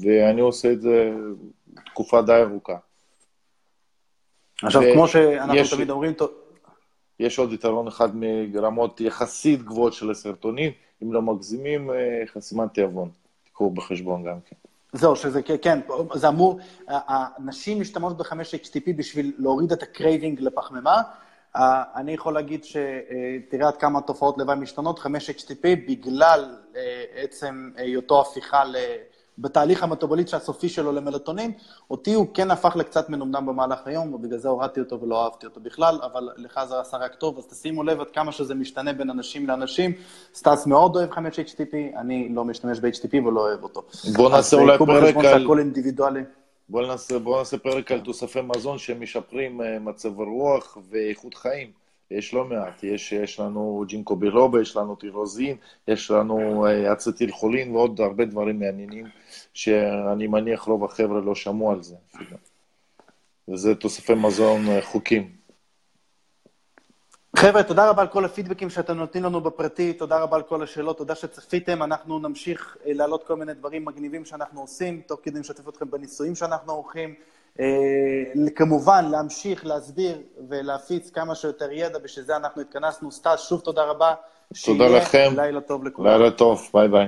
ואני 0.01 0.41
עושה 0.41 0.71
את 0.71 0.81
זה 0.81 1.11
תקופה 1.85 2.21
די 2.21 2.41
ארוכה. 2.41 2.77
עכשיו, 4.63 4.81
כמו 4.93 5.07
שאנחנו, 5.07 5.73
תמיד 5.73 5.89
אומרים... 5.89 6.13
יש 7.19 7.39
עוד 7.39 7.53
יתרון 7.53 7.87
אחד 7.87 8.09
מרמות 8.13 9.01
יחסית 9.01 9.63
גבוהות 9.63 9.93
של 9.93 10.11
הסרוטונין, 10.11 10.71
אם 11.03 11.13
לא 11.13 11.21
מגזימים, 11.21 11.91
אה, 11.91 12.23
חסימת 12.33 12.73
תיאבון. 12.73 13.09
תקחו 13.43 13.69
בחשבון 13.69 14.23
גם 14.23 14.37
כן. 14.45 14.55
זהו, 14.93 15.15
שזה 15.15 15.41
כן, 15.41 15.79
זה 16.13 16.27
אמור, 16.27 16.59
הנשים 16.87 17.81
משתמשות 17.81 18.17
ב-5-HTP 18.17 18.93
בשביל 18.95 19.33
להוריד 19.37 19.71
את 19.71 19.83
ה 19.83 19.91
craving 19.91 20.41
לפחמימה. 20.41 21.01
אני 21.95 22.13
יכול 22.13 22.33
להגיד 22.33 22.63
שתראה 22.63 23.67
עד 23.67 23.77
כמה 23.77 24.01
תופעות 24.01 24.37
לוואי 24.37 24.55
משתנות, 24.55 24.99
5-HTP 24.99 25.63
בגלל 25.87 26.55
אה, 26.75 27.03
עצם 27.15 27.69
היותו 27.75 28.21
הפיכה 28.21 28.63
ל... 28.63 28.75
בתהליך 29.41 29.83
המטבולי 29.83 30.33
הסופי 30.33 30.69
שלו 30.69 30.91
למלטונין, 30.91 31.51
אותי 31.91 32.13
הוא 32.13 32.27
כן 32.33 32.51
הפך 32.51 32.75
לקצת 32.75 33.09
מנומנם 33.09 33.45
במהלך 33.45 33.79
היום, 33.85 34.13
ובגלל 34.13 34.37
זה 34.37 34.49
הורדתי 34.49 34.79
אותו 34.79 35.01
ולא 35.01 35.23
אהבתי 35.23 35.45
אותו 35.45 35.59
בכלל, 35.61 35.99
אבל 36.03 36.29
לך 36.37 36.59
זה 36.69 36.79
עשה 36.79 36.97
רק 36.97 37.15
טוב, 37.15 37.37
אז 37.37 37.47
תשימו 37.47 37.83
לב 37.83 38.01
עד 38.01 38.11
כמה 38.11 38.31
שזה 38.31 38.55
משתנה 38.55 38.93
בין 38.93 39.09
אנשים 39.09 39.47
לאנשים. 39.47 39.93
סטאס 40.33 40.67
מאוד 40.67 40.95
אוהב 40.95 41.11
5-HTP, 41.11 41.75
אני 41.97 42.29
לא 42.29 42.45
משתמש 42.45 42.79
ב-HTP 42.79 43.27
ולא 43.27 43.41
אוהב 43.41 43.63
אותו. 43.63 43.83
בוא 44.15 44.29
נעשה 44.29 44.57
אולי 44.57 44.77
פרק 44.77 45.15
על... 45.15 45.43
הכל 45.43 45.59
אינדיבידואלי. 45.59 46.21
בוא 46.69 46.87
נעשה, 46.87 47.19
בוא 47.19 47.39
נעשה 47.39 47.57
פרק 47.57 47.91
על 47.91 47.99
תוספי 47.99 48.39
מזון 48.41 48.77
שמשפרים 48.77 49.61
אה, 49.61 49.79
מצב 49.79 50.19
רוח 50.19 50.77
ואיכות 50.89 51.33
חיים. 51.33 51.71
יש 52.11 52.33
לא 52.33 52.45
מעט, 52.45 52.83
יש, 52.83 53.11
יש 53.11 53.39
לנו 53.39 53.83
ג'ינקו 53.87 54.15
בילובה, 54.15 54.61
יש 54.61 54.75
לנו 54.75 54.95
טירוזין, 54.95 55.57
יש 55.87 56.11
לנו 56.11 56.65
אה, 56.65 56.93
אצטיל 56.93 57.31
חולין 57.31 57.75
ועוד 57.75 58.01
הרבה 58.01 58.25
דברים 58.25 58.59
מעניינים 58.59 59.05
שאני 59.53 60.27
מניח 60.27 60.61
רוב 60.61 60.83
החבר'ה 60.83 61.21
לא 61.21 61.35
שמעו 61.35 61.71
על 61.71 61.83
זה 61.83 61.95
וזה 63.47 63.75
תוספי 63.75 64.13
מזון 64.13 64.67
אה, 64.67 64.81
חוקים. 64.81 65.39
חבר'ה, 67.35 67.63
תודה 67.63 67.89
רבה 67.89 68.01
על 68.01 68.07
כל 68.07 68.25
הפידבקים 68.25 68.69
שאתם 68.69 68.97
נותנים 68.97 69.23
לנו 69.23 69.41
בפרטי, 69.41 69.93
תודה 69.93 70.19
רבה 70.19 70.35
על 70.35 70.43
כל 70.43 70.63
השאלות, 70.63 70.97
תודה 70.97 71.15
שצפיתם, 71.15 71.83
אנחנו 71.83 72.19
נמשיך 72.19 72.77
אה, 72.85 72.93
להעלות 72.93 73.27
כל 73.27 73.35
מיני 73.35 73.53
דברים 73.53 73.85
מגניבים 73.85 74.25
שאנחנו 74.25 74.61
עושים, 74.61 75.01
תוך 75.07 75.19
כדי 75.23 75.39
לשתף 75.39 75.69
אתכם 75.69 75.91
בניסויים 75.91 76.35
שאנחנו 76.35 76.73
עורכים. 76.73 77.15
כמובן, 78.55 79.05
להמשיך 79.11 79.65
להסביר 79.65 80.17
ולהפיץ 80.49 81.09
כמה 81.09 81.35
שיותר 81.35 81.71
ידע, 81.71 81.99
בשביל 81.99 82.25
זה 82.25 82.35
אנחנו 82.35 82.61
התכנסנו. 82.61 83.11
סטאס, 83.11 83.47
שוב 83.49 83.59
תודה 83.59 83.83
רבה. 83.83 84.13
תודה 84.65 84.87
לכם. 84.87 85.33
לילה 85.35 85.61
טוב 85.61 85.83
לכולם. 85.83 86.11
לילה 86.11 86.31
טוב, 86.31 86.69
ביי 86.73 86.87
ביי. 86.87 87.07